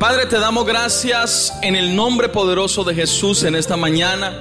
Padre, 0.00 0.24
te 0.24 0.38
damos 0.38 0.64
gracias 0.64 1.52
en 1.60 1.76
el 1.76 1.94
nombre 1.94 2.30
poderoso 2.30 2.84
de 2.84 2.94
Jesús 2.94 3.42
en 3.42 3.54
esta 3.54 3.76
mañana. 3.76 4.32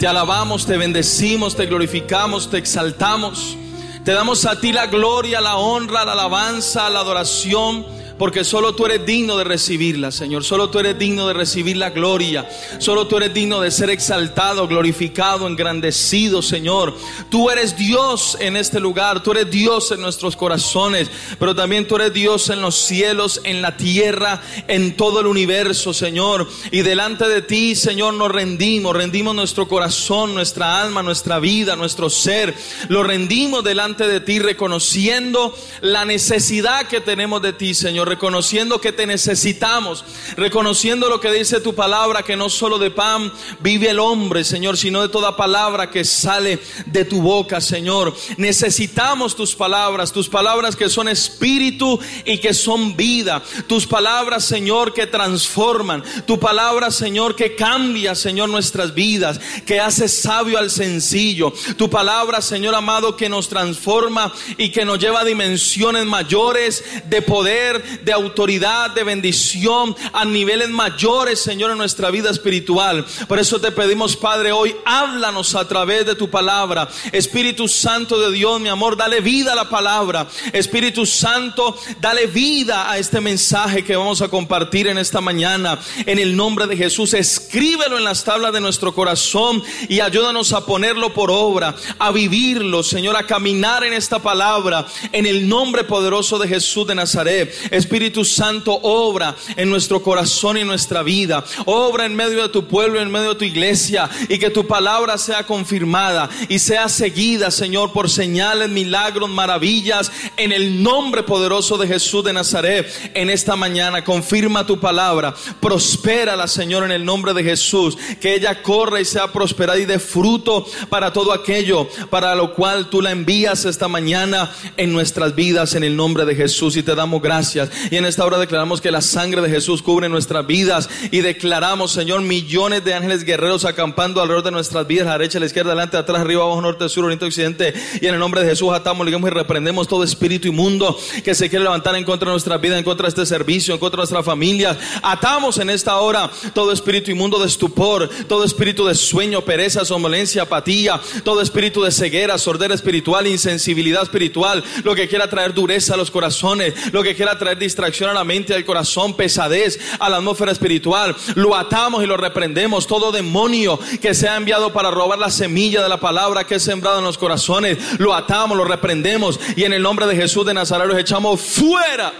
Te 0.00 0.08
alabamos, 0.08 0.66
te 0.66 0.76
bendecimos, 0.76 1.54
te 1.54 1.66
glorificamos, 1.66 2.50
te 2.50 2.58
exaltamos. 2.58 3.56
Te 4.04 4.10
damos 4.10 4.44
a 4.46 4.58
ti 4.58 4.72
la 4.72 4.88
gloria, 4.88 5.40
la 5.40 5.58
honra, 5.58 6.04
la 6.04 6.10
alabanza, 6.10 6.90
la 6.90 6.98
adoración 6.98 7.86
porque 8.18 8.44
solo 8.44 8.74
tú 8.74 8.86
eres 8.86 9.04
digno 9.04 9.36
de 9.36 9.44
recibirla, 9.44 10.10
Señor. 10.10 10.42
Solo 10.42 10.70
tú 10.70 10.78
eres 10.78 10.98
digno 10.98 11.28
de 11.28 11.34
recibir 11.34 11.76
la 11.76 11.90
gloria. 11.90 12.48
Solo 12.78 13.06
tú 13.06 13.18
eres 13.18 13.34
digno 13.34 13.60
de 13.60 13.70
ser 13.70 13.90
exaltado, 13.90 14.66
glorificado, 14.66 15.46
engrandecido, 15.46 16.40
Señor. 16.40 16.96
Tú 17.28 17.50
eres 17.50 17.76
Dios 17.76 18.38
en 18.40 18.56
este 18.56 18.80
lugar. 18.80 19.22
Tú 19.22 19.32
eres 19.32 19.50
Dios 19.50 19.92
en 19.92 20.00
nuestros 20.00 20.34
corazones. 20.34 21.10
Pero 21.38 21.54
también 21.54 21.86
tú 21.86 21.96
eres 21.96 22.14
Dios 22.14 22.48
en 22.48 22.62
los 22.62 22.76
cielos, 22.76 23.42
en 23.44 23.60
la 23.60 23.76
tierra, 23.76 24.40
en 24.66 24.96
todo 24.96 25.20
el 25.20 25.26
universo, 25.26 25.92
Señor. 25.92 26.48
Y 26.70 26.80
delante 26.80 27.28
de 27.28 27.42
ti, 27.42 27.74
Señor, 27.74 28.14
nos 28.14 28.32
rendimos. 28.32 28.96
Rendimos 28.96 29.34
nuestro 29.34 29.68
corazón, 29.68 30.34
nuestra 30.34 30.80
alma, 30.80 31.02
nuestra 31.02 31.38
vida, 31.38 31.76
nuestro 31.76 32.08
ser. 32.08 32.54
Lo 32.88 33.02
rendimos 33.02 33.62
delante 33.62 34.08
de 34.08 34.20
ti, 34.20 34.38
reconociendo 34.38 35.54
la 35.82 36.06
necesidad 36.06 36.88
que 36.88 37.02
tenemos 37.02 37.42
de 37.42 37.52
ti, 37.52 37.74
Señor 37.74 38.05
reconociendo 38.06 38.80
que 38.80 38.92
te 38.92 39.06
necesitamos, 39.06 40.04
reconociendo 40.36 41.08
lo 41.08 41.20
que 41.20 41.32
dice 41.32 41.60
tu 41.60 41.74
palabra, 41.74 42.22
que 42.22 42.36
no 42.36 42.48
solo 42.48 42.78
de 42.78 42.90
pan 42.90 43.32
vive 43.60 43.90
el 43.90 43.98
hombre, 43.98 44.44
Señor, 44.44 44.76
sino 44.76 45.02
de 45.02 45.08
toda 45.08 45.36
palabra 45.36 45.90
que 45.90 46.04
sale 46.04 46.58
de 46.86 47.04
tu 47.04 47.20
boca, 47.20 47.60
Señor. 47.60 48.14
Necesitamos 48.36 49.36
tus 49.36 49.54
palabras, 49.54 50.12
tus 50.12 50.28
palabras 50.28 50.76
que 50.76 50.88
son 50.88 51.08
espíritu 51.08 51.98
y 52.24 52.38
que 52.38 52.54
son 52.54 52.96
vida, 52.96 53.42
tus 53.66 53.86
palabras, 53.86 54.44
Señor, 54.44 54.94
que 54.94 55.06
transforman, 55.06 56.02
tu 56.26 56.38
palabra, 56.38 56.90
Señor, 56.90 57.36
que 57.36 57.54
cambia, 57.54 58.14
Señor, 58.14 58.48
nuestras 58.48 58.94
vidas, 58.94 59.40
que 59.66 59.80
hace 59.80 60.08
sabio 60.08 60.58
al 60.58 60.70
sencillo, 60.70 61.52
tu 61.76 61.90
palabra, 61.90 62.40
Señor 62.40 62.74
amado, 62.74 63.16
que 63.16 63.28
nos 63.28 63.48
transforma 63.48 64.32
y 64.56 64.70
que 64.70 64.84
nos 64.84 64.98
lleva 64.98 65.20
a 65.20 65.24
dimensiones 65.24 66.04
mayores 66.04 66.84
de 67.06 67.22
poder, 67.22 67.95
de 68.04 68.12
autoridad, 68.12 68.90
de 68.90 69.04
bendición 69.04 69.94
a 70.12 70.24
niveles 70.24 70.68
mayores, 70.68 71.40
Señor, 71.40 71.70
en 71.70 71.78
nuestra 71.78 72.10
vida 72.10 72.30
espiritual. 72.30 73.04
Por 73.28 73.38
eso 73.38 73.60
te 73.60 73.72
pedimos, 73.72 74.16
Padre, 74.16 74.52
hoy 74.52 74.74
háblanos 74.84 75.54
a 75.54 75.66
través 75.66 76.06
de 76.06 76.14
tu 76.14 76.30
palabra. 76.30 76.88
Espíritu 77.12 77.68
Santo 77.68 78.18
de 78.18 78.32
Dios, 78.32 78.60
mi 78.60 78.68
amor, 78.68 78.96
dale 78.96 79.20
vida 79.20 79.52
a 79.52 79.56
la 79.56 79.68
palabra. 79.68 80.26
Espíritu 80.52 81.06
Santo, 81.06 81.76
dale 82.00 82.26
vida 82.26 82.90
a 82.90 82.98
este 82.98 83.20
mensaje 83.20 83.84
que 83.84 83.96
vamos 83.96 84.22
a 84.22 84.28
compartir 84.28 84.86
en 84.88 84.98
esta 84.98 85.20
mañana. 85.20 85.78
En 86.06 86.18
el 86.18 86.36
nombre 86.36 86.66
de 86.66 86.76
Jesús, 86.76 87.14
escríbelo 87.14 87.98
en 87.98 88.04
las 88.04 88.24
tablas 88.24 88.52
de 88.52 88.60
nuestro 88.60 88.94
corazón 88.94 89.62
y 89.88 90.00
ayúdanos 90.00 90.52
a 90.52 90.64
ponerlo 90.66 91.12
por 91.12 91.30
obra, 91.30 91.74
a 91.98 92.10
vivirlo, 92.10 92.82
Señor, 92.82 93.16
a 93.16 93.26
caminar 93.26 93.84
en 93.84 93.92
esta 93.92 94.18
palabra. 94.18 94.86
En 95.12 95.26
el 95.26 95.48
nombre 95.48 95.84
poderoso 95.84 96.38
de 96.38 96.48
Jesús 96.48 96.86
de 96.86 96.94
Nazaret. 96.94 97.54
Espíritu 97.86 98.24
Santo, 98.24 98.78
obra 98.82 99.36
en 99.56 99.70
nuestro 99.70 100.02
corazón 100.02 100.58
y 100.58 100.64
nuestra 100.64 101.04
vida. 101.04 101.44
Obra 101.66 102.04
en 102.04 102.16
medio 102.16 102.42
de 102.42 102.48
tu 102.48 102.66
pueblo, 102.66 103.00
en 103.00 103.10
medio 103.10 103.30
de 103.30 103.34
tu 103.36 103.44
iglesia. 103.44 104.10
Y 104.28 104.38
que 104.38 104.50
tu 104.50 104.66
palabra 104.66 105.16
sea 105.18 105.46
confirmada 105.46 106.28
y 106.48 106.58
sea 106.58 106.88
seguida, 106.88 107.52
Señor, 107.52 107.92
por 107.92 108.10
señales, 108.10 108.68
milagros, 108.70 109.30
maravillas. 109.30 110.10
En 110.36 110.50
el 110.50 110.82
nombre 110.82 111.22
poderoso 111.22 111.78
de 111.78 111.86
Jesús 111.86 112.24
de 112.24 112.32
Nazaret. 112.32 112.86
En 113.14 113.30
esta 113.30 113.54
mañana, 113.54 114.02
confirma 114.02 114.66
tu 114.66 114.80
palabra. 114.80 115.32
Prospérala, 115.60 116.48
Señor, 116.48 116.84
en 116.84 116.90
el 116.90 117.04
nombre 117.04 117.34
de 117.34 117.44
Jesús. 117.44 117.96
Que 118.20 118.34
ella 118.34 118.62
corra 118.62 119.00
y 119.00 119.04
sea 119.04 119.32
prosperada 119.32 119.78
y 119.78 119.86
de 119.86 120.00
fruto 120.00 120.66
para 120.90 121.12
todo 121.12 121.32
aquello 121.32 121.88
para 122.10 122.34
lo 122.34 122.54
cual 122.54 122.90
tú 122.90 123.00
la 123.00 123.10
envías 123.10 123.64
esta 123.64 123.88
mañana 123.88 124.50
en 124.76 124.92
nuestras 124.92 125.34
vidas 125.34 125.74
en 125.74 125.84
el 125.84 125.96
nombre 125.96 126.24
de 126.24 126.34
Jesús. 126.34 126.76
Y 126.76 126.82
te 126.82 126.94
damos 126.94 127.22
gracias. 127.22 127.70
Y 127.90 127.96
en 127.96 128.04
esta 128.04 128.24
hora 128.24 128.38
declaramos 128.38 128.80
que 128.80 128.90
la 128.90 129.00
sangre 129.00 129.42
de 129.42 129.48
Jesús 129.48 129.82
cubre 129.82 130.08
nuestras 130.08 130.46
vidas 130.46 130.88
y 131.10 131.20
declaramos, 131.20 131.92
Señor, 131.92 132.22
millones 132.22 132.84
de 132.84 132.94
ángeles 132.94 133.24
guerreros 133.24 133.64
acampando 133.64 134.20
alrededor 134.20 134.44
de 134.44 134.50
nuestras 134.50 134.86
vidas, 134.86 135.06
a 135.06 135.10
la 135.10 135.18
derecha, 135.18 135.38
a 135.38 135.40
la 135.40 135.46
izquierda, 135.46 135.72
adelante, 135.72 135.96
atrás, 135.96 136.20
arriba, 136.20 136.42
abajo, 136.44 136.60
norte, 136.60 136.88
sur, 136.88 137.04
oriente, 137.04 137.24
occidente. 137.24 137.74
Y 138.00 138.06
en 138.06 138.14
el 138.14 138.20
nombre 138.20 138.42
de 138.42 138.48
Jesús 138.48 138.72
atamos, 138.72 139.04
ligamos 139.04 139.30
y 139.30 139.34
reprendemos 139.34 139.88
todo 139.88 140.04
espíritu 140.04 140.48
inmundo 140.48 140.98
que 141.24 141.34
se 141.34 141.48
quiere 141.48 141.64
levantar 141.64 141.94
en 141.96 142.04
contra 142.04 142.26
de 142.26 142.32
nuestras 142.32 142.60
vidas, 142.60 142.78
en 142.78 142.84
contra 142.84 143.04
de 143.04 143.08
este 143.10 143.26
servicio, 143.26 143.74
en 143.74 143.80
contra 143.80 143.98
de 143.98 144.02
nuestra 144.02 144.22
familia. 144.22 144.76
Atamos 145.02 145.58
en 145.58 145.70
esta 145.70 145.96
hora 145.98 146.30
todo 146.54 146.72
espíritu 146.72 147.10
inmundo 147.10 147.38
de 147.38 147.46
estupor, 147.46 148.08
todo 148.28 148.44
espíritu 148.44 148.86
de 148.86 148.94
sueño, 148.94 149.42
pereza, 149.42 149.84
somnolencia, 149.84 150.42
apatía, 150.42 151.00
todo 151.24 151.40
espíritu 151.40 151.82
de 151.82 151.90
ceguera, 151.90 152.38
sordera 152.38 152.74
espiritual, 152.74 153.26
insensibilidad 153.26 154.02
espiritual, 154.02 154.62
lo 154.84 154.94
que 154.94 155.08
quiera 155.08 155.28
traer 155.28 155.54
dureza 155.54 155.94
a 155.94 155.96
los 155.96 156.10
corazones, 156.10 156.74
lo 156.92 157.02
que 157.02 157.14
quiera 157.14 157.38
traer 157.38 157.58
distracción 157.66 158.10
a 158.10 158.14
la 158.14 158.24
mente, 158.24 158.54
al 158.54 158.64
corazón, 158.64 159.14
pesadez, 159.14 159.78
a 159.98 160.08
la 160.08 160.16
atmósfera 160.16 160.52
espiritual. 160.52 161.14
Lo 161.34 161.54
atamos 161.54 162.02
y 162.02 162.06
lo 162.06 162.16
reprendemos. 162.16 162.86
Todo 162.86 163.12
demonio 163.12 163.78
que 164.00 164.14
se 164.14 164.28
ha 164.28 164.36
enviado 164.36 164.72
para 164.72 164.90
robar 164.90 165.18
la 165.18 165.30
semilla 165.30 165.82
de 165.82 165.88
la 165.88 166.00
palabra 166.00 166.44
que 166.44 166.56
es 166.56 166.62
sembrado 166.62 166.98
en 166.98 167.04
los 167.04 167.18
corazones, 167.18 167.78
lo 167.98 168.14
atamos, 168.14 168.56
lo 168.56 168.64
reprendemos 168.64 169.38
y 169.56 169.64
en 169.64 169.72
el 169.72 169.82
nombre 169.82 170.06
de 170.06 170.16
Jesús 170.16 170.46
de 170.46 170.54
Nazaret 170.54 170.86
los 170.86 170.98
echamos 170.98 171.40
fuera, 171.40 172.12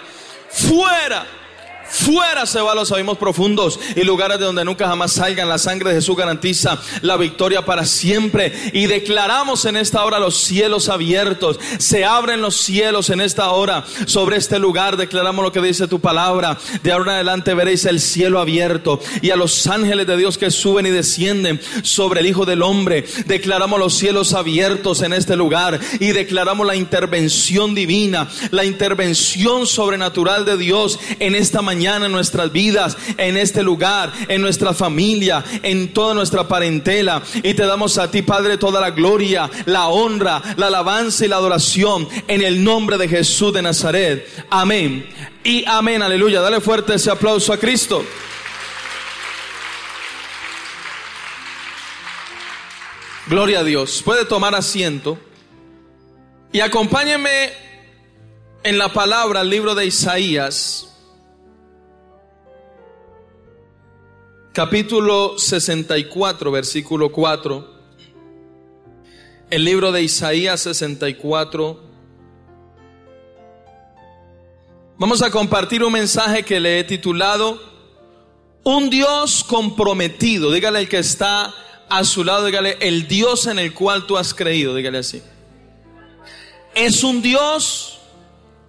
fuera 0.51 1.27
Fuera 1.89 2.47
se 2.47 2.61
va 2.61 2.73
a 2.73 2.75
los 2.75 2.91
abismos 2.93 3.19
profundos 3.19 3.79
y 3.95 4.03
lugares 4.03 4.39
de 4.39 4.45
donde 4.45 4.65
nunca 4.65 4.89
jamás 4.89 5.13
salgan. 5.13 5.49
La 5.49 5.59
sangre 5.59 5.91
de 5.91 5.97
Jesús 5.97 6.17
garantiza 6.17 6.81
la 7.03 7.17
victoria 7.17 7.65
para 7.65 7.85
siempre. 7.85 8.53
Y 8.73 8.87
declaramos 8.87 9.65
en 9.65 9.77
esta 9.77 10.05
hora 10.05 10.19
los 10.19 10.37
cielos 10.37 10.89
abiertos. 10.89 11.59
Se 11.79 12.05
abren 12.05 12.41
los 12.41 12.57
cielos 12.57 13.11
en 13.11 13.21
esta 13.21 13.51
hora 13.51 13.85
sobre 14.07 14.37
este 14.37 14.59
lugar. 14.59 14.97
Declaramos 14.97 15.45
lo 15.45 15.53
que 15.53 15.63
dice 15.63 15.89
tu 15.89 16.01
palabra. 16.01 16.59
De 16.83 16.93
ahora 16.93 17.13
en 17.13 17.15
adelante 17.17 17.55
veréis 17.55 17.85
el 17.85 18.01
cielo 18.01 18.41
abierto 18.41 19.01
y 19.23 19.31
a 19.31 19.37
los 19.37 19.67
ángeles 19.67 20.07
de 20.07 20.17
Dios 20.17 20.39
que 20.39 20.51
suben 20.51 20.87
y 20.87 20.91
descienden 20.91 21.61
sobre 21.83 22.21
el 22.21 22.27
Hijo 22.27 22.45
del 22.45 22.63
Hombre. 22.63 23.05
Declaramos 23.27 23.79
los 23.79 23.95
cielos 23.95 24.35
abiertos 24.35 25.03
en 25.03 25.13
este 25.13 25.37
lugar 25.37 25.79
y 26.01 26.09
declaramos 26.09 26.67
la 26.67 26.77
intervención 26.77 27.75
divina, 27.75 28.29
la 28.51 28.65
intervención 28.65 29.67
sobrenatural 29.67 30.45
de 30.45 30.57
Dios 30.57 30.99
en 31.21 31.35
esta 31.35 31.63
mañana 31.63 31.76
en 31.85 32.13
nuestras 32.13 32.51
vidas, 32.53 32.97
en 33.19 33.37
este 33.37 33.63
lugar, 33.63 34.13
en 34.29 34.41
nuestra 34.41 34.73
familia, 34.73 35.45
en 35.63 35.93
toda 35.93 36.15
nuestra 36.15 36.49
parentela. 36.49 37.23
Y 37.43 37.55
te 37.55 37.67
damos 37.67 37.99
a 37.99 38.11
ti, 38.11 38.23
Padre, 38.23 38.57
toda 38.57 38.81
la 38.81 38.91
gloria, 38.91 39.51
la 39.67 39.89
honra, 39.89 40.43
la 40.57 40.69
alabanza 40.69 41.25
y 41.25 41.29
la 41.29 41.37
adoración 41.37 42.09
en 42.29 42.43
el 42.43 42.65
nombre 42.65 42.97
de 42.97 43.09
Jesús 43.09 43.53
de 43.53 43.63
Nazaret. 43.63 44.27
Amén. 44.51 45.07
Y 45.45 45.65
amén, 45.67 46.03
aleluya. 46.03 46.41
Dale 46.41 46.61
fuerte 46.61 46.95
ese 46.95 47.11
aplauso 47.11 47.53
a 47.53 47.59
Cristo. 47.59 48.05
Gloria 53.29 53.61
a 53.61 53.65
Dios. 53.65 54.03
Puede 54.05 54.25
tomar 54.25 54.55
asiento. 54.55 55.19
Y 56.53 56.61
acompáñeme 56.61 57.53
en 58.63 58.79
la 58.79 58.93
palabra, 58.93 59.43
el 59.43 59.51
libro 59.51 59.75
de 59.75 59.87
Isaías. 59.87 60.96
Capítulo 64.57 65.39
64, 65.39 66.51
versículo 66.51 67.13
4. 67.13 67.75
El 69.51 69.65
libro 69.67 69.93
de 69.93 70.03
Isaías 70.03 70.63
64. 70.63 71.79
Vamos 74.97 75.21
a 75.21 75.31
compartir 75.31 75.85
un 75.85 75.93
mensaje 75.93 76.43
que 76.43 76.59
le 76.59 76.81
he 76.81 76.85
titulado 76.85 77.61
Un 78.65 78.89
Dios 78.89 79.45
comprometido. 79.45 80.51
Dígale 80.51 80.79
al 80.79 80.89
que 80.89 81.01
está 81.01 81.55
a 81.91 82.05
su 82.05 82.25
lado, 82.25 82.47
dígale, 82.47 82.79
el 82.81 83.07
Dios 83.07 83.49
en 83.49 83.59
el 83.59 83.75
cual 83.75 84.07
tú 84.07 84.17
has 84.17 84.33
creído, 84.33 84.75
dígale 84.75 84.97
así. 84.97 85.21
Es 86.75 87.05
un 87.05 87.21
Dios 87.21 87.99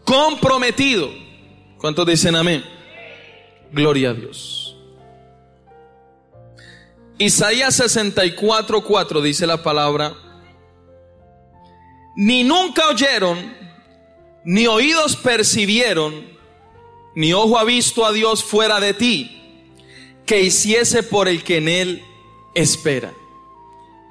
comprometido. 0.03 1.09
¿Cuántos 1.77 2.05
dicen 2.05 2.35
amén? 2.35 2.61
Gloria 3.71 4.09
a 4.09 4.13
Dios. 4.13 4.66
Isaías 7.19 7.75
64, 7.75 8.83
4 8.83 9.21
dice 9.23 9.47
la 9.47 9.63
palabra, 9.63 10.13
ni 12.15 12.43
nunca 12.43 12.87
oyeron, 12.89 13.55
ni 14.45 14.67
oídos 14.67 15.15
percibieron, 15.15 16.27
ni 17.15 17.33
ojo 17.33 17.57
ha 17.57 17.63
visto 17.63 18.05
a 18.05 18.11
Dios 18.11 18.43
fuera 18.43 18.79
de 18.79 18.93
ti, 18.93 19.41
que 20.27 20.43
hiciese 20.43 21.01
por 21.01 21.27
el 21.27 21.43
que 21.43 21.57
en 21.57 21.69
él 21.69 22.03
espera. 22.53 23.11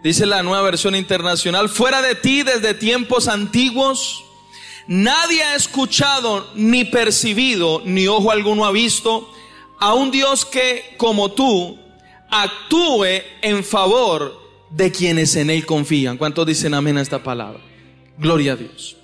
Dice 0.03 0.26
la 0.26 0.43
nueva 0.43 0.62
versión 0.62 0.97
internacional, 0.97 1.69
fuera 1.69 2.03
de 2.03 2.17
ti 2.17 2.43
desde 2.43 2.75
tiempos 2.75 3.29
antiguos, 3.29 4.25
nadie 4.88 5.44
ha 5.44 5.55
escuchado, 5.55 6.50
ni 6.56 6.85
percibido, 6.85 7.82
ni 7.85 8.08
ojo 8.08 8.32
alguno 8.32 8.64
ha 8.64 8.73
visto 8.73 9.32
a 9.79 9.94
un 9.94 10.11
Dios 10.11 10.44
que, 10.44 10.94
como 10.97 11.31
tú, 11.31 11.85
actúe 12.31 13.23
en 13.43 13.64
favor 13.64 14.46
de 14.70 14.90
quienes 14.90 15.37
en 15.37 15.50
Él 15.50 15.64
confían. 15.64 16.17
¿Cuántos 16.17 16.46
dicen 16.46 16.75
amén 16.75 16.99
a 16.99 17.02
esta 17.02 17.23
palabra? 17.23 17.61
Gloria 18.19 18.52
a 18.52 18.56
Dios. 18.56 18.96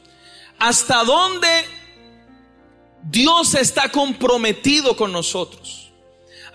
¿Hasta 0.59 1.05
dónde 1.05 1.49
Dios 3.05 3.55
está 3.55 3.91
comprometido 3.91 4.97
con 4.97 5.13
nosotros? 5.13 5.91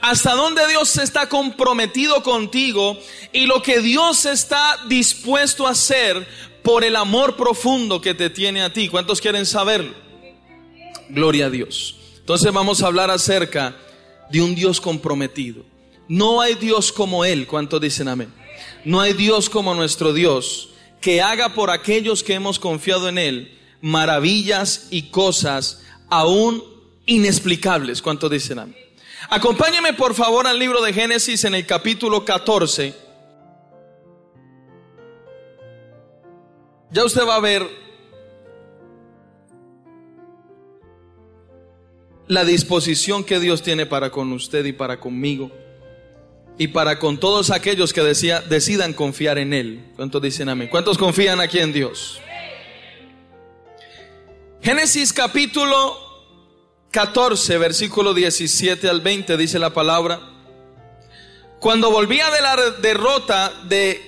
¿Hasta 0.01 0.33
dónde 0.35 0.67
Dios 0.67 0.97
está 0.97 1.27
comprometido 1.27 2.21
contigo 2.21 2.97
y 3.33 3.45
lo 3.47 3.61
que 3.61 3.79
Dios 3.81 4.25
está 4.25 4.77
dispuesto 4.87 5.65
a 5.67 5.71
hacer 5.71 6.27
por 6.63 6.83
el 6.83 6.95
amor 6.95 7.35
profundo 7.35 7.99
que 7.99 8.13
te 8.13 8.29
tiene 8.29 8.61
a 8.61 8.71
ti? 8.71 8.89
¿Cuántos 8.89 9.19
quieren 9.19 9.45
saberlo? 9.45 9.93
Gloria 11.09 11.47
a 11.47 11.49
Dios. 11.49 11.95
Entonces 12.19 12.51
vamos 12.53 12.83
a 12.83 12.87
hablar 12.87 13.09
acerca 13.09 13.75
de 14.29 14.41
un 14.41 14.53
Dios 14.53 14.79
comprometido. 14.79 15.63
No 16.09 16.41
hay 16.41 16.55
Dios 16.55 16.91
como 16.91 17.25
Él, 17.25 17.47
¿cuántos 17.47 17.81
dicen 17.81 18.07
amén? 18.07 18.33
No 18.85 19.01
hay 19.01 19.13
Dios 19.13 19.49
como 19.49 19.73
nuestro 19.73 20.13
Dios 20.13 20.69
que 21.01 21.21
haga 21.21 21.53
por 21.53 21.69
aquellos 21.69 22.23
que 22.23 22.33
hemos 22.33 22.59
confiado 22.59 23.09
en 23.09 23.17
Él 23.17 23.59
maravillas 23.81 24.87
y 24.89 25.09
cosas 25.11 25.83
aún 26.09 26.63
inexplicables, 27.05 28.01
¿cuántos 28.01 28.31
dicen 28.31 28.59
amén? 28.59 28.75
Acompáñeme 29.29 29.93
por 29.93 30.13
favor 30.13 30.47
al 30.47 30.57
libro 30.57 30.81
de 30.81 30.93
Génesis 30.93 31.43
en 31.43 31.55
el 31.55 31.65
capítulo 31.65 32.23
14. 32.23 32.93
Ya 36.91 37.03
usted 37.03 37.27
va 37.27 37.35
a 37.35 37.41
ver 37.41 37.67
la 42.27 42.45
disposición 42.45 43.25
que 43.25 43.39
Dios 43.39 43.61
tiene 43.61 43.85
para 43.85 44.11
con 44.11 44.31
usted 44.31 44.63
y 44.65 44.71
para 44.71 44.99
conmigo 44.99 45.51
y 46.57 46.69
para 46.69 46.97
con 46.99 47.19
todos 47.19 47.51
aquellos 47.51 47.93
que 47.93 48.01
decía, 48.01 48.41
decidan 48.41 48.93
confiar 48.93 49.37
en 49.37 49.53
Él. 49.53 49.85
¿Cuántos 49.95 50.21
dicen 50.21 50.49
amén? 50.49 50.69
¿Cuántos 50.69 50.97
confían 50.97 51.39
aquí 51.39 51.59
en 51.59 51.71
Dios? 51.71 52.19
Génesis 54.61 55.13
capítulo 55.13 55.97
14, 56.91 57.57
versículo 57.59 58.13
17 58.13 58.89
al 58.89 59.01
20 59.01 59.37
dice 59.37 59.59
la 59.59 59.71
palabra. 59.71 60.19
Cuando 61.59 61.91
volvía 61.91 62.29
de 62.31 62.41
la 62.41 62.71
derrota 62.81 63.53
de 63.65 64.01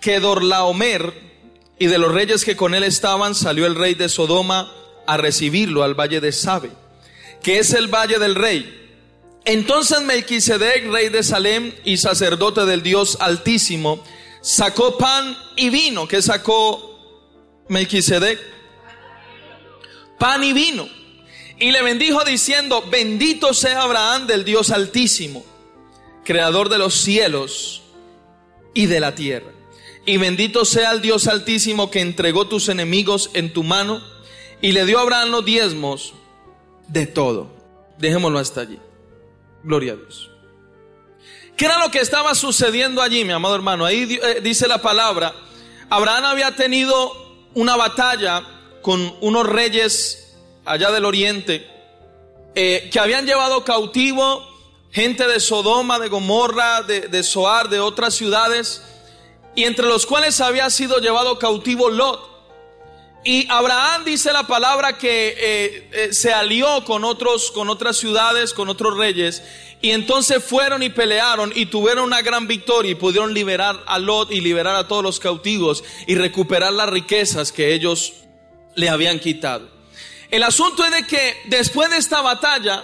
Kedorlaomer 0.00 1.12
y 1.78 1.86
de 1.86 1.98
los 1.98 2.12
reyes 2.12 2.44
que 2.44 2.56
con 2.56 2.74
él 2.74 2.84
estaban, 2.84 3.34
salió 3.34 3.66
el 3.66 3.74
rey 3.74 3.94
de 3.94 4.08
Sodoma 4.08 4.72
a 5.06 5.16
recibirlo 5.16 5.82
al 5.82 5.94
valle 5.94 6.20
de 6.20 6.32
Sabe, 6.32 6.70
que 7.42 7.58
es 7.58 7.74
el 7.74 7.88
valle 7.88 8.18
del 8.18 8.34
rey 8.34 8.81
entonces 9.44 10.02
Melquisedec, 10.02 10.90
rey 10.90 11.08
de 11.08 11.22
Salem 11.22 11.72
y 11.84 11.96
sacerdote 11.96 12.64
del 12.64 12.82
Dios 12.82 13.18
Altísimo, 13.20 14.02
sacó 14.40 14.96
pan 14.98 15.36
y 15.56 15.70
vino. 15.70 16.06
¿Qué 16.06 16.22
sacó 16.22 16.98
Melquisedec? 17.68 18.38
Pan 20.18 20.44
y 20.44 20.52
vino. 20.52 20.88
Y 21.58 21.72
le 21.72 21.82
bendijo 21.82 22.24
diciendo, 22.24 22.84
bendito 22.90 23.52
sea 23.54 23.82
Abraham 23.82 24.26
del 24.26 24.44
Dios 24.44 24.70
Altísimo, 24.70 25.44
creador 26.24 26.68
de 26.68 26.78
los 26.78 26.94
cielos 26.94 27.82
y 28.74 28.86
de 28.86 29.00
la 29.00 29.14
tierra. 29.14 29.50
Y 30.04 30.16
bendito 30.16 30.64
sea 30.64 30.92
el 30.92 31.00
Dios 31.00 31.26
Altísimo 31.26 31.90
que 31.90 32.00
entregó 32.00 32.46
tus 32.46 32.68
enemigos 32.68 33.30
en 33.34 33.52
tu 33.52 33.62
mano 33.62 34.02
y 34.60 34.72
le 34.72 34.86
dio 34.86 34.98
a 34.98 35.02
Abraham 35.02 35.30
los 35.30 35.44
diezmos 35.44 36.14
de 36.88 37.06
todo. 37.06 37.52
Dejémoslo 37.98 38.38
hasta 38.38 38.62
allí. 38.62 38.78
Gloria 39.64 39.92
a 39.92 39.96
Dios. 39.96 40.30
¿Qué 41.56 41.66
era 41.66 41.78
lo 41.78 41.90
que 41.90 42.00
estaba 42.00 42.34
sucediendo 42.34 43.02
allí, 43.02 43.24
mi 43.24 43.32
amado 43.32 43.54
hermano? 43.54 43.84
Ahí 43.84 44.18
eh, 44.22 44.40
dice 44.42 44.66
la 44.66 44.78
palabra, 44.78 45.34
Abraham 45.90 46.24
había 46.24 46.56
tenido 46.56 47.12
una 47.54 47.76
batalla 47.76 48.42
con 48.80 49.14
unos 49.20 49.46
reyes 49.46 50.34
allá 50.64 50.90
del 50.90 51.04
oriente 51.04 51.68
eh, 52.54 52.88
que 52.92 52.98
habían 52.98 53.26
llevado 53.26 53.64
cautivo 53.64 54.52
gente 54.92 55.26
de 55.26 55.40
Sodoma, 55.40 55.98
de 55.98 56.08
Gomorra, 56.08 56.82
de, 56.82 57.08
de 57.08 57.22
Soar, 57.22 57.68
de 57.70 57.80
otras 57.80 58.14
ciudades, 58.14 58.82
y 59.54 59.64
entre 59.64 59.86
los 59.86 60.06
cuales 60.06 60.40
había 60.40 60.68
sido 60.70 60.98
llevado 60.98 61.38
cautivo 61.38 61.88
Lot. 61.88 62.31
Y 63.24 63.46
Abraham 63.48 64.04
dice 64.04 64.32
la 64.32 64.46
palabra 64.46 64.98
que 64.98 65.28
eh, 65.28 65.88
eh, 65.92 66.12
se 66.12 66.32
alió 66.32 66.84
con 66.84 67.04
otros, 67.04 67.52
con 67.52 67.70
otras 67.70 67.96
ciudades, 67.96 68.52
con 68.52 68.68
otros 68.68 68.96
reyes, 68.96 69.44
y 69.80 69.90
entonces 69.90 70.42
fueron 70.42 70.82
y 70.82 70.90
pelearon 70.90 71.52
y 71.54 71.66
tuvieron 71.66 72.04
una 72.04 72.20
gran 72.22 72.48
victoria 72.48 72.92
y 72.92 72.96
pudieron 72.96 73.32
liberar 73.32 73.80
a 73.86 73.98
Lot 73.98 74.32
y 74.32 74.40
liberar 74.40 74.74
a 74.74 74.88
todos 74.88 75.04
los 75.04 75.20
cautivos 75.20 75.84
y 76.06 76.16
recuperar 76.16 76.72
las 76.72 76.88
riquezas 76.88 77.52
que 77.52 77.74
ellos 77.74 78.12
le 78.74 78.88
habían 78.88 79.20
quitado. 79.20 79.68
El 80.28 80.42
asunto 80.42 80.84
es 80.84 80.90
de 80.90 81.06
que 81.06 81.36
después 81.46 81.90
de 81.90 81.98
esta 81.98 82.22
batalla, 82.22 82.82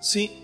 sí, 0.00 0.40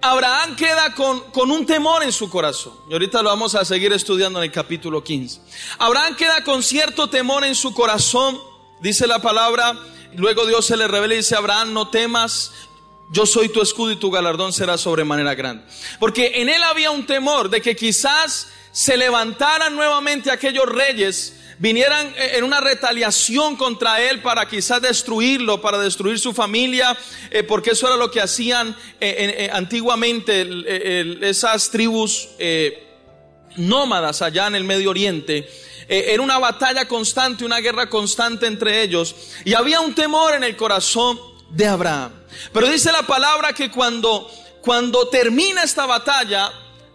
Abraham 0.00 0.54
queda 0.54 0.94
con, 0.94 1.20
con, 1.32 1.50
un 1.50 1.66
temor 1.66 2.02
en 2.02 2.12
su 2.12 2.30
corazón. 2.30 2.74
Y 2.88 2.92
ahorita 2.92 3.22
lo 3.22 3.30
vamos 3.30 3.54
a 3.54 3.64
seguir 3.64 3.92
estudiando 3.92 4.38
en 4.38 4.44
el 4.44 4.52
capítulo 4.52 5.02
15. 5.02 5.40
Abraham 5.78 6.16
queda 6.16 6.44
con 6.44 6.62
cierto 6.62 7.08
temor 7.08 7.44
en 7.44 7.54
su 7.54 7.74
corazón 7.74 8.49
Dice 8.80 9.06
la 9.06 9.20
palabra, 9.20 9.76
luego 10.14 10.46
Dios 10.46 10.64
se 10.64 10.76
le 10.76 10.88
revela 10.88 11.12
y 11.12 11.18
dice, 11.18 11.36
Abraham, 11.36 11.74
no 11.74 11.88
temas, 11.88 12.52
yo 13.12 13.26
soy 13.26 13.50
tu 13.50 13.60
escudo 13.60 13.92
y 13.92 13.96
tu 13.96 14.10
galardón 14.10 14.54
será 14.54 14.78
sobremanera 14.78 15.34
grande. 15.34 15.64
Porque 15.98 16.32
en 16.36 16.48
él 16.48 16.62
había 16.62 16.90
un 16.90 17.04
temor 17.04 17.50
de 17.50 17.60
que 17.60 17.76
quizás 17.76 18.48
se 18.72 18.96
levantaran 18.96 19.76
nuevamente 19.76 20.30
aquellos 20.30 20.64
reyes, 20.64 21.36
vinieran 21.58 22.06
eh, 22.16 22.36
en 22.36 22.44
una 22.44 22.62
retaliación 22.62 23.56
contra 23.56 24.00
él 24.00 24.22
para 24.22 24.48
quizás 24.48 24.80
destruirlo, 24.80 25.60
para 25.60 25.78
destruir 25.78 26.18
su 26.18 26.32
familia, 26.32 26.96
eh, 27.30 27.42
porque 27.42 27.72
eso 27.72 27.86
era 27.86 27.98
lo 27.98 28.10
que 28.10 28.22
hacían 28.22 28.74
eh, 28.98 29.50
antiguamente 29.52 31.28
esas 31.28 31.70
tribus 31.70 32.30
nómadas 33.56 34.22
allá 34.22 34.46
en 34.46 34.54
el 34.54 34.64
Medio 34.64 34.88
Oriente 34.88 35.46
eh, 35.90 36.14
era 36.14 36.22
una 36.22 36.38
batalla 36.38 36.86
constante, 36.86 37.44
una 37.44 37.58
guerra 37.58 37.90
constante 37.90 38.46
entre 38.46 38.80
ellos. 38.80 39.12
Y 39.44 39.54
había 39.54 39.80
un 39.80 39.92
temor 39.92 40.36
en 40.36 40.44
el 40.44 40.56
corazón 40.56 41.18
de 41.50 41.66
Abraham. 41.66 42.12
Pero 42.52 42.68
dice 42.68 42.92
la 42.92 43.02
palabra 43.02 43.52
que 43.52 43.72
cuando, 43.72 44.30
cuando 44.62 45.08
termina 45.08 45.64
esta 45.64 45.86
batalla, 45.86 46.52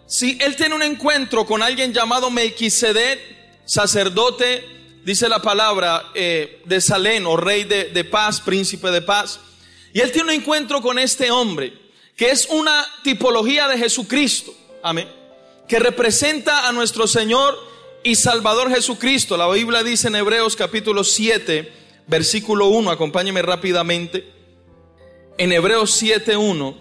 si 0.07 0.37
él 0.39 0.55
tiene 0.55 0.75
un 0.75 0.81
encuentro 0.81 1.45
con 1.45 1.61
alguien 1.61 1.93
llamado 1.93 2.29
Melquisedec, 2.29 3.19
sacerdote, 3.65 4.65
dice 5.03 5.27
la 5.27 5.41
palabra, 5.41 6.11
eh, 6.13 6.61
de 6.63 6.79
Salén, 6.79 7.25
o 7.25 7.35
rey 7.35 7.65
de, 7.65 7.89
de 7.89 8.03
paz, 8.05 8.39
príncipe 8.39 8.91
de 8.91 9.01
paz. 9.01 9.41
Y 9.91 9.99
él 9.99 10.13
tiene 10.13 10.29
un 10.29 10.39
encuentro 10.39 10.81
con 10.81 10.99
este 10.99 11.31
hombre, 11.31 11.73
que 12.15 12.29
es 12.29 12.47
una 12.49 12.87
tipología 13.03 13.67
de 13.67 13.77
Jesucristo. 13.77 14.55
Amén. 14.81 15.09
Que 15.67 15.79
representa 15.79 16.65
a 16.65 16.71
nuestro 16.71 17.07
Señor 17.07 17.74
y 18.05 18.13
Salvador 18.13 18.69
Jesucristo. 18.69 19.35
La 19.35 19.49
Biblia 19.49 19.83
dice 19.83 20.09
en 20.09 20.15
Hebreos 20.15 20.55
capítulo 20.55 21.03
7, 21.03 21.73
versículo 22.05 22.67
1, 22.67 22.91
acompáñeme 22.91 23.41
rápidamente. 23.41 24.31
En 25.39 25.51
Hebreos 25.51 25.89
7, 25.89 26.37
1. 26.37 26.77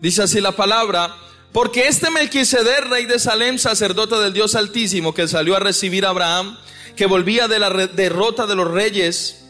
Dice 0.00 0.22
así 0.22 0.40
la 0.40 0.52
palabra, 0.52 1.16
porque 1.50 1.88
este 1.88 2.08
Melquisedec, 2.10 2.84
rey 2.88 3.06
de 3.06 3.18
Salem, 3.18 3.58
sacerdote 3.58 4.14
del 4.18 4.32
Dios 4.32 4.54
Altísimo, 4.54 5.12
que 5.12 5.26
salió 5.26 5.56
a 5.56 5.60
recibir 5.60 6.06
a 6.06 6.10
Abraham, 6.10 6.56
que 6.94 7.06
volvía 7.06 7.48
de 7.48 7.58
la 7.58 7.70
derrota 7.88 8.46
de 8.46 8.54
los 8.54 8.70
reyes 8.70 9.48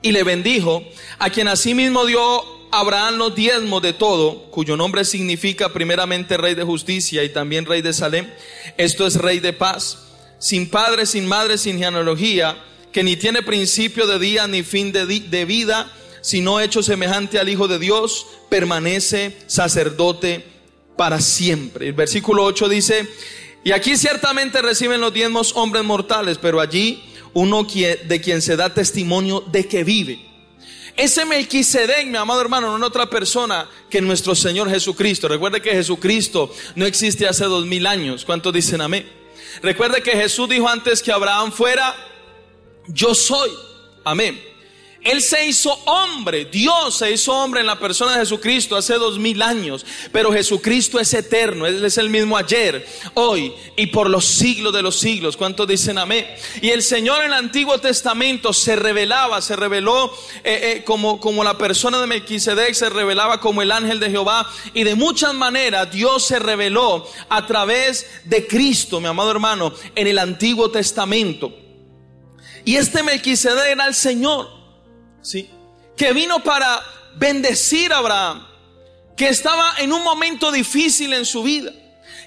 y 0.00 0.12
le 0.12 0.22
bendijo, 0.22 0.84
a 1.18 1.28
quien 1.28 1.48
asimismo 1.48 2.06
dio 2.06 2.57
Abraham 2.70 3.16
los 3.16 3.34
diezmos 3.34 3.82
de 3.82 3.92
todo, 3.92 4.50
cuyo 4.50 4.76
nombre 4.76 5.04
significa 5.04 5.72
primeramente 5.72 6.36
rey 6.36 6.54
de 6.54 6.64
justicia 6.64 7.24
y 7.24 7.30
también 7.30 7.66
rey 7.66 7.82
de 7.82 7.92
Salem. 7.92 8.26
Esto 8.76 9.06
es 9.06 9.16
rey 9.16 9.40
de 9.40 9.52
paz, 9.52 9.98
sin 10.38 10.68
padre, 10.68 11.06
sin 11.06 11.26
madre, 11.26 11.58
sin 11.58 11.78
genealogía, 11.78 12.56
que 12.92 13.02
ni 13.02 13.16
tiene 13.16 13.42
principio 13.42 14.06
de 14.06 14.18
día 14.18 14.46
ni 14.46 14.62
fin 14.62 14.92
de, 14.92 15.06
de 15.06 15.44
vida, 15.44 15.90
sino 16.20 16.60
hecho 16.60 16.82
semejante 16.82 17.38
al 17.38 17.48
Hijo 17.48 17.68
de 17.68 17.78
Dios, 17.78 18.26
permanece 18.48 19.36
sacerdote 19.46 20.44
para 20.96 21.20
siempre. 21.20 21.88
El 21.88 21.94
versículo 21.94 22.44
8 22.44 22.68
dice, 22.68 23.08
y 23.64 23.72
aquí 23.72 23.96
ciertamente 23.96 24.62
reciben 24.62 25.00
los 25.00 25.12
diezmos 25.12 25.52
hombres 25.56 25.84
mortales, 25.84 26.38
pero 26.38 26.60
allí 26.60 27.02
uno 27.34 27.64
de 27.64 28.20
quien 28.20 28.42
se 28.42 28.56
da 28.56 28.74
testimonio 28.74 29.42
de 29.50 29.66
que 29.66 29.84
vive. 29.84 30.27
Ese 30.98 31.24
Melquisedec, 31.24 32.08
mi 32.08 32.16
amado 32.16 32.40
hermano, 32.40 32.76
no 32.76 32.84
es 32.84 32.90
otra 32.90 33.08
persona 33.08 33.68
que 33.88 34.00
nuestro 34.00 34.34
Señor 34.34 34.68
Jesucristo. 34.68 35.28
Recuerde 35.28 35.62
que 35.62 35.70
Jesucristo 35.70 36.52
no 36.74 36.86
existe 36.86 37.28
hace 37.28 37.44
dos 37.44 37.66
mil 37.66 37.86
años. 37.86 38.24
¿Cuántos 38.24 38.52
dicen 38.52 38.80
amén? 38.80 39.08
Recuerde 39.62 40.02
que 40.02 40.10
Jesús 40.10 40.48
dijo 40.48 40.68
antes 40.68 41.00
que 41.00 41.12
Abraham 41.12 41.52
fuera, 41.52 41.94
yo 42.88 43.14
soy. 43.14 43.48
Amén. 44.02 44.42
Él 45.08 45.22
se 45.22 45.46
hizo 45.46 45.72
hombre, 45.86 46.44
Dios 46.44 46.98
se 46.98 47.10
hizo 47.10 47.32
hombre 47.32 47.60
en 47.60 47.66
la 47.66 47.78
persona 47.78 48.12
de 48.12 48.18
Jesucristo 48.18 48.76
hace 48.76 48.92
dos 48.94 49.18
mil 49.18 49.40
años, 49.40 49.86
pero 50.12 50.30
Jesucristo 50.30 51.00
es 51.00 51.14
eterno, 51.14 51.66
Él 51.66 51.82
es 51.82 51.96
el 51.96 52.10
mismo 52.10 52.36
ayer, 52.36 52.86
hoy 53.14 53.54
y 53.74 53.86
por 53.86 54.10
los 54.10 54.26
siglos 54.26 54.74
de 54.74 54.82
los 54.82 54.98
siglos. 54.98 55.38
¿Cuántos 55.38 55.66
dicen 55.66 55.96
amén? 55.96 56.26
Y 56.60 56.68
el 56.68 56.82
Señor 56.82 57.20
en 57.20 57.28
el 57.28 57.38
Antiguo 57.38 57.78
Testamento 57.78 58.52
se 58.52 58.76
revelaba, 58.76 59.40
se 59.40 59.56
reveló 59.56 60.12
eh, 60.44 60.74
eh, 60.76 60.84
como, 60.84 61.18
como 61.18 61.42
la 61.42 61.56
persona 61.56 61.98
de 62.02 62.06
Melquisedec, 62.06 62.74
se 62.74 62.90
revelaba 62.90 63.40
como 63.40 63.62
el 63.62 63.72
ángel 63.72 64.00
de 64.00 64.10
Jehová 64.10 64.46
y 64.74 64.84
de 64.84 64.94
muchas 64.94 65.32
maneras 65.32 65.90
Dios 65.90 66.26
se 66.26 66.38
reveló 66.38 67.08
a 67.30 67.46
través 67.46 68.06
de 68.24 68.46
Cristo, 68.46 69.00
mi 69.00 69.06
amado 69.06 69.30
hermano, 69.30 69.72
en 69.94 70.06
el 70.06 70.18
Antiguo 70.18 70.70
Testamento. 70.70 71.50
Y 72.66 72.76
este 72.76 73.02
Melquisedec 73.02 73.68
era 73.68 73.86
el 73.86 73.94
Señor. 73.94 74.57
¿Sí? 75.28 75.50
Que 75.96 76.12
vino 76.12 76.42
para 76.42 76.82
bendecir 77.16 77.92
a 77.92 77.98
Abraham, 77.98 78.46
que 79.16 79.28
estaba 79.28 79.74
en 79.78 79.92
un 79.92 80.02
momento 80.02 80.50
difícil 80.50 81.12
en 81.12 81.26
su 81.26 81.42
vida, 81.42 81.72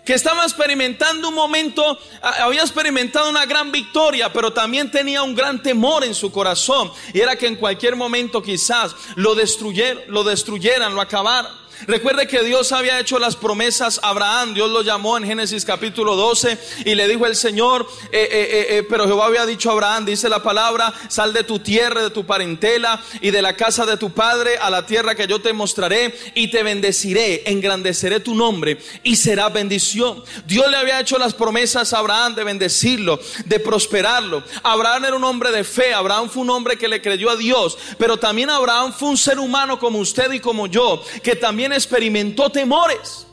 que 0.05 0.13
estaba 0.13 0.43
experimentando 0.43 1.29
un 1.29 1.35
momento, 1.35 1.97
había 2.21 2.61
experimentado 2.61 3.29
una 3.29 3.45
gran 3.45 3.71
victoria, 3.71 4.31
pero 4.33 4.51
también 4.51 4.89
tenía 4.89 5.23
un 5.23 5.35
gran 5.35 5.61
temor 5.61 6.03
en 6.03 6.15
su 6.15 6.31
corazón, 6.31 6.91
y 7.13 7.19
era 7.19 7.35
que 7.35 7.47
en 7.47 7.55
cualquier 7.55 7.95
momento 7.95 8.41
quizás 8.41 8.95
lo 9.15 9.35
destruyeran, 9.35 10.03
lo 10.07 10.23
destruyeran, 10.23 10.95
lo 10.95 11.01
acabaran. 11.01 11.61
Recuerde 11.87 12.27
que 12.27 12.43
Dios 12.43 12.71
había 12.71 12.99
hecho 12.99 13.17
las 13.17 13.35
promesas 13.35 13.99
a 14.03 14.09
Abraham. 14.09 14.53
Dios 14.53 14.69
lo 14.69 14.83
llamó 14.83 15.17
en 15.17 15.23
Génesis 15.23 15.65
capítulo 15.65 16.15
12 16.15 16.57
y 16.85 16.95
le 16.95 17.07
dijo 17.07 17.25
el 17.25 17.35
Señor, 17.35 17.87
eh, 18.11 18.27
eh, 18.31 18.65
eh, 18.69 18.83
pero 18.87 19.05
Jehová 19.05 19.25
había 19.25 19.45
dicho 19.45 19.69
a 19.69 19.73
Abraham, 19.73 20.05
dice 20.05 20.29
la 20.29 20.43
palabra, 20.43 20.93
sal 21.07 21.33
de 21.33 21.43
tu 21.43 21.59
tierra, 21.59 22.03
de 22.03 22.11
tu 22.11 22.25
parentela 22.25 23.01
y 23.21 23.31
de 23.31 23.41
la 23.41 23.55
casa 23.55 23.85
de 23.85 23.97
tu 23.97 24.11
padre 24.11 24.57
a 24.57 24.69
la 24.69 24.85
tierra 24.85 25.15
que 25.15 25.27
yo 25.27 25.41
te 25.41 25.53
mostraré 25.53 26.15
y 26.35 26.51
te 26.51 26.61
bendeciré, 26.61 27.49
engrandeceré 27.49 28.19
tu 28.19 28.35
nombre 28.35 28.77
y 29.03 29.15
será 29.15 29.49
bendición. 29.49 29.90
Dios 29.93 30.71
le 30.71 30.77
había 30.77 30.99
hecho 30.99 31.17
las 31.17 31.33
promesas 31.33 31.93
a 31.93 31.99
Abraham 31.99 32.35
de 32.35 32.43
bendecirlo, 32.43 33.19
de 33.45 33.59
prosperarlo. 33.59 34.43
Abraham 34.63 35.05
era 35.05 35.15
un 35.15 35.23
hombre 35.23 35.51
de 35.51 35.63
fe, 35.63 35.93
Abraham 35.93 36.29
fue 36.29 36.43
un 36.43 36.49
hombre 36.49 36.77
que 36.77 36.87
le 36.87 37.01
creyó 37.01 37.29
a 37.29 37.35
Dios, 37.35 37.77
pero 37.97 38.17
también 38.17 38.49
Abraham 38.49 38.93
fue 38.93 39.09
un 39.09 39.17
ser 39.17 39.39
humano 39.39 39.79
como 39.79 39.99
usted 39.99 40.31
y 40.31 40.39
como 40.39 40.67
yo, 40.67 41.03
que 41.23 41.35
también 41.35 41.73
experimentó 41.73 42.49
temores. 42.49 43.27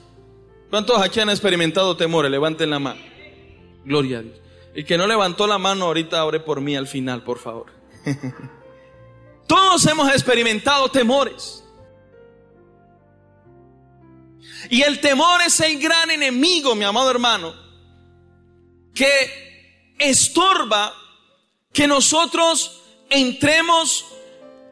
¿Cuántos 0.70 1.00
aquí 1.00 1.20
han 1.20 1.30
experimentado 1.30 1.96
temores? 1.96 2.30
Levanten 2.30 2.70
la 2.70 2.78
mano. 2.78 3.00
Gloria 3.84 4.18
a 4.18 4.22
Dios. 4.22 4.38
El 4.74 4.84
que 4.84 4.98
no 4.98 5.06
levantó 5.06 5.46
la 5.46 5.58
mano 5.58 5.86
ahorita 5.86 6.24
ore 6.24 6.40
por 6.40 6.60
mí 6.60 6.76
al 6.76 6.86
final, 6.86 7.24
por 7.24 7.38
favor. 7.38 7.66
Todos 9.46 9.86
hemos 9.86 10.10
experimentado 10.12 10.90
temores. 10.90 11.64
Y 14.70 14.82
el 14.82 15.00
temor 15.00 15.40
es 15.42 15.60
el 15.60 15.78
gran 15.78 16.10
enemigo, 16.10 16.74
mi 16.74 16.84
amado 16.84 17.10
hermano, 17.10 17.54
que 18.94 19.94
estorba 19.98 20.94
que 21.72 21.86
nosotros 21.86 22.80
entremos 23.10 24.04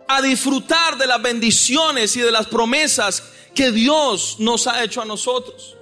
a 0.08 0.22
disfrutar 0.22 0.98
de 0.98 1.06
las 1.06 1.20
bendiciones 1.20 2.16
y 2.16 2.20
de 2.20 2.30
las 2.30 2.46
promesas 2.46 3.22
que 3.54 3.72
Dios 3.72 4.36
nos 4.38 4.66
ha 4.66 4.82
hecho 4.84 5.02
a 5.02 5.04
nosotros. 5.04 5.76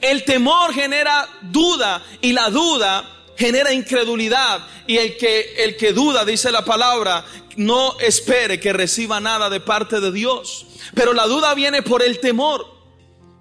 El 0.00 0.24
temor 0.24 0.72
genera 0.72 1.28
duda 1.42 2.02
y 2.20 2.32
la 2.32 2.50
duda 2.50 3.10
genera 3.36 3.72
incredulidad 3.72 4.66
y 4.86 4.96
el 4.96 5.16
que 5.16 5.54
el 5.58 5.76
que 5.76 5.92
duda 5.92 6.24
dice 6.24 6.50
la 6.52 6.64
palabra 6.64 7.24
no 7.56 7.98
espere 7.98 8.60
que 8.60 8.72
reciba 8.72 9.20
nada 9.20 9.50
de 9.50 9.60
parte 9.60 10.00
de 10.00 10.12
Dios. 10.12 10.66
Pero 10.94 11.12
la 11.12 11.26
duda 11.26 11.54
viene 11.54 11.82
por 11.82 12.02
el 12.02 12.20
temor, 12.20 12.73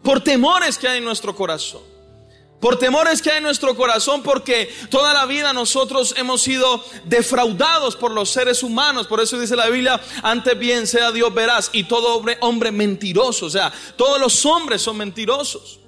por 0.04 0.22
temores 0.22 0.78
que 0.78 0.88
hay 0.88 0.98
en 1.00 1.06
nuestro 1.06 1.36
corazón 1.36 1.94
por 2.64 2.80
temores 2.80 3.22
que 3.22 3.30
hay 3.30 3.40
en 3.40 3.44
nuestro 3.44 3.76
corazón, 3.76 4.24
porque 4.24 4.74
toda 4.90 5.14
la 5.14 5.26
vida 5.26 5.52
nosotros 5.52 6.16
hemos 6.16 6.42
sido 6.42 6.82
defraudados 7.04 7.98
por 7.98 8.12
los 8.12 8.30
seres 8.30 8.64
humanos. 8.64 9.06
Por 9.06 9.20
eso 9.20 9.38
dice 9.38 9.58
la 9.58 9.68
Biblia, 9.68 10.00
antes 10.22 10.58
bien 10.58 10.88
sea 10.88 11.12
Dios 11.12 11.34
verás 11.34 11.72
y 11.74 11.84
todo 11.84 12.16
hombre, 12.16 12.38
hombre 12.40 12.72
mentiroso. 12.72 13.48
O 13.48 13.50
sea, 13.50 13.74
todos 13.98 14.18
los 14.18 14.46
hombres 14.46 14.82
son 14.82 14.96
mentirosos. 14.96 15.82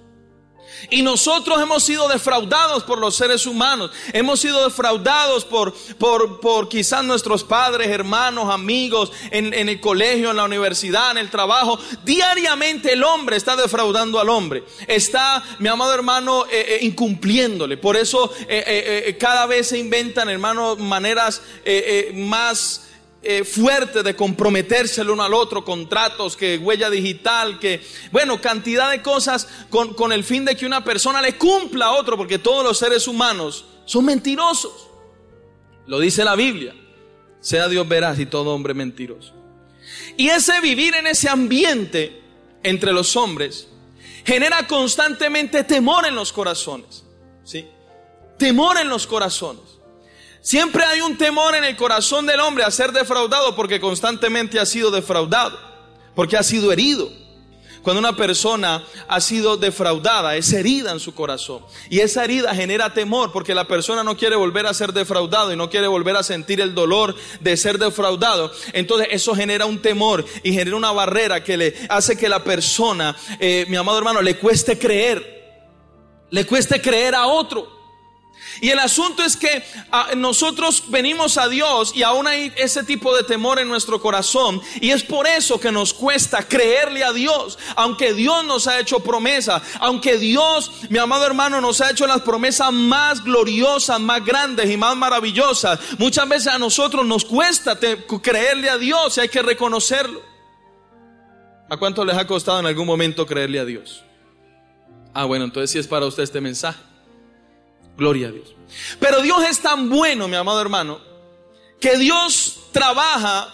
Y 0.90 1.02
nosotros 1.02 1.62
hemos 1.62 1.84
sido 1.84 2.08
defraudados 2.08 2.84
por 2.84 3.00
los 3.00 3.16
seres 3.16 3.46
humanos. 3.46 3.92
Hemos 4.14 4.40
sido 4.40 4.64
defraudados 4.64 5.46
por, 5.46 5.74
por, 5.98 6.40
por 6.40 6.70
quizás 6.70 7.04
nuestros 7.04 7.44
padres, 7.44 7.88
hermanos, 7.88 8.54
amigos, 8.54 9.12
en, 9.32 9.54
en, 9.54 9.70
el 9.70 9.80
colegio, 9.80 10.32
en 10.32 10.38
la 10.38 10.44
universidad, 10.44 11.12
en 11.12 11.18
el 11.18 11.30
trabajo. 11.30 11.80
Diariamente 12.04 12.94
el 12.94 13.04
hombre 13.04 13.38
está 13.38 13.56
defraudando 13.56 14.20
al 14.20 14.30
hombre. 14.30 14.64
Está, 14.88 15.44
mi 15.60 15.68
amado 15.68 15.94
hermano, 15.94 16.46
eh, 16.46 16.66
eh, 16.68 16.80
incumpliéndole. 16.82 17.78
Por 17.78 17.98
eso 17.98 18.32
eh, 18.48 19.16
cada 19.20 19.46
vez 19.46 19.68
se 19.68 19.78
inventan, 19.78 20.30
hermano, 20.30 20.76
maneras 20.76 21.42
más 22.14 22.85
eh, 23.28 23.44
fuerte 23.44 24.04
de 24.04 24.16
comprometerse 24.16 25.02
el 25.02 25.10
uno 25.10 25.24
al 25.24 25.34
otro, 25.34 25.66
contratos, 25.66 26.38
que 26.38 26.60
huella 26.60 26.92
digital, 26.92 27.58
que, 27.58 27.84
bueno, 28.12 28.40
cantidad 28.40 28.92
de 28.92 29.02
cosas 29.02 29.48
con, 29.72 29.96
con 29.96 30.14
el 30.14 30.24
fin 30.24 30.46
de 30.46 30.56
que 30.56 30.66
una 30.66 30.84
persona 30.84 31.24
le 31.24 31.36
cumpla 31.36 31.88
a 31.88 31.92
otro, 31.94 32.18
porque 32.18 32.38
todos 32.38 32.64
los 32.64 32.78
seres 32.78 33.08
humanos 33.08 33.66
son 33.86 34.06
mentirosos. 34.06 34.90
Lo 35.88 36.00
dice 36.00 36.24
la 36.24 36.36
Biblia. 36.36 36.76
Sea 37.40 37.68
Dios 37.68 37.88
veraz 37.88 38.20
y 38.20 38.28
todo 38.28 38.54
hombre 38.54 38.76
mentiroso. 38.76 39.34
Y 40.18 40.30
ese 40.30 40.62
vivir 40.62 40.96
en 40.96 41.08
ese 41.08 41.28
ambiente 41.28 42.22
entre 42.62 42.94
los 42.94 43.16
hombres 43.16 43.68
genera 44.24 44.68
constantemente 44.68 45.64
temor 45.64 46.06
en 46.06 46.16
los 46.16 46.32
corazones. 46.32 47.04
¿Sí? 47.44 47.66
Temor 48.38 48.78
en 48.78 48.90
los 48.90 49.08
corazones. 49.08 49.75
Siempre 50.46 50.84
hay 50.86 51.02
un 51.02 51.18
temor 51.18 51.56
en 51.56 51.64
el 51.64 51.76
corazón 51.76 52.28
del 52.28 52.40
hombre 52.40 52.64
a 52.64 52.70
ser 52.70 52.92
defraudado 52.92 53.56
porque 53.56 53.80
constantemente 53.80 54.60
ha 54.60 54.66
sido 54.68 54.92
defraudado, 54.92 55.60
porque 56.14 56.38
ha 56.38 56.44
sido 56.44 56.72
herido. 56.72 57.10
Cuando 57.82 58.00
una 58.00 58.16
persona 58.16 58.84
ha 59.08 59.22
sido 59.22 59.58
defraudada, 59.58 60.36
es 60.36 60.54
herida 60.54 60.92
en 60.92 61.00
su 61.00 61.16
corazón. 61.16 61.66
Y 61.90 62.02
esa 62.02 62.24
herida 62.24 62.54
genera 62.54 62.94
temor 62.94 63.32
porque 63.32 63.56
la 63.56 63.68
persona 63.68 64.04
no 64.04 64.16
quiere 64.16 64.36
volver 64.36 64.68
a 64.68 64.76
ser 64.76 64.94
defraudado 64.94 65.52
y 65.52 65.56
no 65.56 65.72
quiere 65.72 65.88
volver 65.88 66.16
a 66.16 66.22
sentir 66.22 66.62
el 66.62 66.76
dolor 66.76 67.16
de 67.40 67.58
ser 67.58 67.80
defraudado. 67.80 68.52
Entonces 68.74 69.08
eso 69.10 69.34
genera 69.34 69.66
un 69.66 69.82
temor 69.82 70.24
y 70.44 70.54
genera 70.54 70.78
una 70.78 70.92
barrera 70.92 71.44
que 71.44 71.58
le 71.58 71.76
hace 71.90 72.16
que 72.16 72.30
la 72.30 72.44
persona, 72.44 73.16
eh, 73.40 73.66
mi 73.68 73.78
amado 73.78 73.98
hermano, 73.98 74.22
le 74.22 74.38
cueste 74.38 74.78
creer. 74.78 75.34
Le 76.30 76.46
cueste 76.46 76.80
creer 76.80 77.16
a 77.16 77.26
otro. 77.26 77.75
Y 78.62 78.70
el 78.70 78.80
asunto 78.80 79.24
es 79.24 79.36
que 79.36 79.64
ah, 79.92 80.10
nosotros 80.16 80.84
venimos 80.88 81.38
a 81.38 81.48
Dios 81.48 81.92
y 81.96 82.04
aún 82.04 82.28
hay 82.28 82.54
ese 82.56 82.84
tipo 82.84 83.16
de 83.16 83.24
temor 83.24 83.60
en 83.60 83.68
nuestro 83.68 84.00
corazón. 84.00 84.62
Y 84.80 84.92
es 84.92 85.04
por 85.04 85.28
eso 85.28 85.60
que 85.60 85.72
nos 85.72 85.94
cuesta 85.94 86.48
creerle 86.48 87.04
a 87.04 87.12
Dios. 87.12 87.58
Aunque 87.76 88.14
Dios 88.14 88.46
nos 88.46 88.68
ha 88.68 88.80
hecho 88.80 89.00
promesas, 89.02 89.62
aunque 89.80 90.18
Dios, 90.18 90.72
mi 90.90 91.00
amado 91.00 91.26
hermano, 91.26 91.60
nos 91.60 91.82
ha 91.82 91.92
hecho 91.92 92.08
las 92.08 92.22
promesas 92.22 92.72
más 92.72 93.24
gloriosas, 93.24 94.00
más 94.00 94.24
grandes 94.24 94.70
y 94.70 94.78
más 94.78 94.96
maravillosas. 94.96 95.80
Muchas 95.98 96.28
veces 96.30 96.48
a 96.48 96.60
nosotros 96.60 97.06
nos 97.06 97.26
cuesta 97.26 97.78
creerle 98.22 98.70
a 98.70 98.78
Dios 98.78 99.18
y 99.18 99.22
hay 99.22 99.30
que 99.30 99.42
reconocerlo. 99.42 100.22
¿A 101.70 101.78
cuánto 101.78 102.06
les 102.06 102.16
ha 102.16 102.28
costado 102.28 102.60
en 102.60 102.68
algún 102.68 102.86
momento 102.86 103.26
creerle 103.26 103.60
a 103.60 103.66
Dios? 103.66 104.04
Ah, 105.14 105.26
bueno, 105.26 105.46
entonces 105.46 105.72
si 105.72 105.80
es 105.80 105.88
para 105.88 106.06
usted 106.06 106.24
este 106.24 106.42
mensaje. 106.42 106.80
Gloria 107.98 108.28
a 108.28 108.32
Dios. 108.32 108.56
Pero 109.00 109.22
Dios 109.22 109.44
es 109.50 109.60
tan 109.60 109.90
bueno, 109.90 110.28
mi 110.28 110.36
amado 110.36 110.62
hermano, 110.62 111.00
que 111.80 111.98
Dios 111.98 112.68
trabaja 112.72 113.54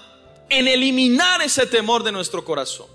en 0.49 0.67
eliminar 0.67 1.41
ese 1.41 1.65
temor 1.65 2.03
de 2.03 2.11
nuestro 2.11 2.43
corazón. 2.43 2.87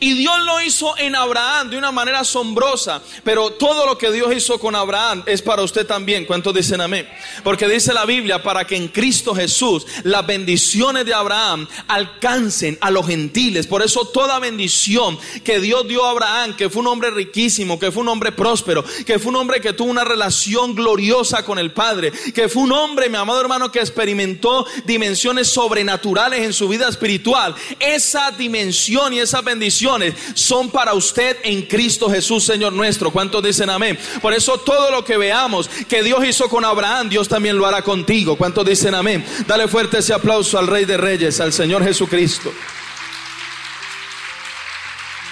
Y 0.00 0.14
Dios 0.14 0.34
lo 0.44 0.60
hizo 0.60 0.96
en 0.98 1.14
Abraham 1.14 1.70
de 1.70 1.78
una 1.78 1.92
manera 1.92 2.20
asombrosa. 2.20 3.02
Pero 3.24 3.50
todo 3.50 3.86
lo 3.86 3.96
que 3.98 4.10
Dios 4.10 4.34
hizo 4.34 4.58
con 4.58 4.74
Abraham 4.74 5.22
es 5.26 5.42
para 5.42 5.62
usted 5.62 5.86
también. 5.86 6.24
¿Cuántos 6.24 6.54
dicen 6.54 6.80
amén? 6.80 7.08
Porque 7.44 7.68
dice 7.68 7.92
la 7.92 8.04
Biblia 8.04 8.42
para 8.42 8.66
que 8.66 8.76
en 8.76 8.88
Cristo 8.88 9.34
Jesús 9.34 9.86
las 10.02 10.26
bendiciones 10.26 11.06
de 11.06 11.14
Abraham 11.14 11.68
alcancen 11.88 12.78
a 12.80 12.90
los 12.90 13.06
gentiles. 13.06 13.66
Por 13.66 13.82
eso 13.82 14.06
toda 14.08 14.38
bendición 14.38 15.18
que 15.44 15.60
Dios 15.60 15.86
dio 15.86 16.04
a 16.04 16.10
Abraham, 16.10 16.56
que 16.56 16.70
fue 16.70 16.80
un 16.80 16.88
hombre 16.88 17.10
riquísimo, 17.10 17.78
que 17.78 17.92
fue 17.92 18.02
un 18.02 18.08
hombre 18.08 18.32
próspero, 18.32 18.84
que 19.06 19.18
fue 19.18 19.30
un 19.30 19.36
hombre 19.36 19.60
que 19.60 19.72
tuvo 19.72 19.90
una 19.90 20.04
relación 20.04 20.74
gloriosa 20.74 21.44
con 21.44 21.58
el 21.58 21.72
Padre, 21.72 22.12
que 22.34 22.48
fue 22.48 22.62
un 22.62 22.72
hombre, 22.72 23.08
mi 23.08 23.16
amado 23.16 23.40
hermano, 23.40 23.70
que 23.70 23.80
experimentó 23.80 24.66
dimensiones 24.84 25.48
sobrenaturales 25.48 26.40
en 26.40 26.52
su 26.52 26.68
vida 26.68 26.88
espiritual. 26.88 27.54
Esa 27.78 28.30
dimensión 28.30 29.12
y 29.12 29.20
esa 29.20 29.42
bendición 29.42 29.65
son 29.70 30.70
para 30.70 30.94
usted 30.94 31.38
en 31.42 31.62
Cristo 31.62 32.10
Jesús, 32.10 32.44
Señor 32.44 32.72
nuestro. 32.72 33.10
¿Cuántos 33.10 33.42
dicen 33.42 33.70
amén? 33.70 33.98
Por 34.20 34.32
eso 34.32 34.58
todo 34.58 34.90
lo 34.90 35.04
que 35.04 35.16
veamos 35.16 35.68
que 35.88 36.02
Dios 36.02 36.24
hizo 36.24 36.48
con 36.48 36.64
Abraham, 36.64 37.08
Dios 37.08 37.28
también 37.28 37.58
lo 37.58 37.66
hará 37.66 37.82
contigo. 37.82 38.36
¿Cuántos 38.36 38.66
dicen 38.66 38.94
amén? 38.94 39.24
Dale 39.46 39.68
fuerte 39.68 39.98
ese 39.98 40.14
aplauso 40.14 40.58
al 40.58 40.66
Rey 40.66 40.84
de 40.84 40.96
Reyes, 40.96 41.40
al 41.40 41.52
Señor 41.52 41.84
Jesucristo. 41.84 42.52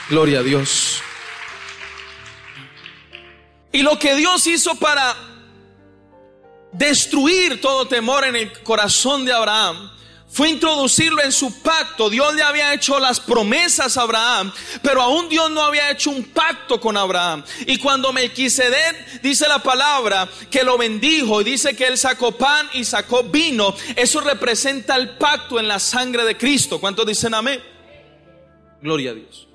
Gloria 0.08 0.40
a 0.40 0.42
Dios. 0.42 1.02
Y 3.72 3.82
lo 3.82 3.98
que 3.98 4.14
Dios 4.14 4.46
hizo 4.46 4.76
para 4.76 5.16
destruir 6.72 7.60
todo 7.60 7.86
temor 7.86 8.24
en 8.24 8.36
el 8.36 8.52
corazón 8.62 9.24
de 9.24 9.32
Abraham 9.32 9.93
fue 10.34 10.50
introducirlo 10.50 11.22
en 11.22 11.30
su 11.30 11.60
pacto. 11.60 12.10
Dios 12.10 12.34
le 12.34 12.42
había 12.42 12.74
hecho 12.74 12.98
las 12.98 13.20
promesas 13.20 13.96
a 13.96 14.02
Abraham, 14.02 14.52
pero 14.82 15.00
aún 15.00 15.28
Dios 15.28 15.48
no 15.52 15.62
había 15.62 15.92
hecho 15.92 16.10
un 16.10 16.24
pacto 16.24 16.80
con 16.80 16.96
Abraham. 16.96 17.44
Y 17.68 17.78
cuando 17.78 18.12
Melquisedec 18.12 19.22
dice 19.22 19.46
la 19.46 19.62
palabra 19.62 20.28
que 20.50 20.64
lo 20.64 20.76
bendijo 20.76 21.40
y 21.40 21.44
dice 21.44 21.76
que 21.76 21.86
él 21.86 21.96
sacó 21.96 22.32
pan 22.32 22.68
y 22.72 22.84
sacó 22.84 23.22
vino, 23.22 23.76
eso 23.94 24.20
representa 24.22 24.96
el 24.96 25.10
pacto 25.10 25.60
en 25.60 25.68
la 25.68 25.78
sangre 25.78 26.24
de 26.24 26.36
Cristo. 26.36 26.80
¿Cuántos 26.80 27.06
dicen 27.06 27.32
amén? 27.32 27.62
Gloria 28.82 29.12
a 29.12 29.14
Dios. 29.14 29.46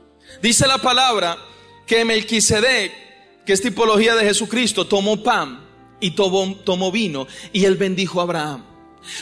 Dice 0.42 0.66
la 0.66 0.78
palabra 0.78 1.38
que 1.86 2.06
Melquisedec, 2.06 3.46
que 3.46 3.52
es 3.52 3.62
tipología 3.62 4.16
de 4.16 4.24
Jesucristo, 4.24 4.88
tomó 4.88 5.22
pan 5.22 5.60
y 6.00 6.12
tomó, 6.12 6.56
tomó 6.64 6.90
vino 6.90 7.28
y 7.52 7.66
él 7.66 7.76
bendijo 7.76 8.22
a 8.22 8.24
Abraham. 8.24 8.69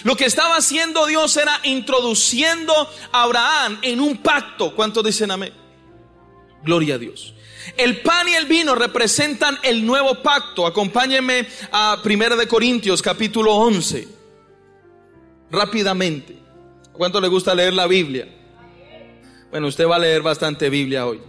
Lo 0.03 0.15
que 0.15 0.25
estaba 0.25 0.55
haciendo 0.55 1.05
Dios 1.05 1.35
era 1.37 1.59
introduciendo 1.63 2.73
a 3.11 3.23
Abraham 3.23 3.79
en 3.81 3.99
un 3.99 4.17
pacto. 4.17 4.75
¿Cuántos 4.75 5.03
dicen 5.03 5.31
amén? 5.31 5.53
Gloria 6.63 6.95
a 6.95 6.97
Dios. 6.97 7.33
El 7.75 8.01
pan 8.01 8.27
y 8.29 8.33
el 8.33 8.45
vino 8.45 8.75
representan 8.75 9.57
el 9.63 9.85
nuevo 9.85 10.21
pacto. 10.21 10.65
Acompáñenme 10.65 11.47
a 11.71 12.01
1 12.03 12.35
de 12.35 12.47
Corintios 12.47 13.01
capítulo 13.01 13.53
11. 13.55 14.07
Rápidamente. 15.51 16.37
¿Cuánto 16.93 17.21
le 17.21 17.27
gusta 17.27 17.53
leer 17.53 17.73
la 17.73 17.87
Biblia? 17.87 18.27
Bueno, 19.51 19.67
usted 19.67 19.87
va 19.87 19.97
a 19.97 19.99
leer 19.99 20.21
bastante 20.21 20.69
Biblia 20.69 21.05
hoy. 21.05 21.21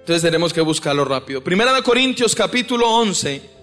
Entonces 0.00 0.22
tenemos 0.22 0.52
que 0.52 0.60
buscarlo 0.60 1.04
rápido. 1.04 1.42
Primera 1.42 1.72
de 1.72 1.82
Corintios 1.82 2.34
capítulo 2.34 2.88
11 2.88 3.55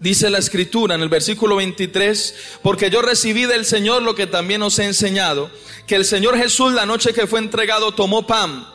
Dice 0.00 0.30
la 0.30 0.38
escritura 0.38 0.94
en 0.94 1.02
el 1.02 1.10
versículo 1.10 1.56
23, 1.56 2.34
porque 2.62 2.88
yo 2.88 3.02
recibí 3.02 3.44
del 3.44 3.66
Señor 3.66 4.02
lo 4.02 4.14
que 4.14 4.26
también 4.26 4.62
os 4.62 4.78
he 4.78 4.86
enseñado, 4.86 5.50
que 5.86 5.94
el 5.94 6.06
Señor 6.06 6.38
Jesús 6.38 6.72
la 6.72 6.86
noche 6.86 7.12
que 7.12 7.26
fue 7.26 7.38
entregado 7.38 7.92
tomó 7.92 8.26
pan. 8.26 8.66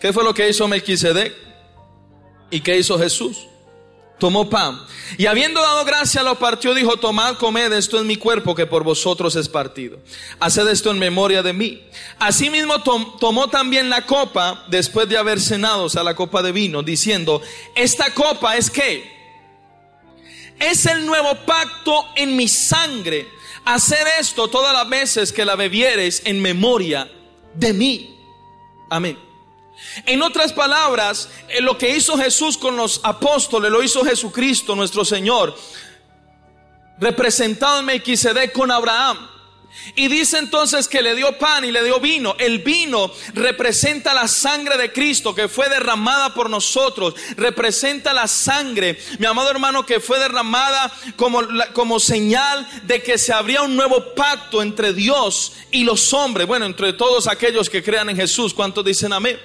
¿Qué 0.00 0.12
fue 0.12 0.24
lo 0.24 0.34
que 0.34 0.48
hizo 0.48 0.66
Melquisedec? 0.66 1.32
¿Y 2.50 2.60
qué 2.62 2.76
hizo 2.78 2.98
Jesús? 2.98 3.46
Tomó 4.18 4.50
pan. 4.50 4.80
Y 5.18 5.26
habiendo 5.26 5.62
dado 5.62 5.84
gracia 5.84 6.24
lo 6.24 6.36
partió, 6.40 6.74
dijo, 6.74 6.96
tomad, 6.96 7.36
comed, 7.36 7.72
esto 7.72 7.98
es 7.98 8.04
mi 8.04 8.16
cuerpo 8.16 8.56
que 8.56 8.66
por 8.66 8.82
vosotros 8.82 9.36
es 9.36 9.48
partido. 9.48 10.00
Haced 10.40 10.66
esto 10.66 10.90
en 10.90 10.98
memoria 10.98 11.44
de 11.44 11.52
mí. 11.52 11.80
Asimismo 12.18 12.82
tomó 12.82 13.48
también 13.50 13.88
la 13.88 14.04
copa 14.04 14.64
después 14.68 15.08
de 15.08 15.16
haber 15.16 15.40
cenado, 15.40 15.84
o 15.84 15.88
sea, 15.88 16.02
la 16.02 16.16
copa 16.16 16.42
de 16.42 16.50
vino, 16.50 16.82
diciendo, 16.82 17.40
esta 17.76 18.12
copa 18.14 18.56
es 18.56 18.68
que 18.68 19.21
es 20.58 20.86
el 20.86 21.06
nuevo 21.06 21.34
pacto 21.46 22.06
en 22.16 22.36
mi 22.36 22.48
sangre. 22.48 23.28
Hacer 23.64 24.06
esto 24.18 24.48
todas 24.48 24.72
las 24.72 24.88
veces 24.88 25.32
que 25.32 25.44
la 25.44 25.56
bebieres 25.56 26.22
en 26.24 26.42
memoria 26.42 27.10
de 27.54 27.72
mí. 27.72 28.16
Amén. 28.90 29.18
En 30.06 30.22
otras 30.22 30.52
palabras, 30.52 31.28
eh, 31.48 31.60
lo 31.60 31.76
que 31.76 31.96
hizo 31.96 32.16
Jesús 32.16 32.56
con 32.56 32.76
los 32.76 33.00
apóstoles, 33.02 33.70
lo 33.70 33.82
hizo 33.82 34.04
Jesucristo, 34.04 34.76
nuestro 34.76 35.04
Señor, 35.04 35.56
representado 36.98 37.80
en 37.80 37.86
Melquisedec 37.86 38.52
con 38.52 38.70
Abraham. 38.70 39.28
Y 39.94 40.08
dice 40.08 40.38
entonces 40.38 40.88
que 40.88 41.02
le 41.02 41.14
dio 41.14 41.38
pan 41.38 41.64
y 41.64 41.72
le 41.72 41.82
dio 41.84 42.00
vino. 42.00 42.34
El 42.38 42.60
vino 42.60 43.10
representa 43.34 44.14
la 44.14 44.28
sangre 44.28 44.76
de 44.76 44.92
Cristo 44.92 45.34
que 45.34 45.48
fue 45.48 45.68
derramada 45.68 46.34
por 46.34 46.48
nosotros. 46.48 47.14
Representa 47.36 48.12
la 48.12 48.28
sangre, 48.28 48.98
mi 49.18 49.26
amado 49.26 49.50
hermano, 49.50 49.84
que 49.84 50.00
fue 50.00 50.18
derramada 50.18 50.92
como, 51.16 51.40
como 51.72 52.00
señal 52.00 52.66
de 52.84 53.02
que 53.02 53.18
se 53.18 53.32
abría 53.32 53.62
un 53.62 53.76
nuevo 53.76 54.14
pacto 54.14 54.62
entre 54.62 54.92
Dios 54.92 55.52
y 55.70 55.84
los 55.84 56.12
hombres. 56.12 56.46
Bueno, 56.46 56.66
entre 56.66 56.92
todos 56.92 57.26
aquellos 57.26 57.68
que 57.68 57.82
crean 57.82 58.08
en 58.10 58.16
Jesús. 58.16 58.54
¿Cuántos 58.54 58.84
dicen 58.84 59.12
amén? 59.12 59.38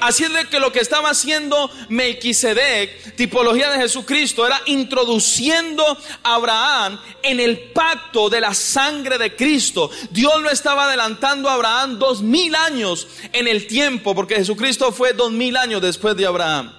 Así 0.00 0.24
es 0.24 0.32
de 0.32 0.46
que 0.46 0.60
lo 0.60 0.72
que 0.72 0.80
estaba 0.80 1.10
haciendo 1.10 1.70
Melquisedec, 1.88 3.16
tipología 3.16 3.70
de 3.70 3.80
Jesucristo, 3.80 4.46
era 4.46 4.60
introduciendo 4.66 5.84
a 6.22 6.34
Abraham 6.34 7.00
en 7.22 7.40
el 7.40 7.58
pacto 7.72 8.28
de 8.28 8.40
la 8.40 8.54
sangre 8.54 9.18
de 9.18 9.34
Cristo. 9.34 9.73
Dios 10.10 10.40
lo 10.40 10.50
estaba 10.50 10.84
adelantando 10.86 11.48
a 11.48 11.54
Abraham 11.54 11.98
dos 11.98 12.22
mil 12.22 12.54
años 12.54 13.06
en 13.32 13.48
el 13.48 13.66
tiempo, 13.66 14.14
porque 14.14 14.36
Jesucristo 14.36 14.92
fue 14.92 15.12
dos 15.12 15.32
mil 15.32 15.56
años 15.56 15.80
después 15.82 16.16
de 16.16 16.26
Abraham. 16.26 16.72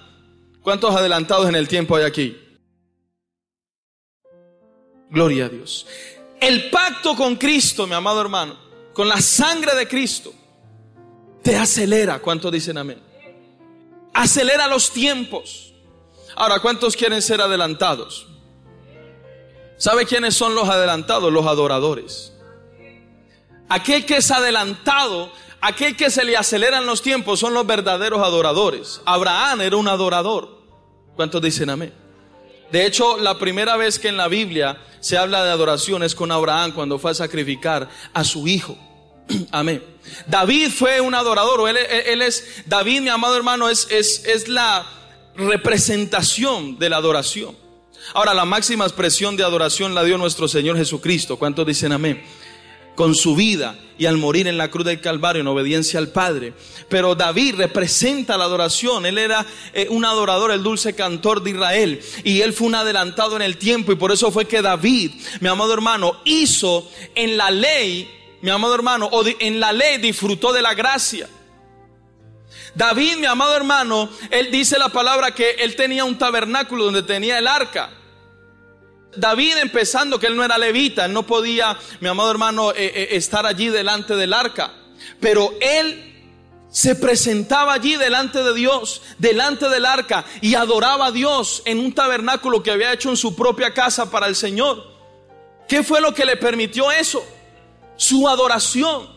¿Cuántos 0.62 0.94
adelantados 0.94 1.48
en 1.48 1.54
el 1.54 1.68
tiempo 1.68 1.96
hay 1.96 2.04
aquí? 2.04 2.36
Gloria 5.10 5.46
a 5.46 5.48
Dios. 5.48 5.86
El 6.40 6.70
pacto 6.70 7.14
con 7.14 7.36
Cristo, 7.36 7.86
mi 7.86 7.94
amado 7.94 8.20
hermano, 8.20 8.56
con 8.92 9.08
la 9.08 9.20
sangre 9.20 9.74
de 9.74 9.86
Cristo, 9.86 10.34
te 11.42 11.56
acelera. 11.56 12.18
¿Cuántos 12.18 12.50
dicen 12.50 12.78
amén? 12.78 13.00
Acelera 14.12 14.66
los 14.66 14.92
tiempos. 14.92 15.72
Ahora, 16.34 16.58
¿cuántos 16.60 16.96
quieren 16.96 17.22
ser 17.22 17.40
adelantados? 17.40 18.26
¿Sabe 19.78 20.06
quiénes 20.06 20.34
son 20.34 20.54
los 20.54 20.68
adelantados? 20.68 21.32
Los 21.32 21.46
adoradores. 21.46 22.32
Aquel 23.68 24.06
que 24.06 24.18
es 24.18 24.30
adelantado, 24.30 25.32
aquel 25.60 25.96
que 25.96 26.10
se 26.10 26.24
le 26.24 26.36
aceleran 26.36 26.86
los 26.86 27.02
tiempos 27.02 27.40
son 27.40 27.54
los 27.54 27.66
verdaderos 27.66 28.20
adoradores. 28.20 29.00
Abraham 29.04 29.62
era 29.62 29.76
un 29.76 29.88
adorador. 29.88 30.62
¿Cuántos 31.16 31.42
dicen 31.42 31.70
amén? 31.70 31.92
De 32.70 32.84
hecho, 32.84 33.16
la 33.18 33.38
primera 33.38 33.76
vez 33.76 33.98
que 33.98 34.08
en 34.08 34.16
la 34.16 34.28
Biblia 34.28 34.78
se 35.00 35.16
habla 35.16 35.44
de 35.44 35.50
adoración 35.50 36.02
es 36.02 36.14
con 36.14 36.32
Abraham 36.32 36.72
cuando 36.72 36.98
fue 36.98 37.12
a 37.12 37.14
sacrificar 37.14 37.88
a 38.12 38.24
su 38.24 38.48
hijo. 38.48 38.76
Amén. 39.50 39.82
David 40.26 40.70
fue 40.70 41.00
un 41.00 41.14
adorador, 41.14 41.68
él, 41.68 41.76
él, 41.76 42.22
es, 42.22 42.62
David, 42.66 43.02
mi 43.02 43.08
amado 43.08 43.36
hermano, 43.36 43.68
es, 43.68 43.88
es, 43.90 44.24
es 44.24 44.48
la 44.48 44.86
representación 45.36 46.78
de 46.78 46.90
la 46.90 46.96
adoración. 46.96 47.56
Ahora, 48.14 48.34
la 48.34 48.44
máxima 48.44 48.84
expresión 48.84 49.36
de 49.36 49.42
adoración 49.42 49.94
la 49.94 50.04
dio 50.04 50.16
nuestro 50.16 50.46
Señor 50.46 50.76
Jesucristo. 50.76 51.38
¿Cuántos 51.38 51.66
dicen 51.66 51.92
amén? 51.92 52.22
Con 52.96 53.14
su 53.14 53.36
vida 53.36 53.78
y 53.98 54.06
al 54.06 54.18
morir 54.18 54.48
en 54.48 54.58
la 54.58 54.70
cruz 54.70 54.84
del 54.84 55.00
Calvario 55.00 55.40
en 55.40 55.46
obediencia 55.46 55.98
al 55.98 56.08
Padre. 56.08 56.52
Pero 56.88 57.14
David 57.14 57.54
representa 57.56 58.36
la 58.36 58.44
adoración. 58.44 59.06
Él 59.06 59.18
era 59.18 59.46
eh, 59.72 59.86
un 59.88 60.04
adorador, 60.04 60.50
el 60.50 60.62
dulce 60.62 60.94
cantor 60.94 61.42
de 61.42 61.50
Israel. 61.50 62.02
Y 62.24 62.40
él 62.40 62.52
fue 62.52 62.66
un 62.66 62.74
adelantado 62.74 63.36
en 63.36 63.42
el 63.42 63.56
tiempo. 63.56 63.92
Y 63.92 63.96
por 63.96 64.12
eso 64.12 64.32
fue 64.32 64.46
que 64.46 64.60
David, 64.60 65.12
mi 65.40 65.48
amado 65.48 65.72
hermano, 65.72 66.20
hizo 66.24 66.90
en 67.14 67.36
la 67.36 67.50
ley 67.50 68.10
mi 68.46 68.50
amado 68.50 68.74
hermano, 68.74 69.06
o 69.10 69.24
en 69.26 69.58
la 69.58 69.72
ley 69.72 69.98
disfrutó 69.98 70.52
de 70.52 70.62
la 70.62 70.74
gracia. 70.74 71.28
David, 72.74 73.16
mi 73.16 73.26
amado 73.26 73.56
hermano, 73.56 74.08
él 74.30 74.50
dice 74.50 74.78
la 74.78 74.90
palabra 74.90 75.34
que 75.34 75.52
él 75.58 75.74
tenía 75.74 76.04
un 76.04 76.18
tabernáculo 76.18 76.84
donde 76.84 77.02
tenía 77.02 77.38
el 77.38 77.46
arca. 77.46 77.90
David 79.14 79.58
empezando 79.58 80.18
que 80.18 80.26
él 80.26 80.36
no 80.36 80.44
era 80.44 80.58
levita, 80.58 81.04
él 81.06 81.12
no 81.12 81.26
podía, 81.26 81.78
mi 82.00 82.08
amado 82.08 82.30
hermano, 82.30 82.72
eh, 82.72 82.92
eh, 82.94 83.08
estar 83.12 83.46
allí 83.46 83.68
delante 83.68 84.16
del 84.16 84.32
arca. 84.32 84.72
Pero 85.20 85.54
él 85.60 86.14
se 86.70 86.94
presentaba 86.94 87.72
allí 87.72 87.96
delante 87.96 88.42
de 88.42 88.54
Dios, 88.54 89.02
delante 89.18 89.68
del 89.68 89.86
arca, 89.86 90.24
y 90.40 90.54
adoraba 90.54 91.06
a 91.06 91.12
Dios 91.12 91.62
en 91.64 91.78
un 91.78 91.94
tabernáculo 91.94 92.62
que 92.62 92.70
había 92.70 92.92
hecho 92.92 93.10
en 93.10 93.16
su 93.16 93.34
propia 93.34 93.72
casa 93.72 94.10
para 94.10 94.26
el 94.26 94.36
Señor. 94.36 94.84
¿Qué 95.68 95.82
fue 95.82 96.00
lo 96.00 96.12
que 96.12 96.26
le 96.26 96.36
permitió 96.36 96.90
eso? 96.92 97.24
su 97.96 98.28
adoración 98.28 99.15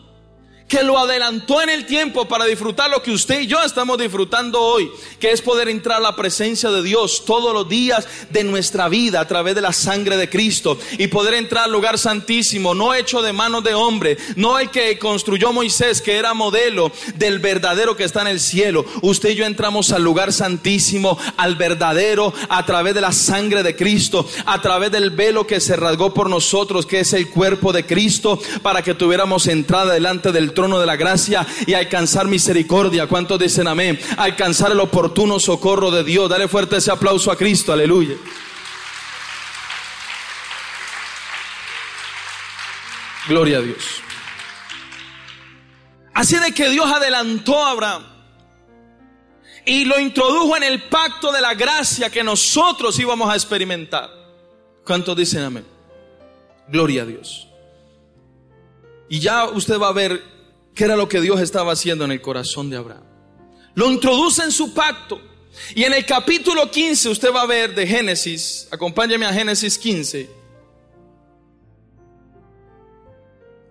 que 0.70 0.84
lo 0.84 0.96
adelantó 0.96 1.60
en 1.60 1.68
el 1.68 1.84
tiempo 1.84 2.28
para 2.28 2.44
disfrutar 2.44 2.88
lo 2.88 3.02
que 3.02 3.10
usted 3.10 3.40
y 3.40 3.48
yo 3.48 3.60
estamos 3.60 3.98
disfrutando 3.98 4.60
hoy, 4.60 4.88
que 5.18 5.32
es 5.32 5.42
poder 5.42 5.68
entrar 5.68 5.98
a 5.98 6.00
la 6.00 6.14
presencia 6.14 6.70
de 6.70 6.84
Dios 6.84 7.24
todos 7.24 7.52
los 7.52 7.68
días 7.68 8.06
de 8.30 8.44
nuestra 8.44 8.88
vida 8.88 9.18
a 9.20 9.26
través 9.26 9.56
de 9.56 9.62
la 9.62 9.72
sangre 9.72 10.16
de 10.16 10.30
Cristo 10.30 10.78
y 10.96 11.08
poder 11.08 11.34
entrar 11.34 11.64
al 11.64 11.72
lugar 11.72 11.98
santísimo, 11.98 12.72
no 12.72 12.94
hecho 12.94 13.20
de 13.20 13.32
manos 13.32 13.64
de 13.64 13.74
hombre, 13.74 14.16
no 14.36 14.60
el 14.60 14.70
que 14.70 14.96
construyó 14.96 15.52
Moisés, 15.52 16.00
que 16.00 16.16
era 16.16 16.34
modelo 16.34 16.92
del 17.16 17.40
verdadero 17.40 17.96
que 17.96 18.04
está 18.04 18.20
en 18.20 18.28
el 18.28 18.38
cielo. 18.38 18.84
Usted 19.02 19.30
y 19.30 19.34
yo 19.34 19.46
entramos 19.46 19.90
al 19.90 20.04
lugar 20.04 20.32
santísimo, 20.32 21.18
al 21.36 21.56
verdadero, 21.56 22.32
a 22.48 22.64
través 22.64 22.94
de 22.94 23.00
la 23.00 23.10
sangre 23.10 23.64
de 23.64 23.74
Cristo, 23.74 24.24
a 24.46 24.62
través 24.62 24.92
del 24.92 25.10
velo 25.10 25.48
que 25.48 25.58
se 25.58 25.74
rasgó 25.74 26.14
por 26.14 26.30
nosotros, 26.30 26.86
que 26.86 27.00
es 27.00 27.12
el 27.12 27.28
cuerpo 27.28 27.72
de 27.72 27.84
Cristo, 27.84 28.40
para 28.62 28.82
que 28.82 28.94
tuviéramos 28.94 29.48
entrada 29.48 29.94
delante 29.94 30.30
del 30.30 30.52
trono 30.52 30.59
de 30.60 30.86
la 30.86 30.96
gracia 30.96 31.46
y 31.66 31.72
alcanzar 31.72 32.26
misericordia. 32.26 33.06
¿Cuántos 33.06 33.38
dicen 33.38 33.66
amén? 33.66 33.98
Alcanzar 34.16 34.72
el 34.72 34.80
oportuno 34.80 35.40
socorro 35.40 35.90
de 35.90 36.04
Dios. 36.04 36.28
Dale 36.28 36.48
fuerte 36.48 36.76
ese 36.76 36.90
aplauso 36.90 37.30
a 37.30 37.36
Cristo. 37.36 37.72
Aleluya. 37.72 38.16
Gloria 43.28 43.58
a 43.58 43.60
Dios. 43.62 44.02
Así 46.12 46.36
de 46.36 46.52
que 46.52 46.68
Dios 46.68 46.86
adelantó 46.86 47.64
a 47.64 47.70
Abraham 47.70 48.04
y 49.64 49.84
lo 49.84 49.98
introdujo 49.98 50.56
en 50.56 50.64
el 50.64 50.82
pacto 50.88 51.32
de 51.32 51.40
la 51.40 51.54
gracia 51.54 52.10
que 52.10 52.22
nosotros 52.22 52.98
íbamos 52.98 53.30
a 53.30 53.34
experimentar. 53.34 54.10
¿Cuántos 54.84 55.16
dicen 55.16 55.42
amén? 55.42 55.64
Gloria 56.68 57.02
a 57.02 57.06
Dios. 57.06 57.46
Y 59.08 59.18
ya 59.18 59.46
usted 59.46 59.78
va 59.78 59.88
a 59.88 59.92
ver 59.92 60.22
qué 60.74 60.84
era 60.84 60.96
lo 60.96 61.08
que 61.08 61.20
Dios 61.20 61.40
estaba 61.40 61.72
haciendo 61.72 62.04
en 62.04 62.12
el 62.12 62.20
corazón 62.20 62.70
de 62.70 62.76
Abraham. 62.76 63.04
Lo 63.74 63.90
introduce 63.90 64.42
en 64.42 64.52
su 64.52 64.74
pacto. 64.74 65.20
Y 65.74 65.84
en 65.84 65.92
el 65.92 66.06
capítulo 66.06 66.70
15 66.70 67.08
usted 67.08 67.32
va 67.32 67.42
a 67.42 67.46
ver 67.46 67.74
de 67.74 67.86
Génesis, 67.86 68.68
acompáñame 68.70 69.26
a 69.26 69.32
Génesis 69.32 69.76
15. 69.78 70.30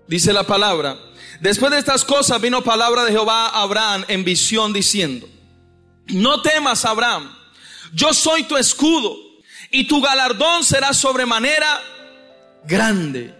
Dice 0.07 0.33
la 0.33 0.43
palabra, 0.43 0.97
después 1.39 1.71
de 1.71 1.79
estas 1.79 2.03
cosas 2.03 2.41
vino 2.41 2.63
palabra 2.63 3.05
de 3.05 3.11
Jehová 3.11 3.47
a 3.47 3.61
Abraham 3.61 4.05
en 4.07 4.23
visión 4.23 4.73
diciendo, 4.73 5.27
no 6.07 6.41
temas 6.41 6.83
Abraham, 6.85 7.31
yo 7.93 8.13
soy 8.13 8.43
tu 8.43 8.57
escudo 8.57 9.15
y 9.71 9.87
tu 9.87 10.01
galardón 10.01 10.63
será 10.63 10.93
sobremanera 10.93 11.81
grande. 12.65 13.33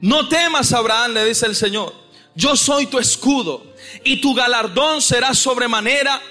No 0.00 0.28
temas 0.28 0.72
Abraham, 0.72 1.12
le 1.12 1.24
dice 1.24 1.46
el 1.46 1.54
Señor 1.54 2.07
yo 2.38 2.56
soy 2.56 2.86
tu 2.86 3.00
escudo 3.00 3.66
y 4.04 4.20
tu 4.20 4.32
galardón 4.32 5.02
será 5.02 5.34
sobremanera 5.34 6.22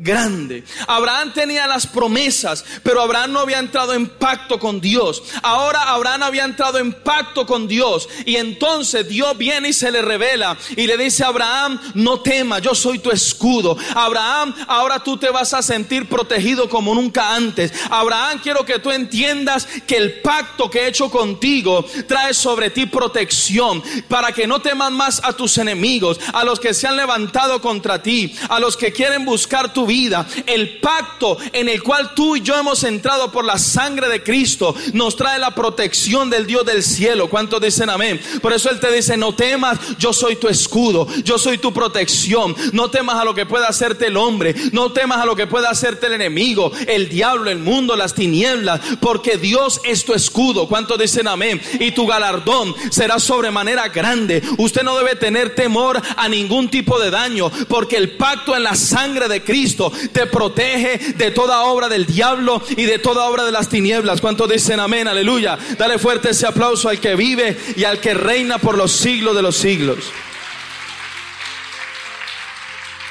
grande. 0.00 0.64
Abraham 0.86 1.32
tenía 1.34 1.66
las 1.66 1.86
promesas, 1.86 2.64
pero 2.82 3.02
Abraham 3.02 3.32
no 3.32 3.40
había 3.40 3.58
entrado 3.58 3.92
en 3.92 4.06
pacto 4.06 4.58
con 4.58 4.80
Dios. 4.80 5.22
Ahora 5.42 5.82
Abraham 5.82 6.22
había 6.22 6.44
entrado 6.44 6.78
en 6.78 6.92
pacto 6.92 7.44
con 7.44 7.68
Dios 7.68 8.08
y 8.24 8.36
entonces 8.36 9.06
Dios 9.06 9.36
viene 9.36 9.68
y 9.68 9.72
se 9.74 9.90
le 9.90 10.00
revela 10.00 10.56
y 10.74 10.86
le 10.86 10.96
dice 10.96 11.22
a 11.22 11.28
Abraham, 11.28 11.78
no 11.94 12.20
temas, 12.20 12.62
yo 12.62 12.74
soy 12.74 12.98
tu 12.98 13.10
escudo. 13.10 13.76
Abraham, 13.94 14.54
ahora 14.68 15.00
tú 15.00 15.18
te 15.18 15.28
vas 15.28 15.52
a 15.52 15.62
sentir 15.62 16.08
protegido 16.08 16.70
como 16.70 16.94
nunca 16.94 17.34
antes. 17.34 17.70
Abraham, 17.90 18.40
quiero 18.42 18.64
que 18.64 18.78
tú 18.78 18.90
entiendas 18.90 19.66
que 19.86 19.98
el 19.98 20.20
pacto 20.22 20.70
que 20.70 20.80
he 20.80 20.88
hecho 20.88 21.10
contigo 21.10 21.84
trae 22.08 22.32
sobre 22.32 22.70
ti 22.70 22.86
protección 22.86 23.82
para 24.08 24.32
que 24.32 24.46
no 24.46 24.62
temas 24.62 24.90
más 24.92 25.20
a 25.22 25.34
tus 25.34 25.58
enemigos, 25.58 26.18
a 26.32 26.42
los 26.42 26.58
que 26.58 26.72
se 26.72 26.86
han 26.86 26.96
levantado 26.96 27.60
contra 27.60 28.02
ti, 28.02 28.34
a 28.48 28.58
los 28.58 28.78
que 28.78 28.92
quieren 28.92 29.26
buscar 29.26 29.74
tu 29.74 29.89
vida. 29.90 30.24
El 30.46 30.78
pacto 30.78 31.36
en 31.52 31.68
el 31.68 31.82
cual 31.82 32.14
tú 32.14 32.36
y 32.36 32.42
yo 32.42 32.56
hemos 32.56 32.84
entrado 32.84 33.32
por 33.32 33.44
la 33.44 33.58
sangre 33.58 34.08
de 34.08 34.22
Cristo 34.22 34.72
nos 34.92 35.16
trae 35.16 35.40
la 35.40 35.52
protección 35.52 36.30
del 36.30 36.46
Dios 36.46 36.64
del 36.64 36.84
cielo. 36.84 37.28
¿Cuántos 37.28 37.60
dicen 37.60 37.90
amén? 37.90 38.20
Por 38.40 38.52
eso 38.52 38.70
Él 38.70 38.78
te 38.78 38.92
dice, 38.92 39.16
no 39.16 39.34
temas, 39.34 39.80
yo 39.98 40.12
soy 40.12 40.36
tu 40.36 40.46
escudo, 40.46 41.08
yo 41.24 41.38
soy 41.38 41.58
tu 41.58 41.72
protección. 41.72 42.54
No 42.72 42.88
temas 42.88 43.16
a 43.16 43.24
lo 43.24 43.34
que 43.34 43.46
pueda 43.46 43.66
hacerte 43.66 44.06
el 44.06 44.16
hombre, 44.16 44.54
no 44.70 44.92
temas 44.92 45.18
a 45.18 45.26
lo 45.26 45.34
que 45.34 45.48
pueda 45.48 45.70
hacerte 45.70 46.06
el 46.06 46.12
enemigo, 46.12 46.70
el 46.86 47.08
diablo, 47.08 47.50
el 47.50 47.58
mundo, 47.58 47.96
las 47.96 48.14
tinieblas, 48.14 48.80
porque 49.00 49.38
Dios 49.38 49.80
es 49.82 50.04
tu 50.04 50.14
escudo. 50.14 50.68
¿Cuántos 50.68 51.00
dicen 51.00 51.26
amén? 51.26 51.60
Y 51.80 51.90
tu 51.90 52.06
galardón 52.06 52.76
será 52.92 53.18
sobremanera 53.18 53.88
grande. 53.88 54.40
Usted 54.56 54.84
no 54.84 54.96
debe 54.96 55.16
tener 55.16 55.56
temor 55.56 56.00
a 56.16 56.28
ningún 56.28 56.70
tipo 56.70 57.00
de 57.00 57.10
daño, 57.10 57.50
porque 57.66 57.96
el 57.96 58.12
pacto 58.12 58.54
en 58.54 58.62
la 58.62 58.76
sangre 58.76 59.26
de 59.26 59.42
Cristo 59.42 59.79
te 60.12 60.26
protege 60.26 61.14
de 61.14 61.30
toda 61.30 61.62
obra 61.62 61.88
del 61.88 62.04
diablo 62.06 62.60
y 62.70 62.84
de 62.84 62.98
toda 62.98 63.28
obra 63.28 63.44
de 63.44 63.52
las 63.52 63.68
tinieblas. 63.68 64.20
¿Cuántos 64.20 64.50
dicen 64.50 64.80
amén? 64.80 65.08
Aleluya. 65.08 65.58
Dale 65.78 65.98
fuerte 65.98 66.30
ese 66.30 66.46
aplauso 66.46 66.88
al 66.88 67.00
que 67.00 67.14
vive 67.14 67.56
y 67.76 67.84
al 67.84 68.00
que 68.00 68.14
reina 68.14 68.58
por 68.58 68.76
los 68.76 68.92
siglos 68.92 69.34
de 69.36 69.42
los 69.42 69.56
siglos. 69.56 69.98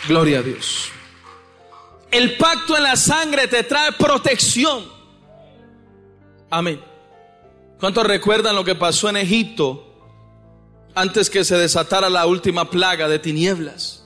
Gloria 0.07 0.39
a 0.39 0.41
Dios. 0.41 0.91
El 2.11 2.37
pacto 2.37 2.75
en 2.75 2.83
la 2.83 2.95
sangre 2.95 3.47
te 3.47 3.63
trae 3.63 3.91
protección. 3.93 4.85
Amén. 6.49 6.81
¿Cuántos 7.79 8.05
recuerdan 8.05 8.55
lo 8.55 8.63
que 8.63 8.75
pasó 8.75 9.09
en 9.09 9.17
Egipto 9.17 9.85
antes 10.95 11.29
que 11.29 11.43
se 11.43 11.57
desatara 11.57 12.09
la 12.09 12.25
última 12.25 12.69
plaga 12.69 13.07
de 13.07 13.19
tinieblas? 13.19 13.98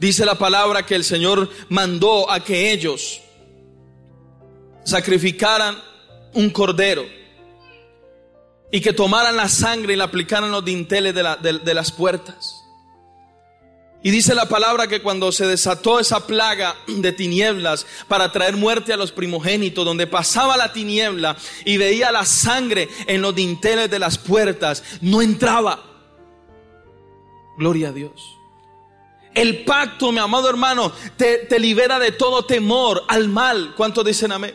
Dice 0.00 0.24
la 0.24 0.36
palabra 0.36 0.86
que 0.86 0.94
el 0.94 1.04
Señor 1.04 1.50
mandó 1.68 2.30
a 2.30 2.42
que 2.42 2.72
ellos 2.72 3.20
sacrificaran 4.82 5.76
un 6.32 6.48
cordero 6.48 7.04
y 8.72 8.80
que 8.80 8.94
tomaran 8.94 9.36
la 9.36 9.46
sangre 9.50 9.92
y 9.92 9.96
la 9.96 10.04
aplicaran 10.04 10.50
los 10.50 10.64
dinteles 10.64 11.14
de, 11.14 11.58
de 11.62 11.74
las 11.74 11.92
puertas. 11.92 12.64
Y 14.02 14.10
dice 14.10 14.34
la 14.34 14.48
palabra 14.48 14.86
que 14.86 15.02
cuando 15.02 15.30
se 15.32 15.46
desató 15.46 16.00
esa 16.00 16.26
plaga 16.26 16.76
de 16.86 17.12
tinieblas 17.12 17.86
para 18.08 18.32
traer 18.32 18.56
muerte 18.56 18.94
a 18.94 18.96
los 18.96 19.12
primogénitos, 19.12 19.84
donde 19.84 20.06
pasaba 20.06 20.56
la 20.56 20.72
tiniebla 20.72 21.36
y 21.66 21.76
veía 21.76 22.10
la 22.10 22.24
sangre 22.24 22.88
en 23.06 23.20
los 23.20 23.34
dinteles 23.34 23.90
de 23.90 23.98
las 23.98 24.16
puertas, 24.16 24.82
no 25.02 25.20
entraba. 25.20 25.84
Gloria 27.58 27.90
a 27.90 27.92
Dios. 27.92 28.39
El 29.34 29.64
pacto, 29.64 30.12
mi 30.12 30.18
amado 30.18 30.48
hermano, 30.48 30.92
te, 31.16 31.38
te 31.38 31.58
libera 31.58 31.98
de 31.98 32.12
todo 32.12 32.44
temor 32.44 33.04
al 33.08 33.28
mal. 33.28 33.74
¿Cuántos 33.76 34.04
dicen 34.04 34.32
amén? 34.32 34.54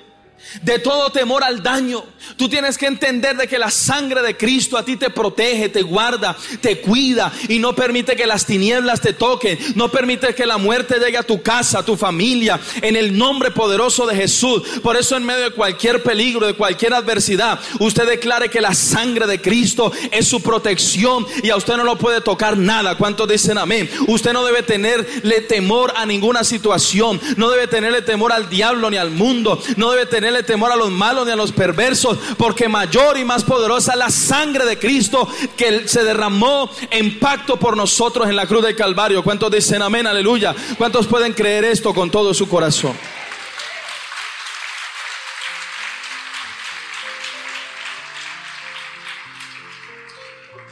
De 0.62 0.80
todo 0.80 1.12
temor 1.12 1.44
al 1.44 1.62
daño. 1.62 2.04
Tú 2.38 2.50
tienes 2.50 2.78
que 2.78 2.88
entender 2.88 3.38
de 3.38 3.48
que 3.48 3.60
la 3.60 3.70
sangre 3.70 4.22
de 4.22 4.36
Cristo 4.36 4.78
a 4.78 4.86
ti 4.86 4.96
te 4.98 5.10
protege, 5.10 5.70
te 5.70 5.82
guarda, 5.82 6.36
te 6.62 6.82
cuida 6.82 7.32
y 7.48 7.60
no 7.60 7.76
permite 7.76 8.16
que 8.16 8.26
las 8.26 8.46
tinieblas 8.46 9.02
te 9.02 9.14
toquen, 9.14 9.58
no 9.76 9.90
permite 9.90 10.34
que 10.34 10.46
la 10.46 10.58
muerte 10.58 11.00
llegue 11.00 11.18
a 11.18 11.24
tu 11.24 11.42
casa, 11.42 11.80
a 11.80 11.86
tu 11.86 11.96
familia, 11.96 12.60
en 12.82 12.96
el 12.96 13.18
nombre 13.18 13.52
poderoso 13.52 14.06
de 14.08 14.16
Jesús. 14.16 14.64
Por 14.82 14.98
eso 14.98 15.16
en 15.16 15.26
medio 15.26 15.44
de 15.44 15.52
cualquier 15.52 16.04
peligro, 16.04 16.48
de 16.48 16.54
cualquier 16.54 16.94
adversidad, 16.94 17.60
usted 17.80 18.08
declare 18.08 18.50
que 18.50 18.62
la 18.62 18.74
sangre 18.74 19.28
de 19.28 19.42
Cristo 19.42 19.92
es 20.12 20.28
su 20.28 20.42
protección 20.42 21.26
y 21.44 21.50
a 21.50 21.56
usted 21.56 21.78
no 21.78 21.84
lo 21.84 21.98
puede 21.98 22.22
tocar 22.22 22.58
nada. 22.58 22.98
¿Cuántos 22.98 23.28
dicen 23.28 23.58
amén? 23.58 23.90
Usted 24.08 24.34
no 24.34 24.46
debe 24.46 24.64
tenerle 24.64 25.42
temor 25.42 25.94
a 25.96 26.06
ninguna 26.06 26.44
situación, 26.44 27.20
no 27.38 27.50
debe 27.50 27.68
tenerle 27.68 28.02
temor 28.02 28.32
al 28.32 28.50
diablo 28.50 28.90
ni 28.90 28.98
al 28.98 29.12
mundo, 29.12 29.62
no 29.78 29.92
debe 29.92 30.06
temor 30.44 30.72
a 30.72 30.76
los 30.76 30.92
malos 30.92 31.26
ni 31.26 31.32
a 31.32 31.36
los 31.36 31.52
perversos, 31.52 32.18
porque 32.38 32.68
mayor 32.68 33.18
y 33.18 33.26
más 33.26 33.44
poderosa 33.44 33.94
es 33.94 33.98
la 33.98 34.10
sangre 34.10 34.66
de 34.66 34.80
Cristo 34.80 35.28
que 35.58 35.88
se 35.88 36.04
derramó 36.04 36.70
en 36.90 37.20
pacto 37.20 37.58
por 37.58 37.76
nosotros 37.78 38.28
en 38.30 38.36
la 38.36 38.48
cruz 38.48 38.64
del 38.64 38.76
Calvario. 38.76 39.24
¿Cuántos 39.24 39.52
dicen 39.52 39.82
amén, 39.82 40.08
aleluya? 40.08 40.56
¿Cuántos 40.78 41.08
pueden 41.08 41.34
creer 41.34 41.66
esto 41.66 41.94
con 41.94 42.10
todo 42.12 42.34
su 42.34 42.48
corazón? 42.48 42.96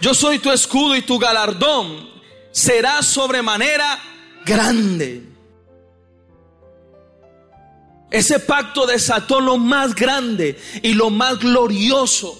Yo 0.01 0.13
soy 0.13 0.39
tu 0.39 0.51
escudo 0.51 0.97
y 0.97 1.01
tu 1.01 1.17
galardón 1.17 2.09
será 2.51 3.01
sobremanera 3.01 3.99
grande. 4.45 5.32
Ese 8.13 8.39
pacto 8.39 8.85
desató 8.85 9.41
lo 9.41 9.57
más 9.57 9.95
grande 9.95 10.61
y 10.83 10.93
lo 10.93 11.09
más 11.09 11.39
glorioso 11.39 12.39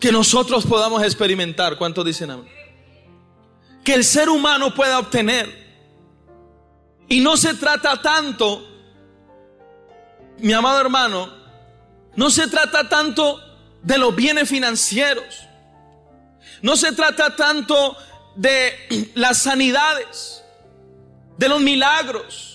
que 0.00 0.10
nosotros 0.10 0.64
podamos 0.64 1.02
experimentar. 1.02 1.76
¿Cuántos 1.76 2.02
dicen 2.06 2.30
amén? 2.30 2.48
Que 3.84 3.92
el 3.92 4.04
ser 4.04 4.30
humano 4.30 4.74
pueda 4.74 4.98
obtener. 4.98 5.54
Y 7.10 7.20
no 7.20 7.36
se 7.36 7.52
trata 7.52 8.00
tanto, 8.00 8.66
mi 10.38 10.54
amado 10.54 10.80
hermano, 10.80 11.30
no 12.16 12.30
se 12.30 12.48
trata 12.48 12.88
tanto 12.88 13.38
de 13.82 13.98
los 13.98 14.16
bienes 14.16 14.48
financieros. 14.48 15.46
No 16.62 16.78
se 16.78 16.92
trata 16.92 17.36
tanto 17.36 17.98
de 18.34 19.12
las 19.14 19.42
sanidades, 19.42 20.42
de 21.36 21.50
los 21.50 21.60
milagros. 21.60 22.53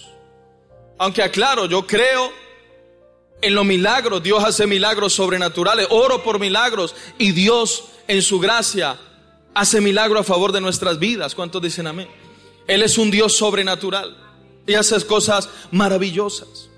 Aunque 1.00 1.24
aclaro, 1.24 1.66
yo 1.66 1.88
creo 1.88 2.32
en 3.42 3.56
los 3.56 3.66
milagros. 3.66 4.22
Dios 4.22 4.44
hace 4.44 4.68
milagros 4.68 5.14
sobrenaturales. 5.14 5.88
Oro 5.90 6.24
por 6.24 6.40
milagros 6.40 6.94
y 7.18 7.32
Dios 7.32 7.86
en 8.08 8.22
su 8.22 8.40
gracia 8.40 9.00
hace 9.54 9.82
milagros 9.82 10.22
a 10.22 10.24
favor 10.24 10.52
de 10.52 10.62
nuestras 10.62 11.00
vidas. 11.00 11.34
¿Cuántos 11.36 11.62
dicen 11.62 11.88
amén? 11.88 12.10
Él 12.68 12.84
es 12.84 12.98
un 12.98 13.10
Dios 13.10 13.36
sobrenatural 13.36 14.16
y 14.68 14.76
hace 14.76 15.04
cosas 15.06 15.50
maravillosas. 15.72 16.70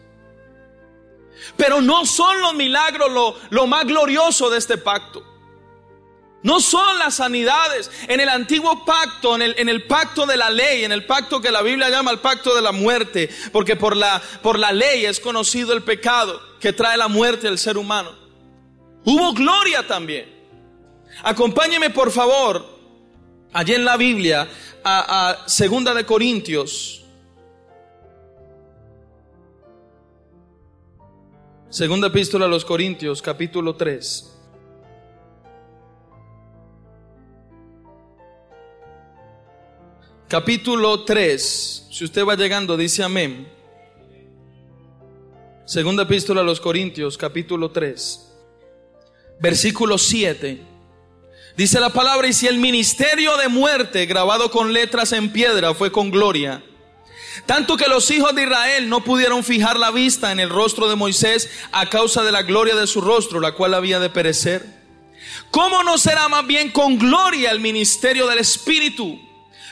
Pero 1.58 1.82
no 1.82 2.06
son 2.06 2.40
los 2.42 2.54
milagros 2.54 3.12
lo, 3.12 3.36
lo 3.50 3.66
más 3.66 3.86
glorioso 3.86 4.50
de 4.52 4.60
este 4.60 4.78
pacto. 4.78 5.31
No 6.44 6.60
son 6.60 6.98
las 6.98 7.16
sanidades. 7.16 7.92
En 8.08 8.20
el 8.20 8.30
antiguo 8.30 8.84
pacto, 8.84 9.36
en 9.36 9.70
el, 9.70 9.84
pacto 9.86 10.26
de 10.26 10.38
la 10.38 10.50
ley, 10.50 10.84
en 10.84 10.92
el 10.92 11.06
pacto 11.06 11.40
que 11.40 11.52
la 11.52 11.62
Biblia 11.62 11.90
llama 11.90 12.12
el 12.12 12.20
pacto 12.20 12.56
de 12.56 12.62
la 12.62 12.72
muerte, 12.72 13.30
porque 13.52 13.76
por 13.76 13.96
la, 13.96 14.22
por 14.42 14.58
la 14.58 14.72
ley 14.72 15.06
es 15.06 15.20
conocido 15.20 15.74
el 15.74 15.84
pecado 15.84 16.42
que 16.60 16.74
trae 16.74 16.98
la 16.98 17.08
muerte 17.08 17.48
al 17.48 17.60
ser 17.60 17.78
humano. 17.78 18.12
Hubo 19.06 19.34
gloria 19.34 19.86
también. 19.86 20.42
Acompáñeme 21.24 21.92
por 21.92 22.12
favor, 22.12 22.66
allí 23.54 23.74
en 23.74 23.86
la 23.86 23.98
Biblia, 23.98 24.48
a, 24.84 25.30
a 25.30 25.48
Segunda 25.48 25.94
de 25.94 26.06
Corintios. 26.06 27.04
Segunda 31.70 32.08
epístola 32.08 32.46
a 32.46 32.50
los 32.50 32.66
Corintios, 32.66 33.22
capítulo 33.22 33.76
3. 33.76 34.31
Capítulo 40.32 41.04
3, 41.04 41.88
si 41.92 42.06
usted 42.06 42.24
va 42.24 42.38
llegando, 42.38 42.78
dice 42.78 43.04
amén. 43.04 43.52
Segunda 45.66 46.04
epístola 46.04 46.40
a 46.40 46.46
los 46.46 46.62
Corintios, 46.62 47.18
capítulo 47.18 47.72
3, 47.72 48.32
versículo 49.42 49.98
7. 49.98 50.62
Dice 51.58 51.82
la 51.82 51.90
palabra, 51.90 52.30
y 52.30 52.34
si 52.34 52.48
el 52.48 52.60
ministerio 52.60 53.36
de 53.36 53.50
muerte 53.50 54.06
grabado 54.06 54.50
con 54.52 54.72
letras 54.72 55.12
en 55.12 55.34
piedra 55.34 55.74
fue 55.74 55.92
con 55.92 56.10
gloria, 56.10 56.64
tanto 57.46 57.76
que 57.76 57.90
los 57.90 58.10
hijos 58.10 58.34
de 58.34 58.44
Israel 58.44 58.88
no 58.88 59.04
pudieron 59.04 59.44
fijar 59.44 59.78
la 59.78 59.92
vista 59.92 60.32
en 60.32 60.40
el 60.40 60.50
rostro 60.50 60.88
de 60.88 60.96
Moisés 60.96 61.50
a 61.74 61.90
causa 61.90 62.24
de 62.24 62.32
la 62.32 62.44
gloria 62.44 62.78
de 62.78 62.88
su 62.88 63.02
rostro, 63.02 63.42
la 63.42 63.52
cual 63.52 63.74
había 63.74 64.00
de 64.00 64.10
perecer. 64.10 64.66
¿Cómo 65.50 65.84
no 65.84 65.98
será 65.98 66.30
más 66.30 66.48
bien 66.48 66.72
con 66.72 66.98
gloria 66.98 67.52
el 67.52 67.60
ministerio 67.60 68.28
del 68.28 68.40
Espíritu? 68.40 69.31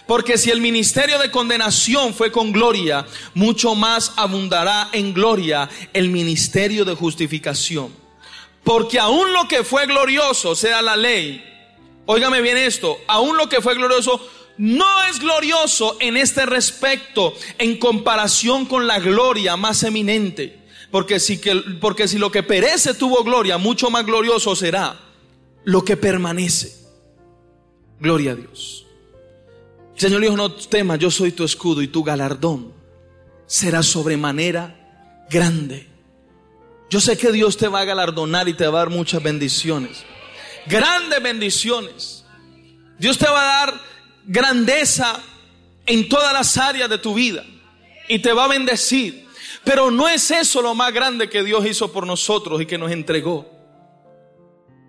Porque 0.09 0.39
si 0.39 0.49
el 0.49 0.59
ministerio 0.59 1.19
de 1.19 1.29
condenación 1.29 2.15
fue 2.15 2.31
con 2.31 2.51
gloria, 2.51 3.05
mucho 3.35 3.75
más 3.75 4.13
abundará 4.15 4.89
en 4.91 5.13
gloria 5.13 5.69
el 5.93 6.09
ministerio 6.09 6.83
de 6.83 6.95
justificación. 6.95 7.93
Porque 8.63 8.97
aún 8.97 9.31
lo 9.33 9.47
que 9.47 9.63
fue 9.63 9.85
glorioso, 9.85 10.55
sea 10.55 10.81
la 10.81 10.95
ley, 10.95 11.43
óigame 12.07 12.41
bien 12.41 12.57
esto, 12.57 12.97
aún 13.05 13.37
lo 13.37 13.47
que 13.49 13.61
fue 13.61 13.75
glorioso 13.75 14.19
no 14.57 15.03
es 15.03 15.19
glorioso 15.19 15.95
en 15.99 16.17
este 16.17 16.47
respecto 16.47 17.35
en 17.59 17.77
comparación 17.77 18.65
con 18.65 18.87
la 18.87 18.97
gloria 18.97 19.57
más 19.57 19.83
eminente. 19.83 20.57
Porque 20.89 21.19
si, 21.19 21.39
que, 21.39 21.55
porque 21.79 22.07
si 22.07 22.17
lo 22.17 22.31
que 22.31 22.41
perece 22.41 22.95
tuvo 22.95 23.23
gloria, 23.23 23.59
mucho 23.59 23.91
más 23.91 24.07
glorioso 24.07 24.55
será 24.55 24.99
lo 25.65 25.85
que 25.85 25.97
permanece. 25.97 26.73
Gloria 27.99 28.31
a 28.31 28.35
Dios. 28.35 28.88
Señor 29.99 30.21
dijo, 30.21 30.37
no 30.37 30.49
temas, 30.53 30.97
yo 30.97 31.11
soy 31.11 31.33
tu 31.33 31.43
escudo 31.43 31.81
y 31.81 31.89
tu 31.89 32.05
galardón 32.05 32.71
será 33.45 33.83
sobremanera 33.83 35.25
grande. 35.29 35.89
Yo 36.89 37.01
sé 37.01 37.17
que 37.17 37.33
Dios 37.33 37.57
te 37.57 37.67
va 37.67 37.81
a 37.81 37.85
galardonar 37.85 38.47
y 38.47 38.53
te 38.53 38.65
va 38.65 38.79
a 38.79 38.85
dar 38.85 38.89
muchas 38.89 39.21
bendiciones. 39.21 40.05
Grandes 40.67 41.21
bendiciones. 41.21 42.23
Dios 42.97 43.17
te 43.17 43.25
va 43.25 43.41
a 43.41 43.65
dar 43.65 43.81
grandeza 44.25 45.21
en 45.85 46.07
todas 46.07 46.31
las 46.31 46.57
áreas 46.57 46.89
de 46.89 46.99
tu 46.99 47.13
vida 47.13 47.43
y 48.07 48.19
te 48.19 48.31
va 48.31 48.45
a 48.45 48.47
bendecir. 48.47 49.27
Pero 49.65 49.91
no 49.91 50.07
es 50.07 50.31
eso 50.31 50.61
lo 50.61 50.75
más 50.75 50.93
grande 50.93 51.29
que 51.29 51.43
Dios 51.43 51.65
hizo 51.65 51.91
por 51.91 52.07
nosotros 52.07 52.61
y 52.61 52.65
que 52.65 52.77
nos 52.77 52.89
entregó. 52.91 53.51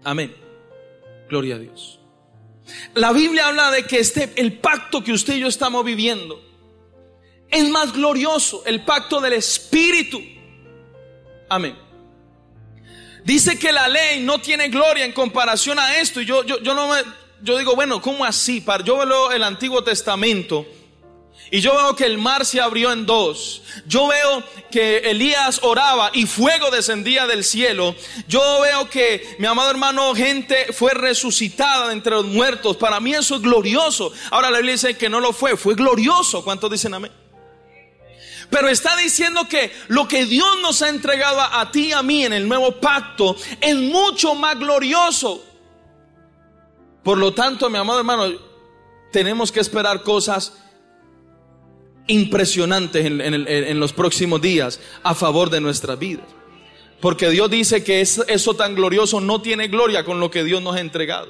Amén. 0.04 0.36
Gloria 1.28 1.56
a 1.56 1.58
Dios. 1.58 1.99
La 2.94 3.12
Biblia 3.12 3.48
habla 3.48 3.70
de 3.70 3.84
que 3.84 3.98
este, 3.98 4.32
el 4.36 4.58
pacto 4.58 5.02
que 5.02 5.12
usted 5.12 5.34
y 5.34 5.40
yo 5.40 5.48
estamos 5.48 5.84
viviendo 5.84 6.42
es 7.48 7.68
más 7.68 7.92
glorioso, 7.92 8.62
el 8.66 8.84
pacto 8.84 9.20
del 9.20 9.32
Espíritu. 9.34 10.20
Amén. 11.48 11.76
Dice 13.24 13.58
que 13.58 13.72
la 13.72 13.88
ley 13.88 14.20
no 14.20 14.40
tiene 14.40 14.68
gloria 14.68 15.04
en 15.04 15.12
comparación 15.12 15.78
a 15.78 15.98
esto. 15.98 16.20
Y 16.20 16.26
yo, 16.26 16.44
yo, 16.44 16.60
yo 16.60 16.74
no 16.74 16.88
me, 16.88 17.02
yo 17.42 17.58
digo, 17.58 17.74
bueno, 17.74 18.00
¿cómo 18.00 18.24
así? 18.24 18.64
Yo 18.84 18.98
veo 18.98 19.32
el 19.32 19.42
Antiguo 19.42 19.82
Testamento 19.82 20.66
y 21.52 21.60
yo 21.60 21.74
veo 21.74 21.96
que 21.96 22.04
el 22.04 22.18
mar 22.18 22.44
se 22.44 22.60
abrió 22.60 22.92
en 22.92 23.06
dos. 23.06 23.62
Yo 23.86 24.06
veo 24.06 24.44
que 24.70 24.98
Elías 24.98 25.60
oraba 25.62 26.10
y 26.14 26.26
fuego 26.26 26.70
descendía 26.70 27.26
del 27.26 27.42
cielo. 27.42 27.96
Yo 28.28 28.60
veo 28.60 28.88
que, 28.88 29.36
mi 29.40 29.46
amado 29.46 29.68
hermano, 29.70 30.14
gente 30.14 30.72
fue 30.72 30.94
resucitada 30.94 31.92
entre 31.92 32.12
los 32.12 32.26
muertos. 32.26 32.76
Para 32.76 33.00
mí 33.00 33.14
eso 33.14 33.34
es 33.34 33.42
glorioso. 33.42 34.12
Ahora 34.30 34.50
la 34.50 34.58
Biblia 34.58 34.74
dice 34.74 34.96
que 34.96 35.08
no 35.08 35.18
lo 35.18 35.32
fue, 35.32 35.56
fue 35.56 35.74
glorioso. 35.74 36.44
¿Cuántos 36.44 36.70
dicen 36.70 36.94
amén? 36.94 37.10
Pero 38.48 38.68
está 38.68 38.96
diciendo 38.96 39.48
que 39.48 39.72
lo 39.88 40.06
que 40.06 40.26
Dios 40.26 40.60
nos 40.62 40.82
ha 40.82 40.88
entregado 40.88 41.40
a, 41.40 41.60
a 41.60 41.72
ti 41.72 41.88
y 41.88 41.92
a 41.92 42.02
mí 42.02 42.24
en 42.24 42.32
el 42.32 42.48
nuevo 42.48 42.80
pacto 42.80 43.36
es 43.60 43.74
mucho 43.74 44.36
más 44.36 44.56
glorioso. 44.56 45.44
Por 47.02 47.18
lo 47.18 47.34
tanto, 47.34 47.68
mi 47.70 47.78
amado 47.78 47.98
hermano, 47.98 48.30
tenemos 49.10 49.50
que 49.50 49.58
esperar 49.58 50.02
cosas 50.04 50.52
impresionantes 52.10 53.06
en, 53.06 53.80
los 53.80 53.92
próximos 53.92 54.40
días 54.40 54.80
a 55.02 55.14
favor 55.14 55.48
de 55.48 55.60
nuestras 55.60 55.98
vidas. 55.98 56.26
Porque 57.00 57.30
Dios 57.30 57.50
dice 57.50 57.82
que 57.82 58.00
eso 58.00 58.54
tan 58.54 58.74
glorioso 58.74 59.20
no 59.20 59.40
tiene 59.40 59.68
gloria 59.68 60.04
con 60.04 60.20
lo 60.20 60.30
que 60.30 60.44
Dios 60.44 60.60
nos 60.60 60.76
ha 60.76 60.80
entregado. 60.80 61.28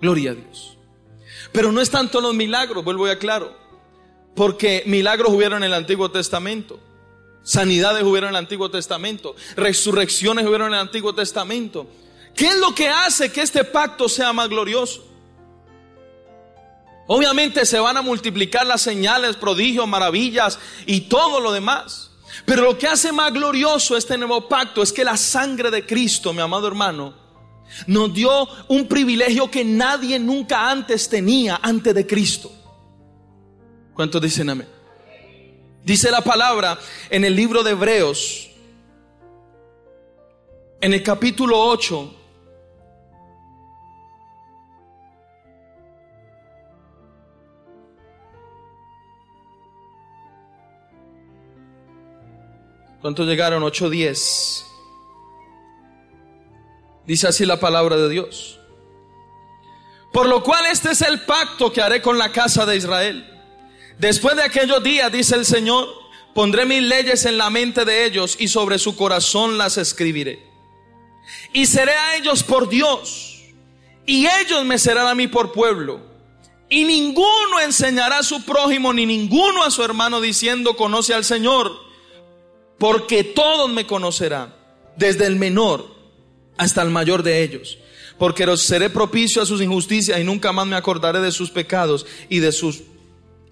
Gloria 0.00 0.30
a 0.30 0.34
Dios. 0.34 0.78
Pero 1.52 1.72
no 1.72 1.80
es 1.80 1.90
tanto 1.90 2.20
los 2.20 2.34
milagros, 2.34 2.84
vuelvo 2.84 3.06
a 3.06 3.16
claro. 3.16 3.56
Porque 4.34 4.82
milagros 4.86 5.32
hubieron 5.32 5.62
en 5.62 5.70
el 5.70 5.74
Antiguo 5.74 6.10
Testamento. 6.10 6.78
Sanidades 7.42 8.02
hubieron 8.04 8.28
en 8.28 8.34
el 8.34 8.40
Antiguo 8.40 8.70
Testamento. 8.70 9.34
Resurrecciones 9.56 10.46
hubieron 10.46 10.68
en 10.68 10.74
el 10.74 10.80
Antiguo 10.80 11.14
Testamento. 11.14 11.86
¿Qué 12.34 12.48
es 12.48 12.56
lo 12.56 12.74
que 12.74 12.88
hace 12.88 13.32
que 13.32 13.42
este 13.42 13.64
pacto 13.64 14.08
sea 14.08 14.32
más 14.32 14.48
glorioso? 14.48 15.15
Obviamente 17.06 17.64
se 17.64 17.78
van 17.78 17.96
a 17.96 18.02
multiplicar 18.02 18.66
las 18.66 18.82
señales, 18.82 19.36
prodigios, 19.36 19.86
maravillas 19.86 20.58
y 20.86 21.02
todo 21.02 21.40
lo 21.40 21.52
demás. 21.52 22.10
Pero 22.44 22.62
lo 22.62 22.76
que 22.76 22.86
hace 22.86 23.12
más 23.12 23.32
glorioso 23.32 23.96
este 23.96 24.18
nuevo 24.18 24.48
pacto 24.48 24.82
es 24.82 24.92
que 24.92 25.04
la 25.04 25.16
sangre 25.16 25.70
de 25.70 25.86
Cristo, 25.86 26.32
mi 26.32 26.40
amado 26.40 26.66
hermano, 26.66 27.14
nos 27.86 28.12
dio 28.12 28.48
un 28.68 28.86
privilegio 28.86 29.50
que 29.50 29.64
nadie 29.64 30.18
nunca 30.18 30.70
antes 30.70 31.08
tenía 31.08 31.60
antes 31.62 31.94
de 31.94 32.06
Cristo. 32.06 32.50
¿Cuántos 33.94 34.20
dicen 34.20 34.50
amén? 34.50 34.68
Dice 35.82 36.10
la 36.10 36.20
palabra 36.20 36.78
en 37.10 37.24
el 37.24 37.34
libro 37.34 37.62
de 37.62 37.70
Hebreos, 37.70 38.50
en 40.80 40.92
el 40.92 41.02
capítulo 41.02 41.58
8, 41.58 42.15
¿Cuántos 53.06 53.28
llegaron? 53.28 53.62
8, 53.62 53.88
10. 53.88 54.66
Dice 57.06 57.28
así 57.28 57.46
la 57.46 57.60
palabra 57.60 57.96
de 57.96 58.08
Dios. 58.08 58.58
Por 60.12 60.28
lo 60.28 60.42
cual 60.42 60.66
este 60.66 60.90
es 60.90 61.02
el 61.02 61.20
pacto 61.20 61.72
que 61.72 61.80
haré 61.80 62.02
con 62.02 62.18
la 62.18 62.32
casa 62.32 62.66
de 62.66 62.74
Israel. 62.74 63.24
Después 64.00 64.34
de 64.34 64.42
aquellos 64.42 64.82
días, 64.82 65.12
dice 65.12 65.36
el 65.36 65.46
Señor, 65.46 65.86
pondré 66.34 66.66
mis 66.66 66.82
leyes 66.82 67.24
en 67.26 67.38
la 67.38 67.48
mente 67.48 67.84
de 67.84 68.06
ellos 68.06 68.34
y 68.40 68.48
sobre 68.48 68.76
su 68.76 68.96
corazón 68.96 69.56
las 69.56 69.78
escribiré. 69.78 70.44
Y 71.52 71.66
seré 71.66 71.92
a 71.92 72.16
ellos 72.16 72.42
por 72.42 72.68
Dios, 72.68 73.40
y 74.04 74.26
ellos 74.26 74.64
me 74.64 74.80
serán 74.80 75.06
a 75.06 75.14
mí 75.14 75.28
por 75.28 75.52
pueblo. 75.52 76.00
Y 76.68 76.82
ninguno 76.82 77.60
enseñará 77.62 78.18
a 78.18 78.24
su 78.24 78.44
prójimo 78.44 78.92
ni 78.92 79.06
ninguno 79.06 79.62
a 79.62 79.70
su 79.70 79.84
hermano 79.84 80.20
diciendo 80.20 80.74
conoce 80.74 81.14
al 81.14 81.22
Señor 81.22 81.85
porque 82.78 83.24
todos 83.24 83.70
me 83.70 83.86
conocerán, 83.86 84.54
desde 84.96 85.26
el 85.26 85.36
menor 85.36 85.86
hasta 86.56 86.82
el 86.82 86.90
mayor 86.90 87.22
de 87.22 87.42
ellos. 87.42 87.78
porque 88.18 88.46
seré 88.56 88.88
propicio 88.88 89.42
a 89.42 89.46
sus 89.46 89.60
injusticias 89.60 90.18
y 90.18 90.24
nunca 90.24 90.50
más 90.50 90.66
me 90.66 90.76
acordaré 90.76 91.20
de 91.20 91.30
sus 91.30 91.50
pecados 91.50 92.06
y 92.30 92.38
de 92.38 92.50
sus 92.50 92.84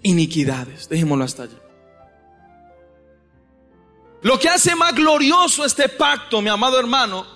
iniquidades. 0.02 0.88
Dejémoslo 0.88 1.22
hasta 1.22 1.42
allí. 1.42 1.56
Lo 4.22 4.38
que 4.38 4.48
hace 4.48 4.74
más 4.74 4.94
glorioso 4.94 5.66
este 5.66 5.86
pacto, 5.90 6.40
mi 6.40 6.48
amado 6.48 6.80
hermano, 6.80 7.26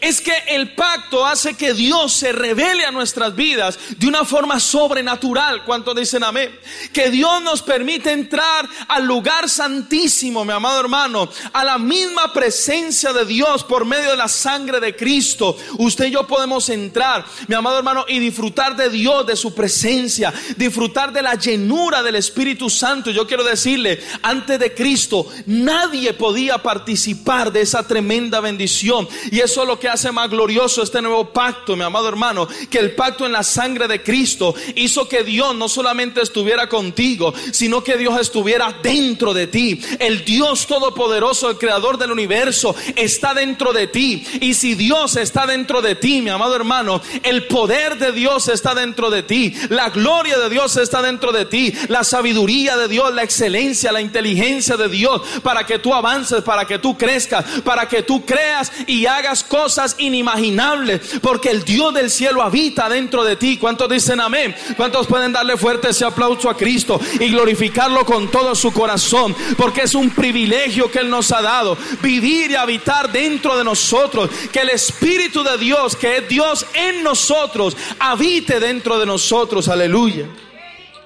es 0.00 0.20
que 0.20 0.34
el 0.48 0.74
pacto 0.74 1.26
hace 1.26 1.54
que 1.54 1.74
Dios 1.74 2.12
se 2.12 2.32
revele 2.32 2.84
a 2.84 2.90
nuestras 2.90 3.34
vidas 3.34 3.78
de 3.96 4.06
una 4.06 4.24
forma 4.24 4.60
sobrenatural. 4.60 5.64
¿Cuánto 5.64 5.94
dicen 5.94 6.24
amén? 6.24 6.58
Que 6.92 7.10
Dios 7.10 7.42
nos 7.42 7.62
permite 7.62 8.12
entrar 8.12 8.68
al 8.88 9.04
lugar 9.04 9.48
santísimo, 9.48 10.44
mi 10.44 10.52
amado 10.52 10.80
hermano, 10.80 11.28
a 11.52 11.64
la 11.64 11.78
misma 11.78 12.32
presencia 12.32 13.12
de 13.12 13.24
Dios 13.24 13.64
por 13.64 13.84
medio 13.84 14.10
de 14.10 14.16
la 14.16 14.28
sangre 14.28 14.80
de 14.80 14.94
Cristo. 14.96 15.56
Usted 15.78 16.06
y 16.06 16.10
yo 16.12 16.26
podemos 16.26 16.68
entrar, 16.68 17.24
mi 17.48 17.54
amado 17.54 17.78
hermano, 17.78 18.04
y 18.08 18.18
disfrutar 18.18 18.76
de 18.76 18.90
Dios, 18.90 19.26
de 19.26 19.36
su 19.36 19.54
presencia, 19.54 20.32
disfrutar 20.56 21.12
de 21.12 21.22
la 21.22 21.34
llenura 21.34 22.02
del 22.02 22.16
Espíritu 22.16 22.70
Santo. 22.70 23.10
Yo 23.10 23.26
quiero 23.26 23.44
decirle, 23.44 24.02
antes 24.22 24.58
de 24.58 24.74
Cristo, 24.74 25.26
nadie 25.46 26.12
podía 26.14 26.58
participar 26.62 27.52
de 27.52 27.62
esa 27.62 27.86
tremenda 27.86 28.40
bendición. 28.40 29.08
Y 29.30 29.40
eso 29.40 29.63
lo 29.64 29.78
que 29.78 29.88
hace 29.88 30.12
más 30.12 30.30
glorioso 30.30 30.82
este 30.82 31.02
nuevo 31.02 31.32
pacto, 31.32 31.76
mi 31.76 31.82
amado 31.82 32.08
hermano, 32.08 32.48
que 32.70 32.78
el 32.78 32.94
pacto 32.94 33.26
en 33.26 33.32
la 33.32 33.42
sangre 33.42 33.88
de 33.88 34.02
Cristo 34.02 34.54
hizo 34.74 35.08
que 35.08 35.24
Dios 35.24 35.54
no 35.54 35.68
solamente 35.68 36.20
estuviera 36.22 36.68
contigo, 36.68 37.32
sino 37.52 37.82
que 37.82 37.96
Dios 37.96 38.20
estuviera 38.20 38.74
dentro 38.82 39.34
de 39.34 39.46
ti. 39.46 39.80
El 39.98 40.24
Dios 40.24 40.66
todopoderoso, 40.66 41.50
el 41.50 41.58
creador 41.58 41.98
del 41.98 42.12
universo, 42.12 42.74
está 42.96 43.34
dentro 43.34 43.72
de 43.72 43.86
ti. 43.86 44.26
Y 44.40 44.54
si 44.54 44.74
Dios 44.74 45.16
está 45.16 45.46
dentro 45.46 45.82
de 45.82 45.94
ti, 45.94 46.22
mi 46.22 46.30
amado 46.30 46.56
hermano, 46.56 47.00
el 47.22 47.46
poder 47.46 47.98
de 47.98 48.12
Dios 48.12 48.48
está 48.48 48.74
dentro 48.74 49.10
de 49.10 49.22
ti. 49.22 49.54
La 49.68 49.90
gloria 49.90 50.38
de 50.38 50.50
Dios 50.50 50.76
está 50.76 51.02
dentro 51.02 51.32
de 51.32 51.44
ti. 51.44 51.72
La 51.88 52.04
sabiduría 52.04 52.76
de 52.76 52.88
Dios, 52.88 53.14
la 53.14 53.22
excelencia, 53.22 53.92
la 53.92 54.00
inteligencia 54.00 54.76
de 54.76 54.88
Dios, 54.88 55.22
para 55.42 55.66
que 55.66 55.78
tú 55.78 55.94
avances, 55.94 56.42
para 56.42 56.66
que 56.66 56.78
tú 56.78 56.96
crezcas, 56.96 57.44
para 57.64 57.88
que 57.88 58.02
tú 58.02 58.24
creas 58.24 58.72
y 58.86 59.06
hagas 59.06 59.43
cosas 59.44 59.96
inimaginables, 59.98 61.18
porque 61.22 61.50
el 61.50 61.64
Dios 61.64 61.94
del 61.94 62.10
cielo 62.10 62.42
habita 62.42 62.88
dentro 62.88 63.24
de 63.24 63.36
ti. 63.36 63.56
¿Cuántos 63.56 63.88
dicen 63.88 64.20
amén? 64.20 64.54
¿Cuántos 64.76 65.06
pueden 65.06 65.32
darle 65.32 65.56
fuerte 65.56 65.90
ese 65.90 66.04
aplauso 66.04 66.48
a 66.50 66.56
Cristo 66.56 67.00
y 67.20 67.28
glorificarlo 67.28 68.04
con 68.04 68.30
todo 68.30 68.54
su 68.54 68.72
corazón? 68.72 69.34
Porque 69.56 69.82
es 69.82 69.94
un 69.94 70.10
privilegio 70.10 70.90
que 70.90 71.00
Él 71.00 71.10
nos 71.10 71.32
ha 71.32 71.42
dado, 71.42 71.76
vivir 72.02 72.50
y 72.50 72.54
habitar 72.54 73.10
dentro 73.12 73.56
de 73.56 73.64
nosotros, 73.64 74.30
que 74.52 74.60
el 74.60 74.70
Espíritu 74.70 75.42
de 75.42 75.58
Dios, 75.58 75.96
que 75.96 76.18
es 76.18 76.28
Dios 76.28 76.66
en 76.74 77.02
nosotros, 77.02 77.76
habite 77.98 78.60
dentro 78.60 78.98
de 78.98 79.06
nosotros. 79.06 79.68
Aleluya. 79.68 80.26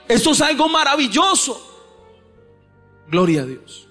Esto 0.09 0.31
es 0.31 0.41
algo 0.41 0.69
maravilloso. 0.69 1.65
Gloria 3.09 3.43
a 3.43 3.47
Dios. 3.47 3.89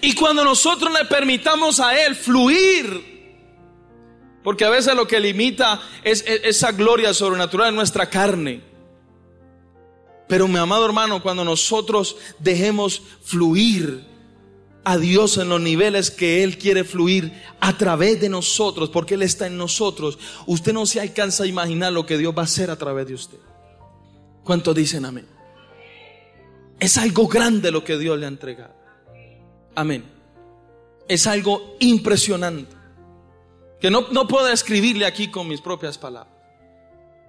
Y 0.00 0.14
cuando 0.14 0.44
nosotros 0.44 0.92
le 0.92 1.04
permitamos 1.06 1.80
a 1.80 2.00
Él 2.00 2.14
fluir 2.14 3.11
porque 4.42 4.64
a 4.64 4.70
veces 4.70 4.94
lo 4.94 5.06
que 5.06 5.20
limita 5.20 5.80
es, 6.02 6.24
esa 6.26 6.72
gloria 6.72 7.14
sobrenatural 7.14 7.68
en 7.68 7.76
nuestra 7.76 8.08
carne. 8.08 8.60
Pero 10.28 10.48
mi 10.48 10.58
amado 10.58 10.84
hermano, 10.84 11.22
cuando 11.22 11.44
nosotros 11.44 12.16
dejemos 12.38 13.02
fluir 13.22 14.04
a 14.84 14.96
Dios 14.96 15.38
en 15.38 15.48
los 15.48 15.60
niveles 15.60 16.10
que 16.10 16.42
Él 16.42 16.58
quiere 16.58 16.82
fluir 16.82 17.32
a 17.60 17.76
través 17.76 18.20
de 18.20 18.28
nosotros, 18.28 18.90
porque 18.90 19.14
Él 19.14 19.22
está 19.22 19.46
en 19.46 19.56
nosotros, 19.56 20.18
usted 20.46 20.72
no 20.72 20.86
se 20.86 21.00
alcanza 21.00 21.44
a 21.44 21.46
imaginar 21.46 21.92
lo 21.92 22.04
que 22.04 22.18
Dios 22.18 22.34
va 22.36 22.42
a 22.42 22.46
hacer 22.46 22.70
a 22.70 22.76
través 22.76 23.06
de 23.06 23.14
usted. 23.14 23.38
¿Cuántos 24.42 24.74
dicen 24.74 25.04
amén? 25.04 25.26
Es 26.80 26.98
algo 26.98 27.28
grande 27.28 27.70
lo 27.70 27.84
que 27.84 27.96
Dios 27.96 28.18
le 28.18 28.24
ha 28.24 28.28
entregado. 28.28 28.74
Amén. 29.76 30.04
Es 31.06 31.28
algo 31.28 31.76
impresionante 31.78 32.81
que 33.82 33.90
no, 33.90 34.06
no 34.12 34.28
puedo 34.28 34.46
escribirle 34.46 35.04
aquí 35.04 35.26
con 35.26 35.48
mis 35.48 35.60
propias 35.60 35.98
palabras. 35.98 36.31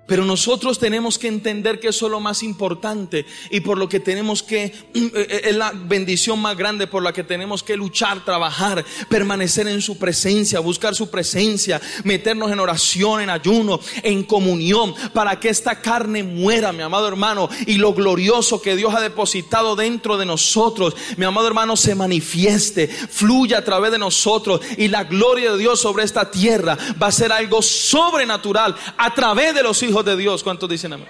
Pero 0.06 0.26
nosotros 0.26 0.80
tenemos 0.80 1.18
que 1.18 1.30
entender 1.30 1.80
que 1.80 1.88
eso 1.88 2.08
es 2.08 2.12
lo 2.12 2.20
más 2.20 2.44
importante 2.44 3.26
y 3.50 3.62
por 3.62 3.78
lo 3.78 3.88
que 3.88 4.02
tenemos 4.02 4.44
que, 4.44 4.66
eh, 4.94 4.94
eh, 4.94 5.42
es 5.46 5.56
la 5.56 5.72
bendición 5.72 6.42
más 6.42 6.58
grande 6.58 6.88
por 6.88 7.02
la 7.02 7.13
que 7.13 7.24
tenemos 7.24 7.63
que 7.63 7.78
luchar, 7.78 8.26
trabajar, 8.26 8.84
permanecer 9.08 9.68
en 9.68 9.82
su 9.82 9.98
presencia, 9.98 10.60
buscar 10.60 10.94
su 10.94 11.10
presencia, 11.10 11.82
meternos 12.04 12.52
en 12.52 12.60
oración, 12.60 13.22
en 13.22 13.30
ayuno, 13.30 13.80
en 14.04 14.24
comunión, 14.24 14.94
para 15.13 15.39
que 15.39 15.50
esta 15.50 15.82
carne 15.82 16.24
muera, 16.24 16.74
mi 16.74 16.82
amado 16.82 17.08
hermano, 17.08 17.50
y 17.66 17.76
lo 17.76 17.94
glorioso 17.94 18.62
que 18.62 18.76
Dios 18.76 18.94
ha 18.94 19.00
depositado 19.00 19.76
dentro 19.78 20.18
de 20.18 20.26
nosotros, 20.26 20.96
mi 21.16 21.26
amado 21.26 21.48
hermano, 21.48 21.78
se 21.78 21.96
manifieste, 21.96 22.88
fluya 22.88 23.60
a 23.60 23.63
través 23.63 23.92
de 23.92 24.00
nosotros 24.00 24.60
y 24.78 24.89
la 24.89 25.06
gloria 25.06 25.54
de 25.54 25.58
Dios 25.58 25.80
sobre 25.80 26.04
esta 26.04 26.30
tierra 26.30 26.78
va 27.02 27.08
a 27.08 27.12
ser 27.12 27.32
algo 27.32 27.62
sobrenatural 27.62 28.76
a 28.98 29.13
través 29.13 29.56
de 29.56 29.63
los 29.63 29.82
hijos 29.93 30.06
de 30.06 30.17
Dios. 30.17 30.43
¿Cuántos 30.43 30.67
dicen 30.67 30.93
amén? 30.93 31.08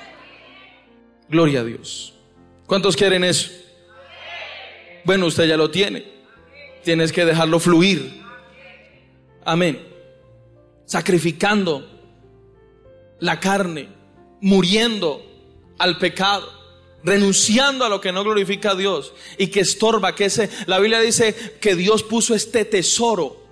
Gloria 1.29 1.61
a 1.61 1.63
Dios. 1.63 2.13
¿Cuántos 2.67 2.97
quieren 2.97 3.23
eso? 3.23 3.49
Bueno, 5.05 5.25
usted 5.27 5.45
ya 5.45 5.55
lo 5.55 5.71
tiene. 5.71 6.05
Tienes 6.83 7.13
que 7.13 7.23
dejarlo 7.23 7.59
fluir. 7.59 8.21
Amén. 9.45 9.87
Sacrificando 10.85 11.89
la 13.19 13.39
carne, 13.39 13.87
muriendo 14.41 15.25
al 15.77 15.97
pecado, 15.97 16.51
renunciando 17.05 17.85
a 17.85 17.89
lo 17.89 18.01
que 18.01 18.11
no 18.11 18.23
glorifica 18.23 18.71
a 18.71 18.75
Dios 18.75 19.13
y 19.37 19.47
que 19.47 19.61
estorba, 19.61 20.13
que 20.13 20.25
ese, 20.25 20.49
la 20.65 20.79
Biblia 20.79 20.99
dice 20.99 21.57
que 21.61 21.75
Dios 21.75 22.03
puso 22.03 22.35
este 22.35 22.65
tesoro 22.65 23.42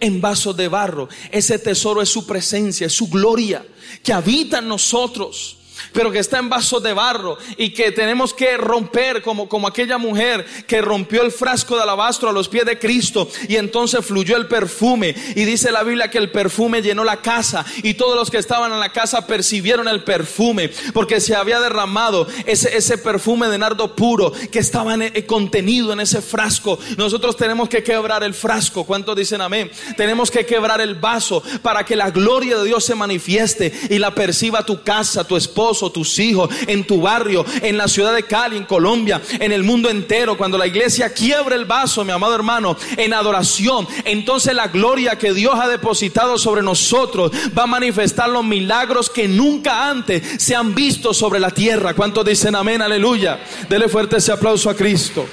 en 0.00 0.20
vasos 0.20 0.56
de 0.56 0.68
barro. 0.68 1.08
Ese 1.30 1.58
tesoro 1.58 2.02
es 2.02 2.08
su 2.08 2.26
presencia, 2.26 2.86
es 2.86 2.92
su 2.92 3.08
gloria 3.08 3.64
que 4.02 4.12
habita 4.12 4.58
en 4.58 4.68
nosotros 4.68 5.57
pero 5.92 6.10
que 6.10 6.18
está 6.18 6.38
en 6.38 6.48
vasos 6.48 6.82
de 6.82 6.92
barro 6.92 7.38
y 7.56 7.70
que 7.70 7.92
tenemos 7.92 8.34
que 8.34 8.56
romper 8.56 9.22
como, 9.22 9.48
como 9.48 9.66
aquella 9.66 9.98
mujer 9.98 10.44
que 10.66 10.80
rompió 10.80 11.22
el 11.22 11.32
frasco 11.32 11.76
de 11.76 11.82
alabastro 11.82 12.28
a 12.28 12.32
los 12.32 12.48
pies 12.48 12.64
de 12.64 12.78
Cristo 12.78 13.28
y 13.48 13.56
entonces 13.56 14.04
fluyó 14.04 14.36
el 14.36 14.46
perfume 14.46 15.14
y 15.34 15.44
dice 15.44 15.70
la 15.70 15.82
Biblia 15.82 16.10
que 16.10 16.18
el 16.18 16.30
perfume 16.30 16.82
llenó 16.82 17.04
la 17.04 17.20
casa 17.22 17.64
y 17.82 17.94
todos 17.94 18.16
los 18.16 18.30
que 18.30 18.38
estaban 18.38 18.72
en 18.72 18.80
la 18.80 18.92
casa 18.92 19.26
percibieron 19.26 19.88
el 19.88 20.04
perfume 20.04 20.70
porque 20.92 21.20
se 21.20 21.34
había 21.34 21.60
derramado 21.60 22.26
ese, 22.46 22.76
ese 22.76 22.98
perfume 22.98 23.48
de 23.48 23.58
nardo 23.58 23.94
puro 23.94 24.32
que 24.50 24.58
estaba 24.58 24.94
eh, 24.94 25.26
contenido 25.26 25.92
en 25.92 26.00
ese 26.00 26.22
frasco. 26.22 26.78
Nosotros 26.96 27.36
tenemos 27.36 27.68
que 27.68 27.82
quebrar 27.82 28.22
el 28.22 28.34
frasco. 28.34 28.84
¿Cuántos 28.84 29.16
dicen 29.16 29.40
amén? 29.40 29.70
Tenemos 29.96 30.30
que 30.30 30.46
quebrar 30.46 30.80
el 30.80 30.94
vaso 30.94 31.42
para 31.62 31.84
que 31.84 31.96
la 31.96 32.10
gloria 32.10 32.58
de 32.58 32.64
Dios 32.64 32.84
se 32.84 32.94
manifieste 32.94 33.72
y 33.90 33.98
la 33.98 34.14
perciba 34.14 34.64
tu 34.64 34.82
casa, 34.82 35.24
tu 35.24 35.36
esposo 35.68 35.92
tus 35.92 36.18
hijos, 36.18 36.48
en 36.66 36.84
tu 36.84 37.00
barrio, 37.00 37.44
en 37.60 37.76
la 37.76 37.88
ciudad 37.88 38.14
de 38.14 38.22
Cali, 38.22 38.56
en 38.56 38.64
Colombia, 38.64 39.20
en 39.38 39.52
el 39.52 39.62
mundo 39.64 39.90
entero. 39.90 40.38
Cuando 40.38 40.56
la 40.56 40.66
iglesia 40.66 41.12
quiebra 41.12 41.54
el 41.54 41.66
vaso, 41.66 42.04
mi 42.04 42.12
amado 42.12 42.34
hermano, 42.34 42.76
en 42.96 43.12
adoración, 43.12 43.86
entonces 44.04 44.54
la 44.54 44.68
gloria 44.68 45.18
que 45.18 45.34
Dios 45.34 45.54
ha 45.60 45.68
depositado 45.68 46.38
sobre 46.38 46.62
nosotros 46.62 47.32
va 47.56 47.64
a 47.64 47.66
manifestar 47.66 48.30
los 48.30 48.44
milagros 48.44 49.10
que 49.10 49.28
nunca 49.28 49.90
antes 49.90 50.42
se 50.42 50.54
han 50.54 50.74
visto 50.74 51.12
sobre 51.12 51.38
la 51.38 51.50
tierra. 51.50 51.94
¿Cuántos 51.94 52.24
dicen 52.24 52.54
amén? 52.54 52.80
Aleluya. 52.80 53.38
Dele 53.68 53.88
fuerte 53.88 54.16
ese 54.16 54.32
aplauso 54.32 54.70
a 54.70 54.74
Cristo. 54.74 55.26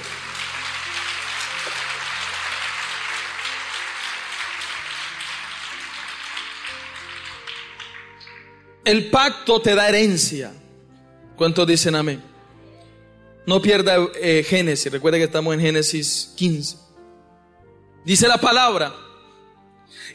El 8.86 9.06
pacto 9.06 9.60
te 9.60 9.74
da 9.74 9.88
herencia. 9.88 10.52
¿Cuántos 11.34 11.66
dicen 11.66 11.96
amén? 11.96 12.22
No 13.44 13.60
pierda 13.60 13.96
eh, 14.22 14.46
Génesis. 14.48 14.92
Recuerde 14.92 15.18
que 15.18 15.24
estamos 15.24 15.52
en 15.54 15.60
Génesis 15.60 16.32
15. 16.36 16.76
Dice 18.04 18.28
la 18.28 18.38
palabra. 18.38 18.94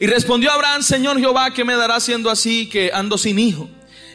Y 0.00 0.06
respondió 0.06 0.50
Abraham, 0.50 0.82
Señor 0.82 1.18
Jehová, 1.18 1.52
¿qué 1.52 1.66
me 1.66 1.76
dará 1.76 2.00
siendo 2.00 2.30
así 2.30 2.66
que 2.66 2.90
ando 2.94 3.18
sin 3.18 3.38
hijo? 3.38 3.68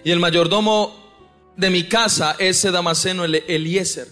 Y 0.03 0.09
el 0.09 0.19
mayordomo 0.19 1.53
de 1.55 1.69
mi 1.69 1.83
casa 1.83 2.35
es 2.39 2.63
Damaseno 2.63 3.25
Eliezer. 3.25 4.07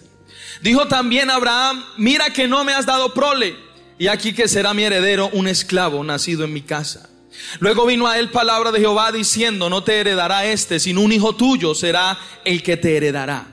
Dijo 0.62 0.86
también 0.86 1.28
Abraham, 1.28 1.84
mira 1.96 2.30
que 2.30 2.46
no 2.46 2.62
me 2.62 2.72
has 2.72 2.86
dado 2.86 3.12
prole, 3.12 3.56
y 3.98 4.06
aquí 4.06 4.32
que 4.32 4.46
será 4.46 4.74
mi 4.74 4.84
heredero 4.84 5.28
un 5.32 5.48
esclavo 5.48 6.04
nacido 6.04 6.44
en 6.44 6.52
mi 6.52 6.62
casa. 6.62 7.10
Luego 7.60 7.86
vino 7.86 8.06
a 8.06 8.18
él 8.18 8.30
palabra 8.30 8.72
de 8.72 8.80
Jehová 8.80 9.12
diciendo, 9.12 9.70
no 9.70 9.82
te 9.82 10.00
heredará 10.00 10.46
este, 10.46 10.80
sino 10.80 11.00
un 11.00 11.12
hijo 11.12 11.34
tuyo 11.34 11.74
será 11.74 12.18
el 12.44 12.62
que 12.62 12.76
te 12.76 12.96
heredará. 12.96 13.46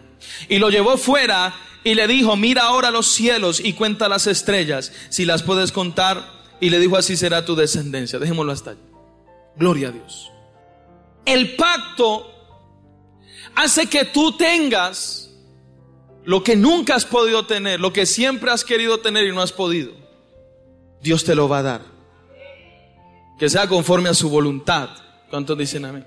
Y 0.50 0.60
lo 0.60 0.70
llevó 0.70 0.98
fuera 0.98 1.54
y 1.84 1.96
le 1.96 2.08
dijo, 2.08 2.36
mira 2.36 2.64
ahora 2.64 2.92
los 2.92 3.08
cielos 3.08 3.60
y 3.60 3.74
cuenta 3.74 4.10
las 4.10 4.28
estrellas, 4.28 4.92
si 5.10 5.26
las 5.26 5.44
puedes 5.44 5.72
contar. 5.72 6.44
Y 6.60 6.70
le 6.70 6.80
dijo, 6.80 6.96
así 6.96 7.18
será 7.18 7.46
tu 7.46 7.56
descendencia. 7.56 8.20
Dejémoslo 8.20 8.52
hasta 8.52 8.72
allí. 8.72 8.80
Gloria 9.56 9.90
a 9.90 9.92
Dios. 9.92 10.32
El 11.26 11.56
pacto 11.56 12.32
hace 13.56 13.88
que 13.88 14.06
tú 14.06 14.36
tengas 14.38 15.30
lo 16.26 16.44
que 16.44 16.56
nunca 16.56 16.96
has 16.96 17.06
podido 17.06 17.46
tener, 17.46 17.80
lo 17.80 17.92
que 17.92 18.06
siempre 18.06 18.52
has 18.52 18.64
querido 18.64 19.00
tener 19.00 19.26
y 19.26 19.34
no 19.34 19.42
has 19.42 19.52
podido. 19.52 19.92
Dios 21.02 21.24
te 21.26 21.36
lo 21.36 21.50
va 21.50 21.60
a 21.60 21.64
dar. 21.64 21.93
Que 23.38 23.50
sea 23.50 23.68
conforme 23.68 24.10
a 24.10 24.14
su 24.14 24.30
voluntad. 24.30 24.90
¿Cuántos 25.30 25.58
dicen 25.58 25.86
amén? 25.86 26.06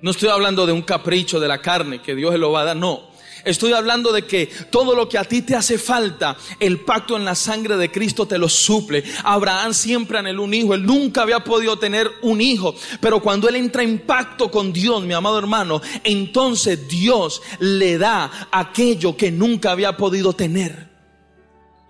No 0.00 0.10
estoy 0.10 0.28
hablando 0.28 0.66
de 0.66 0.72
un 0.72 0.82
capricho 0.82 1.40
de 1.40 1.48
la 1.48 1.62
carne 1.62 2.02
que 2.02 2.14
Dios 2.14 2.38
lo 2.38 2.52
va 2.52 2.60
a 2.60 2.64
dar, 2.64 2.76
no. 2.76 3.14
Estoy 3.44 3.72
hablando 3.72 4.12
de 4.12 4.26
que 4.26 4.46
todo 4.70 4.94
lo 4.94 5.08
que 5.08 5.18
a 5.18 5.24
ti 5.24 5.42
te 5.42 5.54
hace 5.54 5.78
falta, 5.78 6.36
el 6.60 6.80
pacto 6.80 7.16
en 7.16 7.24
la 7.24 7.34
sangre 7.34 7.76
de 7.76 7.90
Cristo 7.90 8.26
te 8.26 8.38
lo 8.38 8.48
suple. 8.48 9.04
Abraham 9.22 9.74
siempre 9.74 10.18
anheló 10.18 10.42
un 10.42 10.54
hijo, 10.54 10.74
él 10.74 10.84
nunca 10.84 11.22
había 11.22 11.40
podido 11.40 11.78
tener 11.78 12.10
un 12.22 12.40
hijo, 12.40 12.74
pero 13.00 13.20
cuando 13.20 13.48
él 13.48 13.56
entra 13.56 13.82
en 13.82 13.98
pacto 14.00 14.50
con 14.50 14.72
Dios, 14.72 15.02
mi 15.02 15.12
amado 15.12 15.38
hermano, 15.38 15.82
entonces 16.04 16.88
Dios 16.88 17.42
le 17.58 17.98
da 17.98 18.48
aquello 18.50 19.16
que 19.16 19.30
nunca 19.30 19.72
había 19.72 19.96
podido 19.96 20.32
tener. 20.32 20.93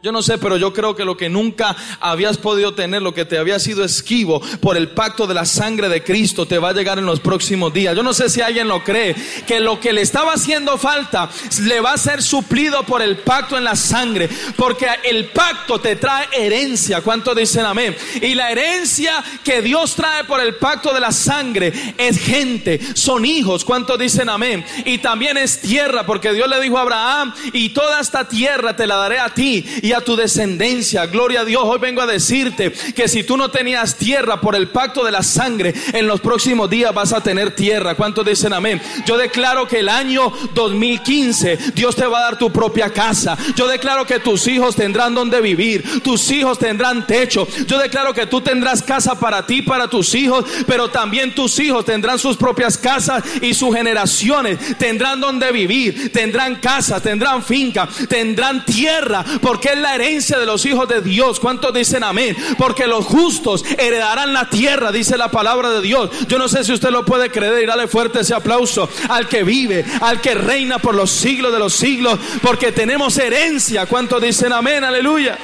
Yo 0.04 0.12
no 0.12 0.20
sé, 0.20 0.36
pero 0.36 0.58
yo 0.58 0.74
creo 0.74 0.94
que 0.94 1.06
lo 1.06 1.16
que 1.16 1.30
nunca 1.30 1.74
habías 1.98 2.36
podido 2.36 2.74
tener, 2.74 3.00
lo 3.00 3.14
que 3.14 3.24
te 3.24 3.38
había 3.38 3.58
sido 3.58 3.82
esquivo 3.82 4.38
por 4.60 4.76
el 4.76 4.90
pacto 4.90 5.26
de 5.26 5.32
la 5.32 5.46
sangre 5.46 5.88
de 5.88 6.04
Cristo, 6.04 6.44
te 6.44 6.58
va 6.58 6.68
a 6.68 6.72
llegar 6.74 6.98
en 6.98 7.06
los 7.06 7.20
próximos 7.20 7.72
días. 7.72 7.96
Yo 7.96 8.02
no 8.02 8.12
sé 8.12 8.28
si 8.28 8.42
alguien 8.42 8.68
lo 8.68 8.84
cree, 8.84 9.16
que 9.46 9.60
lo 9.60 9.80
que 9.80 9.94
le 9.94 10.02
estaba 10.02 10.34
haciendo 10.34 10.76
falta 10.76 11.30
le 11.62 11.80
va 11.80 11.94
a 11.94 11.96
ser 11.96 12.22
suplido 12.22 12.82
por 12.82 13.00
el 13.00 13.16
pacto 13.16 13.56
en 13.56 13.64
la 13.64 13.76
sangre, 13.76 14.28
porque 14.56 14.86
el 15.04 15.30
pacto 15.30 15.80
te 15.80 15.96
trae 15.96 16.28
herencia. 16.32 17.00
¿Cuántos 17.00 17.34
dicen 17.34 17.64
amén? 17.64 17.96
Y 18.20 18.34
la 18.34 18.50
herencia 18.50 19.24
que 19.42 19.62
Dios 19.62 19.94
trae 19.94 20.24
por 20.24 20.38
el 20.38 20.56
pacto 20.56 20.92
de 20.92 21.00
la 21.00 21.12
sangre 21.12 21.72
es 21.96 22.18
gente, 22.18 22.78
son 22.92 23.24
hijos. 23.24 23.64
¿Cuántos 23.64 23.98
dicen 23.98 24.28
amén? 24.28 24.66
Y 24.84 24.98
también 24.98 25.38
es 25.38 25.62
tierra, 25.62 26.04
porque 26.04 26.34
Dios 26.34 26.46
le 26.46 26.60
dijo 26.60 26.76
a 26.76 26.82
Abraham, 26.82 27.32
y 27.54 27.70
toda 27.70 28.00
esta 28.00 28.28
tierra 28.28 28.76
te 28.76 28.86
la 28.86 28.96
daré 28.96 29.18
a 29.18 29.32
ti 29.32 29.64
y 29.80 29.93
tu 30.00 30.16
descendencia. 30.16 31.06
Gloria 31.06 31.40
a 31.40 31.44
Dios. 31.44 31.62
Hoy 31.64 31.78
vengo 31.78 32.00
a 32.00 32.06
decirte 32.06 32.72
que 32.72 33.08
si 33.08 33.22
tú 33.22 33.36
no 33.36 33.50
tenías 33.50 33.96
tierra 33.96 34.40
por 34.40 34.54
el 34.54 34.68
pacto 34.68 35.04
de 35.04 35.12
la 35.12 35.22
sangre, 35.22 35.74
en 35.92 36.06
los 36.06 36.20
próximos 36.20 36.70
días 36.70 36.94
vas 36.94 37.12
a 37.12 37.22
tener 37.22 37.54
tierra. 37.54 37.94
¿Cuántos 37.94 38.24
dicen 38.26 38.52
amén? 38.52 38.80
Yo 39.06 39.16
declaro 39.16 39.66
que 39.66 39.80
el 39.80 39.88
año 39.88 40.32
2015 40.54 41.58
Dios 41.74 41.96
te 41.96 42.06
va 42.06 42.18
a 42.18 42.22
dar 42.22 42.38
tu 42.38 42.52
propia 42.52 42.90
casa. 42.90 43.36
Yo 43.56 43.66
declaro 43.66 44.06
que 44.06 44.20
tus 44.20 44.46
hijos 44.46 44.76
tendrán 44.76 45.14
donde 45.14 45.40
vivir. 45.40 46.02
Tus 46.02 46.30
hijos 46.30 46.58
tendrán 46.58 47.06
techo. 47.06 47.46
Yo 47.66 47.78
declaro 47.78 48.14
que 48.14 48.26
tú 48.26 48.40
tendrás 48.40 48.82
casa 48.82 49.18
para 49.18 49.46
ti, 49.46 49.62
para 49.62 49.88
tus 49.88 50.14
hijos, 50.14 50.44
pero 50.66 50.88
también 50.88 51.34
tus 51.34 51.58
hijos 51.58 51.84
tendrán 51.84 52.18
sus 52.18 52.36
propias 52.36 52.76
casas 52.78 53.22
y 53.40 53.54
sus 53.54 53.74
generaciones 53.74 54.78
tendrán 54.78 55.20
donde 55.20 55.52
vivir. 55.52 56.12
Tendrán 56.12 56.56
casa, 56.56 57.00
tendrán 57.00 57.42
finca, 57.42 57.88
tendrán 58.08 58.64
tierra, 58.64 59.24
porque 59.40 59.70
es 59.70 59.78
la 59.84 59.94
herencia 59.94 60.38
de 60.38 60.46
los 60.46 60.64
hijos 60.64 60.88
de 60.88 61.02
Dios. 61.02 61.38
¿Cuántos 61.38 61.72
dicen 61.72 62.02
amén? 62.02 62.34
Porque 62.56 62.86
los 62.86 63.04
justos 63.04 63.64
heredarán 63.78 64.32
la 64.32 64.48
tierra, 64.48 64.90
dice 64.90 65.18
la 65.18 65.30
palabra 65.30 65.70
de 65.70 65.82
Dios. 65.82 66.10
Yo 66.26 66.38
no 66.38 66.48
sé 66.48 66.64
si 66.64 66.72
usted 66.72 66.88
lo 66.88 67.04
puede 67.04 67.30
creer 67.30 67.62
y 67.62 67.66
dale 67.66 67.86
fuerte 67.86 68.20
ese 68.20 68.34
aplauso 68.34 68.88
al 69.10 69.28
que 69.28 69.44
vive, 69.44 69.84
al 70.00 70.22
que 70.22 70.34
reina 70.34 70.78
por 70.78 70.94
los 70.94 71.10
siglos 71.10 71.52
de 71.52 71.58
los 71.58 71.74
siglos, 71.74 72.18
porque 72.42 72.72
tenemos 72.72 73.18
herencia. 73.18 73.84
¿Cuántos 73.84 74.22
dicen 74.22 74.52
amén? 74.52 74.84
Aleluya. 74.84 75.38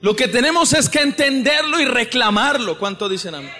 Lo 0.00 0.16
que 0.16 0.26
tenemos 0.26 0.72
es 0.72 0.88
que 0.88 0.98
entenderlo 0.98 1.78
y 1.78 1.84
reclamarlo. 1.84 2.76
¿Cuántos 2.76 3.08
dicen 3.08 3.36
amén? 3.36 3.54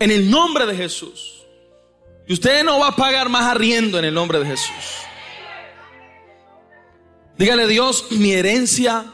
En 0.00 0.10
el 0.10 0.28
nombre 0.28 0.66
de 0.66 0.76
Jesús. 0.76 1.43
Y 2.26 2.32
usted 2.32 2.64
no 2.64 2.80
va 2.80 2.88
a 2.88 2.96
pagar 2.96 3.28
más 3.28 3.44
arriendo 3.44 3.98
en 3.98 4.06
el 4.06 4.14
nombre 4.14 4.38
de 4.38 4.46
Jesús. 4.46 5.04
Dígale 7.36 7.66
Dios, 7.66 8.06
mi 8.12 8.32
herencia 8.32 9.12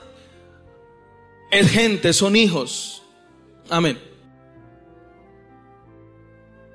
es 1.50 1.70
gente, 1.70 2.12
son 2.12 2.36
hijos. 2.36 3.02
Amén. 3.68 3.98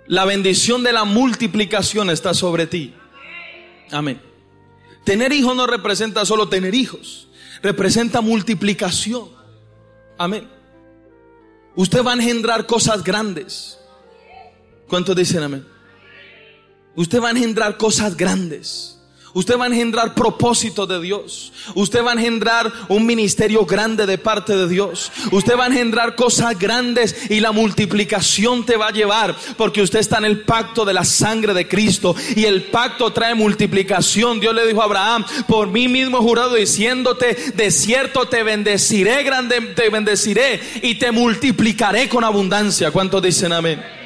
La 0.07 0.25
bendición 0.25 0.83
de 0.83 0.93
la 0.93 1.03
multiplicación 1.03 2.09
está 2.09 2.33
sobre 2.33 2.67
ti. 2.67 2.93
Amén. 3.91 4.21
Tener 5.03 5.31
hijos 5.31 5.55
no 5.55 5.67
representa 5.67 6.25
solo 6.25 6.49
tener 6.49 6.73
hijos, 6.73 7.27
representa 7.61 8.21
multiplicación. 8.21 9.29
Amén. 10.17 10.49
Usted 11.75 12.03
va 12.03 12.11
a 12.11 12.15
engendrar 12.15 12.65
cosas 12.65 13.03
grandes. 13.03 13.79
¿Cuántos 14.87 15.15
dicen 15.15 15.43
amén? 15.43 15.74
Usted 16.95 17.21
va 17.21 17.29
a 17.29 17.31
engendrar 17.31 17.77
cosas 17.77 18.15
grandes. 18.15 18.95
Usted 19.35 19.57
va 19.57 19.65
a 19.65 19.67
engendrar 19.67 20.15
propósito 20.15 20.87
de 20.87 21.01
Dios. 21.01 21.51
Usted 21.75 22.01
va 22.01 22.11
a 22.11 22.13
engendrar 22.13 22.71
un 22.87 23.05
ministerio 23.05 23.65
grande 23.65 24.05
de 24.05 24.17
parte 24.17 24.55
de 24.55 24.65
Dios. 24.65 25.11
Usted 25.29 25.57
va 25.57 25.65
a 25.65 25.67
engendrar 25.67 26.15
cosas 26.15 26.57
grandes 26.57 27.29
y 27.29 27.41
la 27.41 27.51
multiplicación 27.51 28.65
te 28.65 28.77
va 28.77 28.87
a 28.87 28.91
llevar 28.93 29.35
porque 29.57 29.81
usted 29.81 29.99
está 29.99 30.19
en 30.19 30.25
el 30.25 30.43
pacto 30.43 30.85
de 30.85 30.93
la 30.93 31.03
sangre 31.03 31.53
de 31.53 31.67
Cristo 31.67 32.15
y 32.33 32.45
el 32.45 32.63
pacto 32.63 33.11
trae 33.11 33.35
multiplicación. 33.35 34.39
Dios 34.39 34.55
le 34.55 34.65
dijo 34.65 34.81
a 34.81 34.85
Abraham, 34.85 35.25
por 35.49 35.67
mí 35.67 35.89
mismo 35.89 36.21
jurado 36.21 36.55
diciéndote, 36.55 37.35
de 37.57 37.71
cierto 37.71 38.29
te 38.29 38.41
bendeciré 38.41 39.21
grande, 39.23 39.59
te 39.75 39.89
bendeciré 39.89 40.61
y 40.81 40.95
te 40.95 41.11
multiplicaré 41.11 42.07
con 42.07 42.23
abundancia. 42.23 42.91
¿Cuántos 42.91 43.21
dicen 43.21 43.51
amén? 43.51 44.04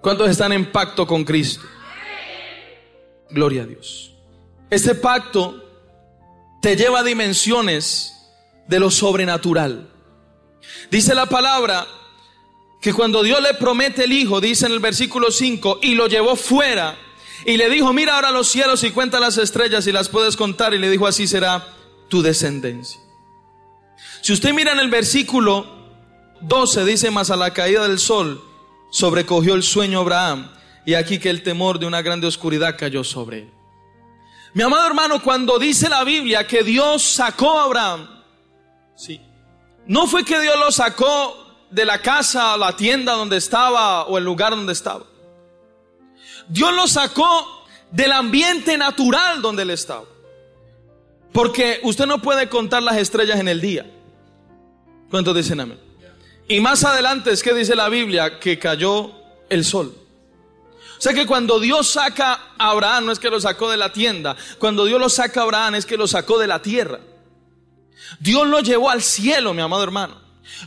¿Cuántos 0.00 0.30
están 0.30 0.52
en 0.52 0.70
pacto 0.70 1.06
con 1.06 1.24
Cristo? 1.24 1.64
Gloria 3.30 3.62
a 3.62 3.66
Dios. 3.66 4.12
Este 4.70 4.94
pacto 4.94 5.64
te 6.62 6.76
lleva 6.76 7.00
a 7.00 7.04
dimensiones 7.04 8.14
de 8.66 8.80
lo 8.80 8.90
sobrenatural. 8.90 9.88
Dice 10.90 11.14
la 11.14 11.26
palabra 11.26 11.86
que 12.80 12.92
cuando 12.92 13.22
Dios 13.22 13.42
le 13.42 13.54
promete 13.54 14.04
el 14.04 14.12
Hijo, 14.12 14.40
dice 14.40 14.66
en 14.66 14.72
el 14.72 14.80
versículo 14.80 15.30
5, 15.30 15.80
y 15.82 15.94
lo 15.94 16.06
llevó 16.06 16.36
fuera 16.36 16.96
y 17.44 17.56
le 17.56 17.68
dijo, 17.68 17.92
mira 17.92 18.14
ahora 18.14 18.30
los 18.30 18.48
cielos 18.48 18.84
y 18.84 18.90
cuenta 18.90 19.20
las 19.20 19.38
estrellas 19.38 19.86
y 19.86 19.92
las 19.92 20.08
puedes 20.08 20.36
contar, 20.36 20.74
y 20.74 20.78
le 20.78 20.90
dijo, 20.90 21.06
así 21.06 21.26
será 21.26 21.74
tu 22.08 22.22
descendencia. 22.22 23.00
Si 24.22 24.32
usted 24.32 24.52
mira 24.52 24.72
en 24.72 24.80
el 24.80 24.90
versículo 24.90 25.66
12, 26.40 26.84
dice, 26.84 27.10
más 27.10 27.30
a 27.30 27.36
la 27.36 27.52
caída 27.52 27.86
del 27.86 27.98
sol, 27.98 28.44
sobrecogió 28.90 29.54
el 29.54 29.62
sueño 29.62 30.00
Abraham 30.00 30.50
y 30.84 30.94
aquí 30.94 31.18
que 31.18 31.30
el 31.30 31.42
temor 31.42 31.78
de 31.78 31.86
una 31.86 32.02
grande 32.02 32.26
oscuridad 32.26 32.76
cayó 32.78 33.04
sobre 33.04 33.40
él. 33.40 33.52
Mi 34.54 34.62
amado 34.62 34.86
hermano, 34.86 35.22
cuando 35.22 35.58
dice 35.58 35.88
la 35.88 36.04
Biblia 36.04 36.46
que 36.46 36.62
Dios 36.62 37.02
sacó 37.02 37.58
a 37.58 37.64
Abraham, 37.64 38.08
sí, 38.96 39.20
no 39.86 40.06
fue 40.06 40.24
que 40.24 40.40
Dios 40.40 40.56
lo 40.58 40.72
sacó 40.72 41.46
de 41.70 41.84
la 41.84 42.00
casa, 42.00 42.56
la 42.56 42.74
tienda 42.74 43.12
donde 43.12 43.36
estaba 43.36 44.04
o 44.04 44.16
el 44.16 44.24
lugar 44.24 44.50
donde 44.52 44.72
estaba. 44.72 45.04
Dios 46.48 46.74
lo 46.74 46.86
sacó 46.86 47.66
del 47.90 48.12
ambiente 48.12 48.78
natural 48.78 49.42
donde 49.42 49.62
él 49.62 49.70
estaba. 49.70 50.04
Porque 51.32 51.80
usted 51.82 52.06
no 52.06 52.20
puede 52.22 52.48
contar 52.48 52.82
las 52.82 52.96
estrellas 52.96 53.38
en 53.38 53.48
el 53.48 53.60
día. 53.60 53.86
¿Cuántos 55.10 55.36
dicen 55.36 55.60
amén? 55.60 55.87
Y 56.48 56.60
más 56.60 56.82
adelante 56.82 57.30
es 57.30 57.42
que 57.42 57.52
dice 57.52 57.76
la 57.76 57.90
Biblia 57.90 58.40
que 58.40 58.58
cayó 58.58 59.12
el 59.50 59.64
sol. 59.64 59.94
O 60.98 61.00
sea 61.00 61.12
que 61.12 61.26
cuando 61.26 61.60
Dios 61.60 61.90
saca 61.90 62.32
a 62.58 62.70
Abraham 62.70 63.06
no 63.06 63.12
es 63.12 63.18
que 63.18 63.30
lo 63.30 63.38
sacó 63.38 63.70
de 63.70 63.76
la 63.76 63.92
tienda, 63.92 64.34
cuando 64.58 64.86
Dios 64.86 64.98
lo 64.98 65.10
saca 65.10 65.40
a 65.40 65.42
Abraham 65.44 65.76
es 65.76 65.86
que 65.86 65.98
lo 65.98 66.08
sacó 66.08 66.38
de 66.38 66.46
la 66.46 66.60
tierra. 66.60 67.00
Dios 68.18 68.48
lo 68.48 68.60
llevó 68.60 68.90
al 68.90 69.02
cielo, 69.02 69.52
mi 69.52 69.60
amado 69.60 69.84
hermano. 69.84 70.20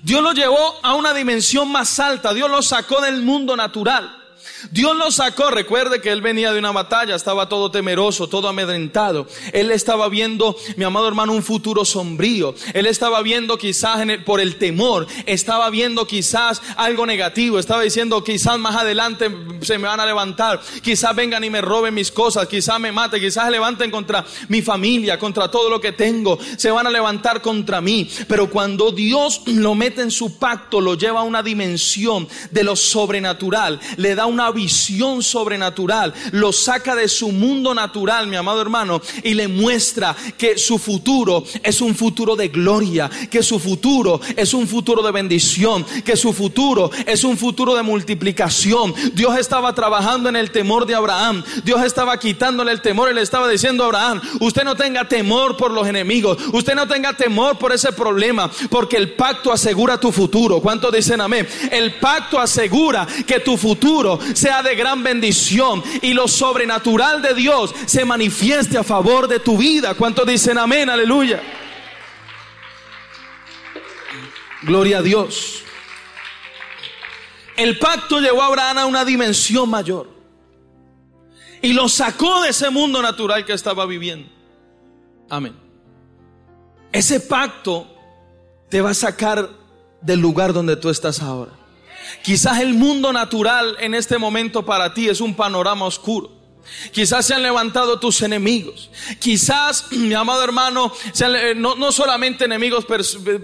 Dios 0.04 0.22
lo 0.22 0.32
llevó 0.32 0.80
a 0.84 0.94
una 0.94 1.14
dimensión 1.14 1.70
más 1.72 2.00
alta, 2.00 2.34
Dios 2.34 2.50
lo 2.50 2.62
sacó 2.62 3.02
del 3.02 3.24
mundo 3.24 3.58
natural. 3.58 4.21
Dios 4.70 4.96
lo 4.96 5.10
sacó, 5.12 5.50
recuerde 5.50 6.02
que 6.02 6.12
él 6.12 6.22
venía 6.22 6.52
de 6.52 6.60
una 6.60 6.72
batalla, 6.72 7.16
estaba 7.16 7.50
todo 7.50 7.72
temeroso, 7.72 8.28
todo 8.28 8.48
amedrentado. 8.48 9.28
Él 9.54 9.72
estaba 9.72 10.08
viendo, 10.10 10.56
mi 10.76 10.84
amado 10.84 11.08
hermano, 11.08 11.34
un 11.34 11.44
futuro 11.44 11.86
sombrío. 11.86 12.54
Él 12.74 12.86
estaba 12.86 13.22
viendo 13.22 13.58
quizás 13.58 14.00
por 14.26 14.40
el 14.40 14.58
temor, 14.58 15.08
estaba 15.26 15.70
viendo 15.70 16.06
quizás 16.06 16.62
algo 16.76 17.06
negativo, 17.06 17.60
estaba 17.60 17.82
diciendo 17.82 18.24
quizás 18.24 18.58
más 18.60 18.76
adelante 18.76 19.32
se 19.62 19.78
me 19.78 19.88
van 19.88 20.00
a 20.00 20.06
levantar, 20.06 20.62
quizás 20.82 21.16
vengan 21.16 21.44
y 21.44 21.50
me 21.50 21.62
roben 21.62 21.94
mis 21.94 22.12
cosas, 22.12 22.48
quizás 22.48 22.80
me 22.80 22.92
maten, 22.92 23.22
quizás 23.22 23.46
se 23.46 23.52
levanten 23.52 23.92
contra 23.92 24.26
mi 24.48 24.62
familia, 24.62 25.18
contra 25.18 25.50
todo 25.50 25.70
lo 25.70 25.80
que 25.80 25.92
tengo, 25.92 26.38
se 26.58 26.72
van 26.72 26.88
a 26.88 26.92
levantar 26.92 27.42
contra 27.42 27.82
mí. 27.82 28.10
Pero 28.28 28.50
cuando 28.50 28.92
Dios 28.92 29.42
lo 29.46 29.76
mete 29.76 30.02
en 30.02 30.12
su 30.12 30.38
pacto, 30.38 30.82
lo 30.82 30.96
lleva 30.96 31.22
a 31.22 31.24
una 31.24 31.44
dimensión 31.44 32.28
de 32.52 32.64
lo 32.64 32.76
sobrenatural, 32.76 33.80
le 33.98 34.16
da 34.16 34.26
una 34.26 34.51
visión 34.52 35.24
sobrenatural, 35.24 36.14
lo 36.32 36.52
saca 36.52 36.96
de 36.96 37.08
su 37.08 37.32
mundo 37.32 37.74
natural, 37.74 38.28
mi 38.28 38.36
amado 38.36 38.62
hermano, 38.62 39.02
y 39.24 39.34
le 39.34 39.48
muestra 39.48 40.16
que 40.38 40.58
su 40.58 40.78
futuro 40.78 41.44
es 41.64 41.82
un 41.82 41.96
futuro 41.96 42.36
de 42.36 42.50
gloria, 42.50 43.10
que 43.30 43.44
su 43.44 43.60
futuro 43.60 44.20
es 44.36 44.54
un 44.54 44.68
futuro 44.68 45.02
de 45.04 45.12
bendición, 45.12 45.86
que 46.04 46.16
su 46.16 46.34
futuro 46.34 46.92
es 47.06 47.24
un 47.24 47.38
futuro 47.38 47.76
de 47.76 47.84
multiplicación. 47.84 48.94
Dios 49.14 49.38
estaba 49.38 49.74
trabajando 49.74 50.30
en 50.30 50.36
el 50.36 50.52
temor 50.52 50.86
de 50.86 50.96
Abraham, 50.96 51.44
Dios 51.64 51.84
estaba 51.84 52.18
quitándole 52.20 52.72
el 52.72 52.82
temor 52.82 53.12
y 53.12 53.16
le 53.16 53.22
estaba 53.22 53.48
diciendo 53.48 53.84
a 53.84 53.88
Abraham, 53.88 54.22
usted 54.40 54.64
no 54.64 54.76
tenga 54.76 55.08
temor 55.08 55.58
por 55.58 55.72
los 55.72 55.88
enemigos, 55.88 56.38
usted 56.54 56.76
no 56.76 56.88
tenga 56.88 57.14
temor 57.14 57.58
por 57.58 57.72
ese 57.74 57.92
problema, 57.92 58.50
porque 58.70 58.98
el 58.98 59.14
pacto 59.14 59.52
asegura 59.52 60.00
tu 60.00 60.12
futuro. 60.12 60.62
¿Cuántos 60.62 60.92
dicen 60.94 61.22
amén? 61.22 61.48
El 61.72 61.96
pacto 61.96 62.40
asegura 62.40 63.08
que 63.26 63.40
tu 63.40 63.58
futuro 63.58 64.20
sea 64.42 64.64
de 64.64 64.76
gran 64.76 65.04
bendición 65.04 65.84
y 66.02 66.14
lo 66.14 66.28
sobrenatural 66.28 67.22
de 67.22 67.34
Dios 67.34 67.74
se 67.86 68.06
manifieste 68.06 68.78
a 68.78 68.84
favor 68.84 69.28
de 69.28 69.40
tu 69.40 69.58
vida. 69.58 69.94
¿Cuántos 69.94 70.26
dicen 70.26 70.58
amén? 70.58 70.90
Aleluya. 70.90 71.42
Gloria 74.64 75.00
a 75.00 75.02
Dios. 75.02 75.64
El 77.56 77.78
pacto 77.78 78.20
llevó 78.20 78.42
a 78.42 78.48
Abraham 78.48 78.78
a 78.80 78.86
una 78.86 79.06
dimensión 79.06 79.70
mayor 79.70 80.10
y 81.62 81.74
lo 81.74 81.88
sacó 81.88 82.42
de 82.42 82.50
ese 82.50 82.70
mundo 82.72 83.02
natural 83.02 83.46
que 83.46 83.54
estaba 83.54 83.86
viviendo. 83.86 84.28
Amén. 85.30 85.56
Ese 86.92 87.20
pacto 87.20 87.88
te 88.70 88.82
va 88.82 88.90
a 88.90 88.96
sacar 88.96 89.50
del 90.02 90.20
lugar 90.20 90.54
donde 90.54 90.76
tú 90.76 90.90
estás 90.90 91.22
ahora. 91.22 91.61
Quizás 92.22 92.60
el 92.60 92.74
mundo 92.74 93.14
natural 93.14 93.76
en 93.80 93.94
este 93.94 94.18
momento 94.18 94.66
para 94.66 94.94
ti 94.94 95.10
es 95.10 95.22
un 95.22 95.34
panorama 95.36 95.86
oscuro. 95.86 96.41
Quizás 96.92 97.26
se 97.26 97.34
han 97.34 97.44
levantado 97.44 98.00
tus 98.00 98.22
enemigos. 98.22 98.90
Quizás, 99.20 99.86
mi 99.92 100.14
amado 100.14 100.44
hermano, 100.44 100.92
eh, 101.20 101.54
no, 101.56 101.92
solamente 101.92 102.46
enemigos 102.46 102.86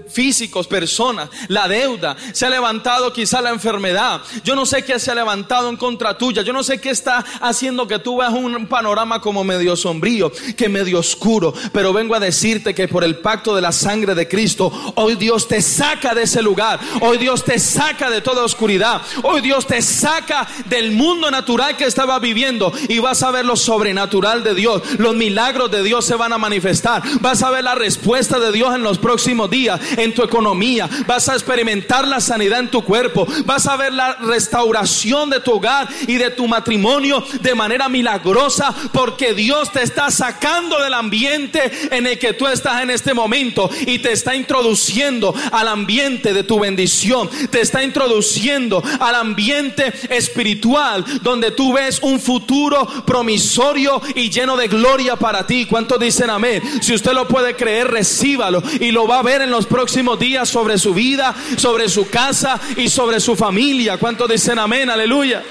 físicos, 0.10 0.68
personas, 0.68 1.30
la 1.48 1.68
deuda. 1.68 2.16
Se 2.34 2.46
ha 2.46 2.50
levantado 2.50 3.14
quizás 3.14 3.42
la 3.42 3.50
enfermedad. 3.50 4.22
Yo 4.44 4.56
no 4.56 4.66
sé 4.66 4.84
qué 4.84 5.00
se 5.00 5.12
ha 5.12 5.16
levantado 5.16 5.70
en 5.70 5.78
contra 5.78 6.18
tuya. 6.18 6.42
Yo 6.42 6.54
no 6.54 6.64
sé 6.64 6.80
qué 6.80 6.90
está 6.90 7.24
haciendo 7.42 7.88
que 7.88 8.00
tú 8.00 8.18
veas 8.18 8.34
un 8.34 8.68
panorama 8.68 9.22
como 9.22 9.44
medio 9.44 9.76
sombrío, 9.76 10.32
que 10.56 10.70
medio 10.70 11.00
oscuro. 11.00 11.54
Pero 11.72 11.94
vengo 11.94 12.16
a 12.16 12.20
decirte 12.20 12.74
que 12.74 12.88
por 12.88 13.04
el 13.04 13.18
pacto 13.18 13.56
de 13.56 13.62
la 13.62 13.72
sangre 13.72 14.16
de 14.16 14.28
Cristo, 14.28 14.72
hoy 14.96 15.16
Dios 15.16 15.48
te 15.48 15.62
saca 15.62 16.14
de 16.14 16.24
ese 16.24 16.42
lugar. 16.42 16.80
Hoy 17.02 17.18
Dios 17.18 17.44
te 17.44 17.60
saca 17.60 18.10
de 18.10 18.22
toda 18.22 18.44
oscuridad. 18.44 19.02
Hoy 19.24 19.42
Dios 19.42 19.68
te 19.68 19.82
saca 19.82 20.48
del 20.66 20.92
mundo 20.92 21.30
natural 21.32 21.78
que 21.78 21.86
estaba 21.86 22.20
viviendo 22.20 22.72
y 22.88 23.00
vas 23.08 23.24
a 23.24 23.32
ver 23.32 23.46
lo 23.46 23.56
sobrenatural 23.56 24.44
de 24.44 24.54
Dios. 24.54 24.82
Los 24.98 25.16
milagros 25.16 25.72
de 25.72 25.82
Dios 25.82 26.04
se 26.04 26.16
van 26.16 26.34
a 26.34 26.38
manifestar. 26.38 27.02
Vas 27.22 27.42
a 27.42 27.50
ver 27.50 27.64
la 27.64 27.74
respuesta 27.74 28.38
de 28.38 28.52
Dios 28.52 28.76
en 28.76 28.84
los 28.84 28.98
próximos 28.98 29.50
días, 29.50 29.80
en 29.96 30.14
tu 30.14 30.24
economía. 30.24 30.90
Vas 31.06 31.30
a 31.30 31.34
experimentar 31.34 32.06
la 32.06 32.20
sanidad 32.20 32.60
en 32.60 32.70
tu 32.70 32.84
cuerpo. 32.84 33.26
Vas 33.46 33.66
a 33.66 33.78
ver 33.78 33.94
la 33.94 34.16
restauración 34.16 35.30
de 35.30 35.40
tu 35.40 35.54
hogar 35.54 35.88
y 36.06 36.16
de 36.16 36.32
tu 36.32 36.50
matrimonio 36.50 37.24
de 37.40 37.56
manera 37.56 37.88
milagrosa 37.88 38.76
porque 38.92 39.34
Dios 39.34 39.72
te 39.72 39.84
está 39.84 40.12
sacando 40.12 40.82
del 40.84 40.94
ambiente 40.94 41.72
en 41.92 42.08
el 42.08 42.20
que 42.20 42.34
tú 42.34 42.46
estás 42.46 42.84
en 42.84 42.90
este 42.90 43.14
momento 43.14 43.70
y 43.86 44.00
te 44.00 44.12
está 44.12 44.36
introduciendo 44.36 45.34
al 45.54 45.70
ambiente 45.70 46.34
de 46.34 46.44
tu 46.44 46.60
bendición. 46.60 47.30
Te 47.52 47.62
está 47.62 47.84
introduciendo 47.84 48.84
al 49.00 49.16
ambiente 49.16 49.94
espiritual 50.10 51.06
donde 51.22 51.52
tú 51.52 51.72
ves 51.72 52.00
un 52.02 52.20
futuro 52.20 52.86
promisorio 53.06 54.02
y 54.16 54.30
lleno 54.30 54.58
de 54.58 54.68
gloria 54.68 55.16
para 55.16 55.46
ti. 55.46 55.66
¿Cuántos 55.66 56.00
dicen 56.00 56.30
amén? 56.30 56.62
Si 56.82 56.94
usted 56.94 57.14
lo 57.14 57.28
puede 57.28 57.56
creer, 57.56 57.88
recíbalo 57.88 58.64
y 58.80 58.92
lo 58.92 59.08
va 59.08 59.20
a 59.20 59.24
ver 59.24 59.42
en 59.42 59.52
los 59.52 59.66
próximos 59.66 60.20
días 60.20 60.48
sobre 60.50 60.78
su 60.78 60.94
vida, 60.94 61.36
sobre 61.58 61.90
su 61.90 62.10
casa 62.10 62.60
y 62.76 62.90
sobre 62.90 63.20
su 63.20 63.36
familia. 63.36 63.98
¿Cuántos 63.98 64.30
dicen 64.30 64.60
amén? 64.60 64.90
Aleluya. 64.90 65.44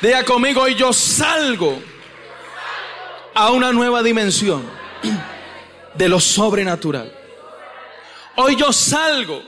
Diga 0.00 0.24
conmigo, 0.24 0.68
y 0.68 0.74
yo 0.74 0.92
salgo 0.92 1.80
a 3.34 3.50
una 3.50 3.72
nueva 3.72 4.02
dimensión 4.02 4.62
de 5.94 6.08
lo 6.08 6.20
sobrenatural. 6.20 7.10
Hoy 8.36 8.56
yo 8.56 8.72
salgo 8.72 9.42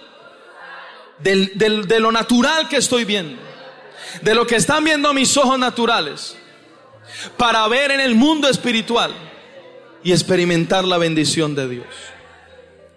de 1.19 2.01
lo 2.01 2.11
natural 2.11 2.69
que 2.69 2.77
estoy 2.77 3.05
viendo 3.05 3.46
de 4.23 4.35
lo 4.35 4.47
que 4.47 4.57
están 4.57 4.85
viendo 4.85 5.12
mis 5.14 5.37
ojos 5.37 5.59
naturales 5.59 6.37
para 7.37 7.67
ver 7.69 7.91
en 7.91 8.01
el 8.01 8.14
mundo 8.14 8.49
espiritual 8.49 9.12
y 10.03 10.12
experimentar 10.12 10.85
la 10.85 10.99
bendición 10.99 11.55
de 11.55 11.69
Dios. 11.69 11.87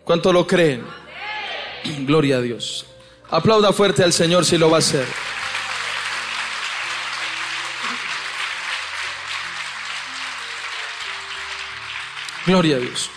¿Cuánto 0.03 0.33
lo 0.33 0.45
creen? 0.45 0.83
Gloria 1.99 2.37
a 2.37 2.41
Dios. 2.41 2.85
Aplauda 3.29 3.73
fuerte 3.73 4.03
al 4.03 4.13
Señor 4.13 4.45
si 4.45 4.57
lo 4.57 4.69
va 4.69 4.77
a 4.77 4.79
hacer. 4.79 5.05
Gloria 12.45 12.77
a 12.77 12.79
Dios. 12.79 13.11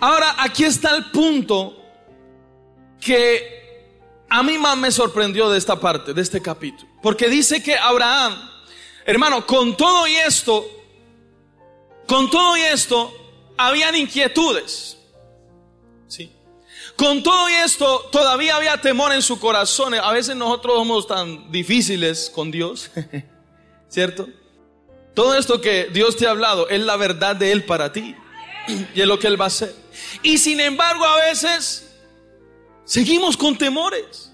Ahora, 0.00 0.36
aquí 0.38 0.64
está 0.64 0.96
el 0.96 1.10
punto 1.10 1.76
que 2.98 3.59
a 4.30 4.44
mí 4.44 4.56
más 4.58 4.76
me 4.78 4.92
sorprendió 4.92 5.50
de 5.50 5.58
esta 5.58 5.78
parte, 5.78 6.14
de 6.14 6.22
este 6.22 6.40
capítulo. 6.40 6.88
Porque 7.02 7.28
dice 7.28 7.60
que 7.60 7.76
Abraham, 7.76 8.48
hermano, 9.04 9.44
con 9.44 9.76
todo 9.76 10.06
y 10.06 10.14
esto, 10.14 10.64
con 12.06 12.30
todo 12.30 12.56
y 12.56 12.60
esto, 12.60 13.12
habían 13.56 13.96
inquietudes. 13.96 14.96
Sí. 16.06 16.32
Con 16.94 17.24
todo 17.24 17.50
y 17.50 17.54
esto, 17.54 18.08
todavía 18.12 18.54
había 18.54 18.80
temor 18.80 19.12
en 19.12 19.20
su 19.20 19.40
corazón. 19.40 19.94
A 19.94 20.12
veces 20.12 20.36
nosotros 20.36 20.76
somos 20.76 21.08
tan 21.08 21.50
difíciles 21.50 22.30
con 22.32 22.52
Dios, 22.52 22.88
¿cierto? 23.88 24.28
Todo 25.12 25.36
esto 25.36 25.60
que 25.60 25.88
Dios 25.92 26.16
te 26.16 26.28
ha 26.28 26.30
hablado 26.30 26.68
es 26.68 26.80
la 26.80 26.96
verdad 26.96 27.34
de 27.34 27.50
Él 27.50 27.64
para 27.64 27.92
ti. 27.92 28.14
Y 28.94 29.00
es 29.00 29.06
lo 29.08 29.18
que 29.18 29.26
Él 29.26 29.40
va 29.40 29.46
a 29.46 29.48
hacer. 29.48 29.74
Y 30.22 30.38
sin 30.38 30.60
embargo, 30.60 31.04
a 31.04 31.16
veces 31.16 31.89
Seguimos 32.90 33.36
con 33.36 33.56
temores. 33.56 34.32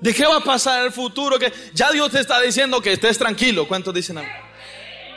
¿De 0.00 0.14
qué 0.14 0.24
va 0.24 0.38
a 0.38 0.42
pasar 0.42 0.80
en 0.80 0.86
el 0.86 0.92
futuro? 0.92 1.38
Que 1.38 1.52
ya 1.74 1.92
Dios 1.92 2.10
te 2.10 2.18
está 2.18 2.40
diciendo 2.40 2.80
que 2.80 2.94
estés 2.94 3.18
tranquilo. 3.18 3.68
¿Cuántos 3.68 3.92
dicen 3.92 4.16
algo? 4.16 4.32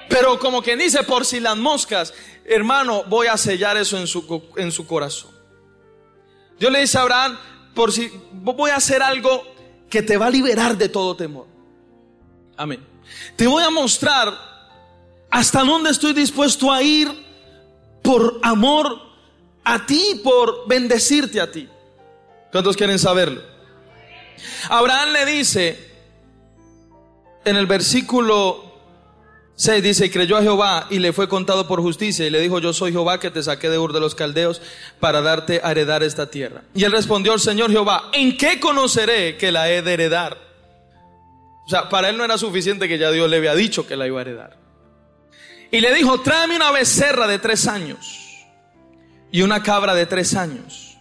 Pero 0.09 0.38
como 0.38 0.61
quien 0.61 0.78
dice, 0.78 1.03
por 1.03 1.26
si 1.26 1.39
las 1.39 1.55
moscas, 1.55 2.13
hermano, 2.43 3.05
voy 3.05 3.28
a 3.28 3.38
sellar 3.38 3.78
eso 3.78 3.97
en 3.97 4.05
su, 4.05 4.43
en 4.57 4.69
su 4.73 4.86
corazón. 4.86 5.32
Dios 6.59 6.69
le 6.69 6.82
dice 6.82 6.97
a 6.97 7.03
Abraham, 7.03 7.39
por 7.73 7.93
si 7.93 8.11
voy 8.34 8.71
a 8.71 8.76
hacer 8.76 9.01
algo 9.01 9.47
que 9.89 10.01
te 10.01 10.17
va 10.17 10.26
a 10.26 10.30
liberar 10.30 10.76
de 10.76 10.89
todo 10.89 11.15
temor. 11.15 11.47
Amén. 12.57 12.86
Te 13.38 13.47
voy 13.47 13.63
a 13.63 13.69
mostrar 13.69 14.38
hasta 15.30 15.63
dónde 15.63 15.91
estoy 15.91 16.11
dispuesto 16.11 16.69
a 16.69 16.84
ir 16.84 17.09
por 18.03 18.41
amor 18.43 19.14
a 19.66 19.86
ti 19.86 20.22
por 20.24 20.68
bendecirte 20.68 21.41
a 21.41 21.51
ti. 21.51 21.68
¿Cuántos 22.51 22.78
quieren 22.78 22.99
saberlo? 22.99 23.41
Abraham 24.70 25.09
le 25.11 25.26
dice 25.26 25.91
en 27.43 27.57
el 27.57 27.66
versículo 27.66 28.63
6 29.55 29.84
dice, 29.84 30.05
y 30.07 30.09
creyó 30.09 30.38
a 30.38 30.41
Jehová 30.41 30.88
y 30.89 30.99
le 30.99 31.13
fue 31.13 31.30
contado 31.30 31.68
por 31.68 31.82
justicia 31.82 32.26
y 32.26 32.30
le 32.30 32.41
dijo, 32.41 32.59
yo 32.59 32.74
soy 32.74 32.91
Jehová 32.91 33.20
que 33.20 33.32
te 33.32 33.41
saqué 33.41 33.70
de 33.70 33.78
Ur 33.78 33.93
de 33.93 33.99
los 33.99 34.13
Caldeos 34.13 34.61
para 34.99 35.22
darte 35.22 35.61
a 35.63 35.72
heredar 35.72 36.03
esta 36.03 36.30
tierra. 36.30 36.63
Y 36.74 36.84
él 36.84 36.91
respondió 36.91 37.34
al 37.34 37.39
Señor 37.39 37.72
Jehová, 37.72 38.09
¿en 38.13 38.38
qué 38.38 38.59
conoceré 38.59 39.38
que 39.38 39.51
la 39.51 39.70
he 39.72 39.82
de 39.82 39.93
heredar? 39.93 40.38
O 41.66 41.70
sea, 41.70 41.89
para 41.89 42.09
él 42.09 42.18
no 42.18 42.26
era 42.26 42.38
suficiente 42.38 42.88
que 42.88 42.97
ya 42.97 43.11
Dios 43.11 43.30
le 43.30 43.38
había 43.38 43.55
dicho 43.55 43.88
que 43.88 43.95
la 43.95 44.05
iba 44.05 44.20
a 44.20 44.22
heredar. 44.22 44.57
Y 45.72 45.80
le 45.80 45.93
dijo, 45.93 46.20
tráeme 46.20 46.57
una 46.57 46.72
becerra 46.72 47.26
de 47.26 47.39
tres 47.39 47.68
años 47.68 48.24
y 49.32 49.41
una 49.41 49.63
cabra 49.63 49.93
de 49.95 50.05
tres 50.05 50.36
años, 50.36 50.97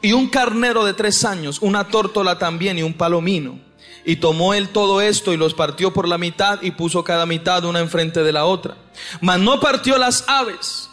y 0.00 0.12
un 0.12 0.28
carnero 0.28 0.84
de 0.84 0.94
tres 0.94 1.24
años, 1.24 1.58
una 1.60 1.88
tórtola 1.88 2.38
también 2.38 2.78
y 2.78 2.82
un 2.82 2.94
palomino. 2.94 3.58
Y 4.04 4.16
tomó 4.16 4.54
él 4.54 4.70
todo 4.70 5.00
esto 5.00 5.32
y 5.32 5.36
los 5.36 5.54
partió 5.54 5.92
por 5.92 6.08
la 6.08 6.18
mitad 6.18 6.62
y 6.62 6.70
puso 6.70 7.04
cada 7.04 7.26
mitad 7.26 7.64
una 7.64 7.80
enfrente 7.80 8.22
de 8.22 8.32
la 8.32 8.46
otra. 8.46 8.76
Mas 9.20 9.38
no 9.38 9.60
partió 9.60 9.98
las 9.98 10.24
aves. 10.28 10.88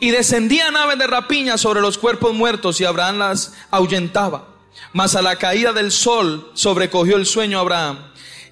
Y 0.00 0.10
descendían 0.10 0.76
aves 0.76 0.98
de 0.98 1.06
rapiña 1.06 1.58
sobre 1.58 1.80
los 1.80 1.96
cuerpos 1.96 2.34
muertos 2.34 2.80
y 2.80 2.84
Abraham 2.84 3.18
las 3.18 3.54
ahuyentaba. 3.70 4.48
Mas 4.92 5.14
a 5.14 5.22
la 5.22 5.36
caída 5.36 5.72
del 5.72 5.92
sol 5.92 6.50
sobrecogió 6.54 7.16
el 7.16 7.24
sueño 7.24 7.58
Abraham 7.58 7.98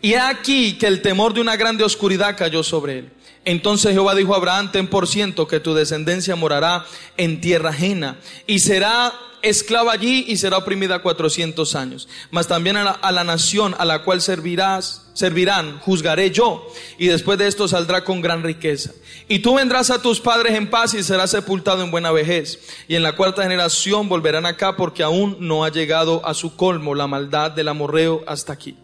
Y 0.00 0.12
he 0.12 0.20
aquí 0.20 0.78
que 0.78 0.86
el 0.86 1.02
temor 1.02 1.34
de 1.34 1.40
una 1.40 1.56
grande 1.56 1.84
oscuridad 1.84 2.36
cayó 2.36 2.62
sobre 2.62 2.98
él. 2.98 3.12
Entonces 3.44 3.92
Jehová 3.92 4.14
dijo 4.14 4.34
a 4.34 4.38
Abraham, 4.38 4.72
ten 4.72 4.88
por 4.88 5.06
ciento 5.06 5.46
que 5.46 5.60
tu 5.60 5.74
descendencia 5.74 6.36
morará 6.36 6.86
en 7.16 7.40
tierra 7.40 7.70
ajena 7.70 8.18
y 8.46 8.60
será 8.60 9.12
esclava 9.44 9.92
allí 9.92 10.24
y 10.26 10.36
será 10.36 10.56
oprimida 10.56 11.00
cuatrocientos 11.00 11.74
años. 11.74 12.08
Mas 12.30 12.48
también 12.48 12.76
a 12.76 12.84
la, 12.84 12.90
a 12.92 13.12
la, 13.12 13.24
nación 13.24 13.74
a 13.78 13.84
la 13.84 14.02
cual 14.02 14.20
servirás, 14.20 15.06
servirán, 15.12 15.78
juzgaré 15.80 16.30
yo, 16.30 16.66
y 16.98 17.08
después 17.08 17.38
de 17.38 17.46
esto 17.46 17.68
saldrá 17.68 18.04
con 18.04 18.22
gran 18.22 18.42
riqueza. 18.42 18.92
Y 19.28 19.40
tú 19.40 19.54
vendrás 19.54 19.90
a 19.90 20.02
tus 20.02 20.20
padres 20.20 20.54
en 20.54 20.68
paz 20.68 20.94
y 20.94 21.02
serás 21.02 21.30
sepultado 21.30 21.82
en 21.82 21.90
buena 21.90 22.10
vejez. 22.10 22.60
Y 22.88 22.94
en 22.94 23.02
la 23.02 23.16
cuarta 23.16 23.42
generación 23.42 24.08
volverán 24.08 24.46
acá 24.46 24.76
porque 24.76 25.02
aún 25.02 25.36
no 25.40 25.64
ha 25.64 25.70
llegado 25.70 26.26
a 26.26 26.34
su 26.34 26.56
colmo 26.56 26.94
la 26.94 27.06
maldad 27.06 27.50
del 27.50 27.68
amorreo 27.68 28.24
hasta 28.26 28.52
aquí. 28.52 28.76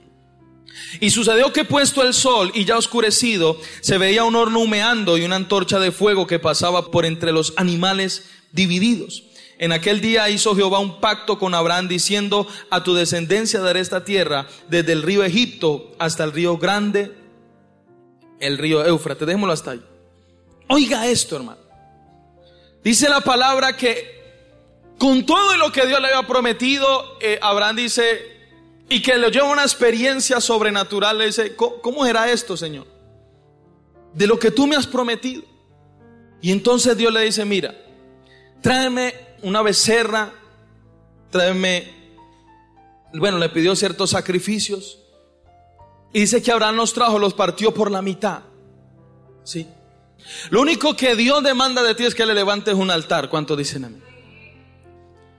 Y 1.01 1.11
sucedió 1.11 1.53
que 1.53 1.65
puesto 1.65 2.03
el 2.03 2.15
sol 2.15 2.53
y 2.55 2.65
ya 2.65 2.77
oscurecido, 2.77 3.61
se 3.81 3.99
veía 3.99 4.25
un 4.25 4.37
horno 4.37 4.61
humeando 4.61 5.19
y 5.19 5.25
una 5.25 5.37
antorcha 5.37 5.79
de 5.79 5.93
fuego 5.93 6.27
que 6.27 6.39
pasaba 6.39 6.91
por 6.91 7.07
entre 7.07 7.33
los 7.33 7.55
animales 7.57 8.25
divididos. 8.53 9.25
En 9.59 9.73
aquel 9.73 10.01
día 10.01 10.31
hizo 10.31 10.57
Jehová 10.57 10.79
un 10.79 11.01
pacto 11.01 11.39
con 11.39 11.55
Abraham 11.55 11.87
diciendo, 11.87 12.49
a 12.71 12.83
tu 12.83 12.95
descendencia 12.95 13.61
daré 13.61 13.81
esta 13.81 14.05
tierra 14.05 14.47
desde 14.69 14.93
el 14.93 15.03
río 15.03 15.23
Egipto 15.23 15.93
hasta 15.99 16.25
el 16.25 16.33
río 16.33 16.57
grande, 16.57 17.13
el 18.41 18.57
río 18.57 18.85
Éufrates. 18.85 19.27
Dejémoslo 19.27 19.53
hasta 19.53 19.73
ahí. 19.73 19.83
Oiga 20.69 21.07
esto, 21.07 21.37
hermano. 21.37 21.61
Dice 22.83 23.09
la 23.11 23.21
palabra 23.21 23.77
que 23.77 24.19
con 24.99 25.27
todo 25.27 25.57
lo 25.59 25.71
que 25.73 25.87
Dios 25.87 26.01
le 26.01 26.09
había 26.09 26.27
prometido, 26.27 27.19
eh, 27.21 27.39
Abraham 27.43 27.77
dice, 27.77 28.40
y 28.93 29.01
que 29.01 29.17
le 29.17 29.31
lleva 29.31 29.49
una 29.49 29.63
experiencia 29.63 30.41
sobrenatural, 30.41 31.17
le 31.17 31.27
dice, 31.27 31.55
¿cómo, 31.55 32.05
era 32.05 32.31
esto, 32.31 32.57
Señor? 32.57 32.89
De 34.13 34.27
lo 34.27 34.37
que 34.37 34.51
tú 34.51 34.67
me 34.67 34.75
has 34.75 34.89
prometido. 34.89 35.45
Y 36.43 36.51
entonces 36.51 36.97
Dios 36.97 37.13
le 37.13 37.21
dice, 37.21 37.45
mira, 37.45 37.73
tráeme 38.61 39.15
una 39.43 39.63
becerra, 39.63 40.33
tráeme, 41.31 41.89
bueno, 43.15 43.39
le 43.39 43.49
pidió 43.51 43.77
ciertos 43.77 44.11
sacrificios. 44.11 44.99
Y 46.13 46.23
dice 46.23 46.43
que 46.43 46.51
Abraham 46.51 46.75
los 46.75 46.93
trajo, 46.93 47.21
los 47.21 47.33
partió 47.33 47.73
por 47.73 47.93
la 47.93 48.03
mitad. 48.03 48.41
¿Sí? 49.45 49.69
Lo 50.51 50.63
único 50.63 50.97
que 50.97 51.15
Dios 51.15 51.45
demanda 51.45 51.85
de 51.85 51.95
ti 51.95 52.07
es 52.07 52.17
que 52.17 52.27
le 52.27 52.35
levantes 52.35 52.75
un 52.75 52.91
altar. 52.91 53.31
¿Cuánto 53.31 53.55
dicen 53.55 53.85
a 53.85 53.89
mí? 53.89 54.01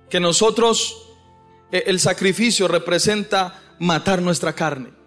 Que 0.10 0.22
nosotros, 0.22 1.11
el 1.72 2.00
sacrificio 2.00 2.68
representa 2.68 3.62
matar 3.80 4.22
nuestra 4.22 4.54
carne. 4.54 5.02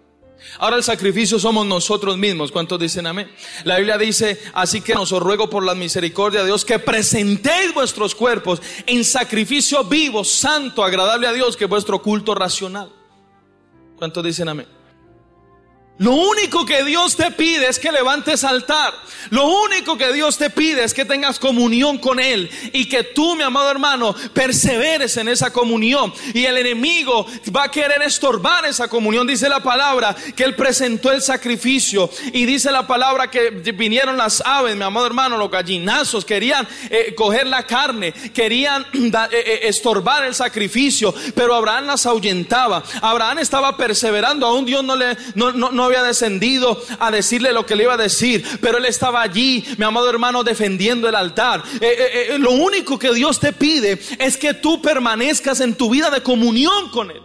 Ahora 0.59 0.77
el 0.77 0.83
sacrificio 0.83 1.39
somos 1.39 1.65
nosotros 1.65 2.17
mismos. 2.17 2.51
¿Cuántos 2.51 2.79
dicen 2.79 3.07
amén? 3.07 3.29
La 3.63 3.77
Biblia 3.77 3.97
dice, 3.97 4.39
así 4.53 4.81
que 4.81 4.93
os 4.93 5.11
ruego 5.11 5.49
por 5.49 5.63
la 5.63 5.75
misericordia 5.75 6.41
de 6.41 6.47
Dios 6.47 6.65
que 6.65 6.79
presentéis 6.79 7.73
vuestros 7.73 8.13
cuerpos 8.13 8.61
en 8.85 9.03
sacrificio 9.03 9.83
vivo, 9.85 10.23
santo, 10.23 10.83
agradable 10.83 11.27
a 11.27 11.33
Dios, 11.33 11.57
que 11.57 11.65
es 11.65 11.69
vuestro 11.69 12.01
culto 12.01 12.35
racional. 12.35 12.91
¿Cuántos 13.97 14.23
dicen 14.23 14.49
amén? 14.49 14.67
Lo 15.97 16.11
único 16.11 16.65
que 16.65 16.83
Dios 16.83 17.15
te 17.15 17.31
pide 17.31 17.69
es 17.69 17.79
que 17.79 17.89
levantes 17.89 18.43
altar. 18.43 18.93
Lo 19.29 19.47
único 19.47 19.97
que 19.97 20.11
Dios 20.11 20.37
te 20.37 20.49
pide 20.49 20.83
es 20.83 20.93
que 20.93 21.05
tengas 21.05 21.39
comunión 21.39 21.97
con 21.97 22.19
Él 22.19 22.49
y 22.73 22.89
que 22.89 23.03
tú, 23.03 23.35
mi 23.35 23.43
amado 23.43 23.71
hermano, 23.71 24.13
perseveres 24.33 25.15
en 25.15 25.29
esa 25.29 25.53
comunión. 25.53 26.13
Y 26.33 26.45
el 26.45 26.57
enemigo 26.57 27.25
va 27.55 27.63
a 27.63 27.71
querer 27.71 28.01
estorbar 28.01 28.65
esa 28.65 28.89
comunión. 28.89 29.25
Dice 29.25 29.47
la 29.47 29.61
palabra 29.63 30.13
que 30.35 30.43
Él 30.43 30.55
presentó 30.55 31.13
el 31.13 31.21
sacrificio 31.21 32.09
y 32.33 32.45
dice 32.45 32.71
la 32.71 32.85
palabra 32.85 33.31
que 33.31 33.49
vinieron 33.49 34.17
las 34.17 34.41
aves, 34.45 34.75
mi 34.75 34.83
amado 34.83 35.07
hermano, 35.07 35.37
los 35.37 35.49
gallinazos, 35.49 36.25
querían 36.25 36.67
eh, 36.89 37.15
coger 37.15 37.47
la 37.47 37.63
carne, 37.63 38.11
querían 38.33 38.85
eh, 38.93 39.29
eh, 39.31 39.59
estorbar 39.63 40.25
el 40.25 40.35
sacrificio, 40.35 41.13
pero 41.33 41.55
Abraham 41.55 41.85
las 41.85 42.05
ahuyentaba. 42.05 42.83
Abraham 43.01 43.39
estaba 43.39 43.77
perseverando, 43.77 44.45
aún 44.45 44.65
Dios 44.65 44.83
no 44.83 44.97
le... 44.97 45.17
no, 45.35 45.53
no 45.53 45.84
había 45.85 46.03
descendido 46.03 46.81
a 46.99 47.11
decirle 47.11 47.53
lo 47.53 47.65
que 47.65 47.75
le 47.75 47.83
iba 47.83 47.93
a 47.93 47.97
decir, 47.97 48.43
pero 48.61 48.77
él 48.77 48.85
estaba 48.85 49.21
allí, 49.21 49.63
mi 49.77 49.85
amado 49.85 50.09
hermano, 50.09 50.43
defendiendo 50.43 51.07
el 51.09 51.15
altar. 51.15 51.63
Eh, 51.79 51.79
eh, 51.81 52.27
eh, 52.31 52.39
lo 52.39 52.51
único 52.51 52.99
que 52.99 53.13
Dios 53.13 53.39
te 53.39 53.53
pide 53.53 53.99
es 54.19 54.37
que 54.37 54.53
tú 54.53 54.81
permanezcas 54.81 55.59
en 55.61 55.75
tu 55.75 55.89
vida 55.89 56.09
de 56.09 56.21
comunión 56.21 56.89
con 56.89 57.11
Él. 57.11 57.21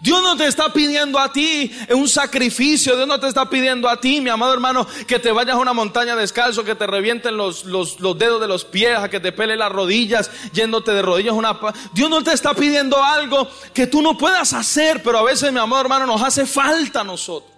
Dios 0.00 0.22
no 0.22 0.34
te 0.34 0.46
está 0.46 0.72
pidiendo 0.72 1.18
a 1.18 1.30
ti 1.30 1.70
un 1.90 2.08
sacrificio. 2.08 2.96
Dios 2.96 3.06
no 3.06 3.20
te 3.20 3.28
está 3.28 3.50
pidiendo 3.50 3.86
a 3.86 4.00
ti, 4.00 4.22
mi 4.22 4.30
amado 4.30 4.54
hermano, 4.54 4.86
que 5.06 5.18
te 5.18 5.30
vayas 5.30 5.56
a 5.56 5.58
una 5.58 5.74
montaña 5.74 6.16
descalzo, 6.16 6.64
que 6.64 6.74
te 6.74 6.86
revienten 6.86 7.36
los, 7.36 7.66
los, 7.66 7.98
dedos 8.18 8.40
de 8.40 8.48
los 8.48 8.64
pies, 8.64 8.98
a 8.98 9.10
que 9.10 9.20
te 9.20 9.30
pele 9.30 9.56
las 9.56 9.70
rodillas, 9.70 10.30
yéndote 10.52 10.92
de 10.92 11.02
rodillas 11.02 11.34
una... 11.34 11.58
Dios 11.92 12.08
no 12.08 12.24
te 12.24 12.32
está 12.32 12.54
pidiendo 12.54 13.02
algo 13.02 13.46
que 13.74 13.86
tú 13.86 14.00
no 14.00 14.16
puedas 14.16 14.54
hacer, 14.54 15.02
pero 15.02 15.18
a 15.18 15.22
veces, 15.22 15.52
mi 15.52 15.58
amado 15.58 15.82
hermano, 15.82 16.06
nos 16.06 16.22
hace 16.22 16.46
falta 16.46 17.02
a 17.02 17.04
nosotros. 17.04 17.52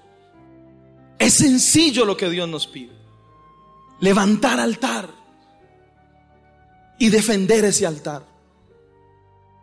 Es 1.20 1.34
sencillo 1.34 2.04
lo 2.04 2.16
que 2.16 2.28
Dios 2.28 2.48
nos 2.48 2.66
pide. 2.66 2.90
Levantar 4.00 4.58
altar 4.58 5.08
y 6.98 7.08
defender 7.08 7.64
ese 7.64 7.86
altar. 7.86 8.24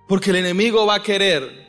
Porque 0.08 0.30
el 0.30 0.38
enemigo 0.38 0.86
va 0.86 0.96
a 0.96 1.04
querer 1.04 1.69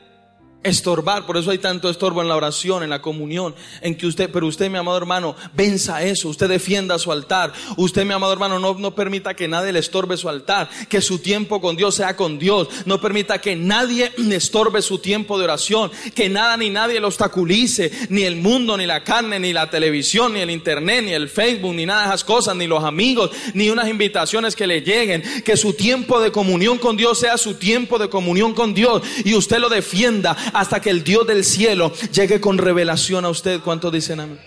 estorbar, 0.63 1.25
por 1.25 1.39
eso 1.39 1.51
hay 1.51 1.59
tanto 1.59 1.89
estorbo 1.89 2.21
en 2.21 2.29
la 2.29 2.37
oración, 2.37 2.83
en 2.83 2.91
la 2.91 3.01
comunión, 3.01 3.55
en 3.81 3.95
que 3.95 4.07
usted, 4.07 4.31
pero 4.31 4.47
usted, 4.47 4.71
mi 4.71 4.77
amado 4.77 4.99
hermano, 4.99 5.35
venza 5.55 6.03
eso, 6.03 6.29
usted 6.29 6.49
defienda 6.49 6.99
su 6.99 7.11
altar, 7.11 7.53
usted, 7.77 8.05
mi 8.05 8.13
amado 8.13 8.33
hermano, 8.33 8.59
no, 8.59 8.75
no 8.75 8.95
permita 8.95 9.35
que 9.35 9.49
nadie 9.49 9.73
le 9.73 9.79
estorbe 9.79 10.19
su 10.19 10.29
altar, 10.29 10.69
que 10.89 11.01
su 11.01 11.19
tiempo 11.19 11.61
con 11.61 11.77
Dios 11.77 11.95
sea 11.95 12.15
con 12.15 12.39
Dios, 12.39 12.69
no 12.85 13.01
permita 13.01 13.41
que 13.41 13.57
nadie 13.57 14.13
le 14.19 14.37
estorbe 14.37 14.83
su 14.83 14.99
tiempo 14.99 15.39
de 15.39 15.45
oración, 15.45 15.91
que 16.15 16.29
nada 16.29 16.57
ni 16.59 16.69
nadie 16.69 17.01
lo 17.01 17.07
obstaculice, 17.07 17.91
ni 18.11 18.25
el 18.25 18.37
mundo, 18.37 18.77
ni 18.77 18.85
la 18.85 19.03
carne, 19.03 19.41
ni 19.41 19.55
la 19.55 19.71
televisión, 19.71 20.35
ni 20.35 20.41
el 20.41 20.51
internet, 20.51 21.05
ni 21.05 21.13
el 21.13 21.31
Facebook, 21.31 21.75
ni 21.75 21.87
nada 21.87 22.03
de 22.03 22.09
esas 22.09 22.25
cosas, 22.25 22.55
ni 22.55 22.67
los 22.67 22.85
amigos, 22.85 23.31
ni 23.55 23.71
unas 23.71 23.89
invitaciones 23.89 24.55
que 24.55 24.67
le 24.67 24.83
lleguen, 24.83 25.23
que 25.43 25.57
su 25.57 25.73
tiempo 25.73 26.21
de 26.21 26.31
comunión 26.31 26.77
con 26.77 26.99
Dios 26.99 27.19
sea 27.19 27.39
su 27.39 27.55
tiempo 27.55 27.99
de 27.99 28.11
comunión 28.11 28.53
con 28.53 28.75
Dios 28.75 29.03
y 29.25 29.35
usted 29.35 29.59
lo 29.59 29.71
defienda 29.71 30.37
hasta 30.53 30.81
que 30.81 30.91
el 30.91 31.05
Dios 31.05 31.27
del 31.27 31.45
cielo 31.45 31.93
llegue 32.13 32.41
con 32.41 32.59
revelación 32.59 33.25
a 33.25 33.31
usted. 33.31 33.61
¿Cuánto 33.61 33.91
dicen 33.91 34.21
amén? 34.21 34.41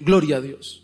Gloria 0.00 0.36
a 0.36 0.40
Dios. 0.40 0.82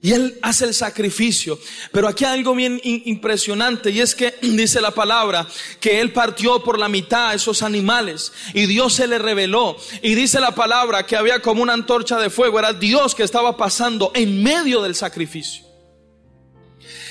Y 0.00 0.12
Él 0.12 0.38
hace 0.42 0.64
el 0.64 0.74
sacrificio. 0.74 1.58
Pero 1.92 2.06
aquí 2.06 2.24
hay 2.24 2.38
algo 2.38 2.54
bien 2.54 2.80
impresionante 2.84 3.90
y 3.90 4.00
es 4.00 4.14
que 4.14 4.34
dice 4.42 4.80
la 4.80 4.92
palabra 4.92 5.46
que 5.80 6.00
Él 6.00 6.12
partió 6.12 6.62
por 6.62 6.78
la 6.78 6.88
mitad 6.88 7.30
a 7.30 7.34
esos 7.34 7.62
animales 7.62 8.32
y 8.54 8.66
Dios 8.66 8.94
se 8.94 9.08
le 9.08 9.18
reveló. 9.18 9.76
Y 10.02 10.14
dice 10.14 10.40
la 10.40 10.54
palabra 10.54 11.04
que 11.04 11.16
había 11.16 11.42
como 11.42 11.62
una 11.62 11.72
antorcha 11.72 12.18
de 12.18 12.30
fuego. 12.30 12.58
Era 12.58 12.72
Dios 12.72 13.14
que 13.14 13.24
estaba 13.24 13.56
pasando 13.56 14.12
en 14.14 14.42
medio 14.42 14.82
del 14.82 14.94
sacrificio. 14.94 15.66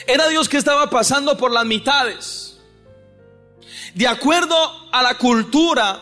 Era 0.07 0.29
Dios 0.29 0.47
que 0.47 0.57
estaba 0.57 0.89
pasando 0.89 1.37
por 1.37 1.51
las 1.51 1.65
mitades. 1.65 2.56
De 3.97 4.07
acuerdo 4.07 4.55
a 4.91 5.01
la 5.01 5.17
cultura, 5.17 5.99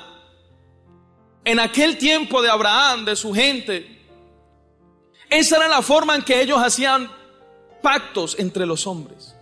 en 1.45 1.61
aquel 1.61 1.97
tiempo 1.97 2.41
de 2.41 2.49
Abraham, 2.49 3.05
de 3.05 3.15
su 3.15 3.33
gente, 3.33 4.05
esa 5.29 5.55
era 5.55 5.69
la 5.69 5.81
forma 5.81 6.13
en 6.13 6.21
que 6.21 6.41
ellos 6.41 6.59
hacían 6.61 7.09
pactos 7.81 8.35
entre 8.37 8.65
los 8.65 8.85
hombres. 8.85 9.33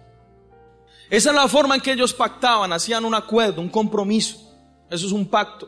Esa 1.09 1.31
era 1.31 1.41
la 1.41 1.47
forma 1.47 1.73
en 1.73 1.81
que 1.81 1.93
ellos 1.93 2.13
pactaban, 2.13 2.71
hacían 2.71 3.05
un 3.05 3.15
acuerdo, 3.15 3.59
un 3.59 3.69
compromiso. 3.69 4.37
Eso 4.87 5.07
es 5.07 5.11
un 5.11 5.27
pacto. 5.27 5.67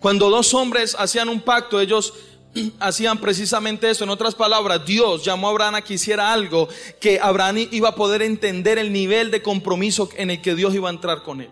Cuando 0.00 0.28
dos 0.28 0.52
hombres 0.52 0.96
hacían 0.98 1.28
un 1.28 1.40
pacto, 1.40 1.78
ellos 1.78 2.12
hacían 2.80 3.18
precisamente 3.18 3.90
eso. 3.90 4.04
En 4.04 4.10
otras 4.10 4.34
palabras, 4.34 4.84
Dios 4.84 5.24
llamó 5.24 5.48
a 5.48 5.50
Abraham 5.50 5.76
a 5.76 5.82
que 5.82 5.94
hiciera 5.94 6.32
algo 6.32 6.68
que 7.00 7.18
Abraham 7.20 7.68
iba 7.70 7.90
a 7.90 7.94
poder 7.94 8.22
entender 8.22 8.78
el 8.78 8.92
nivel 8.92 9.30
de 9.30 9.42
compromiso 9.42 10.08
en 10.16 10.30
el 10.30 10.40
que 10.40 10.54
Dios 10.54 10.74
iba 10.74 10.88
a 10.88 10.92
entrar 10.92 11.22
con 11.22 11.40
él. 11.40 11.50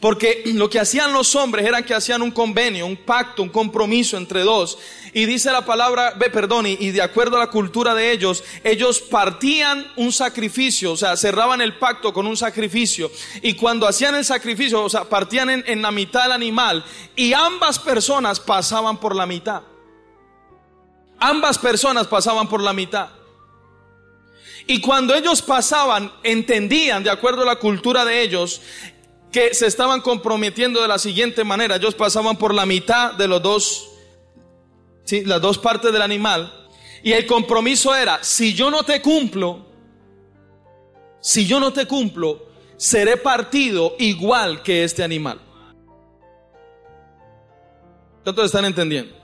Porque 0.00 0.42
lo 0.54 0.70
que 0.70 0.80
hacían 0.80 1.12
los 1.12 1.34
hombres 1.34 1.66
era 1.66 1.82
que 1.82 1.94
hacían 1.94 2.22
un 2.22 2.30
convenio, 2.30 2.86
un 2.86 2.96
pacto, 2.96 3.42
un 3.42 3.48
compromiso 3.48 4.16
entre 4.16 4.42
dos. 4.42 4.78
Y 5.12 5.26
dice 5.26 5.52
la 5.52 5.64
palabra, 5.64 6.14
ve, 6.16 6.30
perdón, 6.30 6.66
y, 6.66 6.90
de 6.90 7.02
acuerdo 7.02 7.36
a 7.36 7.40
la 7.40 7.50
cultura 7.50 7.94
de 7.94 8.10
ellos, 8.10 8.42
ellos 8.64 9.00
partían 9.00 9.86
un 9.96 10.12
sacrificio, 10.12 10.92
o 10.92 10.96
sea, 10.96 11.16
cerraban 11.16 11.60
el 11.60 11.78
pacto 11.78 12.12
con 12.12 12.26
un 12.26 12.36
sacrificio. 12.36 13.10
Y 13.40 13.54
cuando 13.54 13.86
hacían 13.86 14.16
el 14.16 14.24
sacrificio, 14.24 14.82
o 14.82 14.90
sea, 14.90 15.04
partían 15.04 15.50
en, 15.50 15.64
en 15.68 15.82
la 15.82 15.92
mitad 15.92 16.24
del 16.24 16.32
animal 16.32 16.84
y 17.14 17.32
ambas 17.32 17.78
personas 17.78 18.40
pasaban 18.40 18.98
por 18.98 19.14
la 19.14 19.26
mitad. 19.26 19.62
Ambas 21.18 21.58
personas 21.58 22.06
pasaban 22.06 22.48
por 22.48 22.62
la 22.62 22.72
mitad. 22.72 23.08
Y 24.66 24.80
cuando 24.80 25.14
ellos 25.14 25.42
pasaban, 25.42 26.12
entendían, 26.22 27.02
de 27.02 27.10
acuerdo 27.10 27.42
a 27.42 27.46
la 27.46 27.56
cultura 27.56 28.04
de 28.04 28.22
ellos, 28.22 28.60
que 29.30 29.52
se 29.52 29.66
estaban 29.66 30.00
comprometiendo 30.00 30.80
de 30.80 30.86
la 30.86 30.98
siguiente 30.98 31.42
manera. 31.42 31.76
Ellos 31.76 31.96
pasaban 31.96 32.36
por 32.36 32.54
la 32.54 32.64
mitad 32.66 33.14
de 33.14 33.26
los 33.26 33.42
dos, 33.42 33.90
¿sí? 35.02 35.24
las 35.24 35.40
dos 35.40 35.58
partes 35.58 35.92
del 35.92 36.02
animal. 36.02 36.68
Y 37.02 37.12
el 37.12 37.26
compromiso 37.26 37.94
era, 37.94 38.22
si 38.22 38.54
yo 38.54 38.70
no 38.70 38.84
te 38.84 39.02
cumplo, 39.02 39.66
si 41.20 41.46
yo 41.46 41.58
no 41.58 41.72
te 41.72 41.86
cumplo, 41.86 42.46
seré 42.76 43.16
partido 43.16 43.96
igual 43.98 44.62
que 44.62 44.84
este 44.84 45.02
animal. 45.02 45.40
¿Cuántos 48.22 48.46
están 48.46 48.64
entendiendo? 48.64 49.23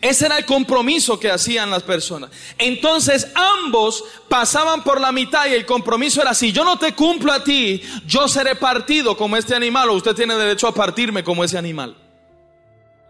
Ese 0.00 0.26
era 0.26 0.38
el 0.38 0.44
compromiso 0.44 1.18
que 1.18 1.30
hacían 1.30 1.70
las 1.70 1.82
personas. 1.82 2.30
Entonces 2.56 3.32
ambos 3.34 4.04
pasaban 4.28 4.84
por 4.84 5.00
la 5.00 5.10
mitad 5.10 5.46
y 5.46 5.54
el 5.54 5.66
compromiso 5.66 6.22
era, 6.22 6.34
si 6.34 6.52
yo 6.52 6.64
no 6.64 6.78
te 6.78 6.94
cumplo 6.94 7.32
a 7.32 7.42
ti, 7.42 7.82
yo 8.06 8.28
seré 8.28 8.54
partido 8.54 9.16
como 9.16 9.36
este 9.36 9.56
animal 9.56 9.90
o 9.90 9.94
usted 9.94 10.14
tiene 10.14 10.36
derecho 10.36 10.68
a 10.68 10.74
partirme 10.74 11.24
como 11.24 11.42
ese 11.42 11.58
animal. 11.58 11.96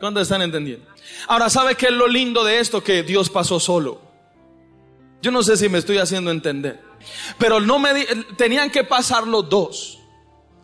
¿Cuántos 0.01 0.22
están 0.22 0.41
entendiendo? 0.41 0.86
Ahora, 1.26 1.51
¿sabe 1.51 1.74
qué 1.74 1.86
es 1.86 1.93
lo 1.93 2.09
lindo 2.09 2.43
de 2.43 2.59
esto? 2.59 2.82
Que 2.82 3.03
Dios 3.03 3.28
pasó 3.28 3.61
solo. 3.61 4.01
Yo 5.20 5.30
no 5.30 5.43
sé 5.43 5.57
si 5.57 5.68
me 5.68 5.78
estoy 5.78 5.99
haciendo 5.99 6.30
entender. 6.30 6.80
Pero 7.36 7.61
no 7.61 7.78
me 7.78 8.07
tenían 8.36 8.70
que 8.70 8.84
pasar 8.84 9.26
los 9.26 9.49
dos. 9.51 9.99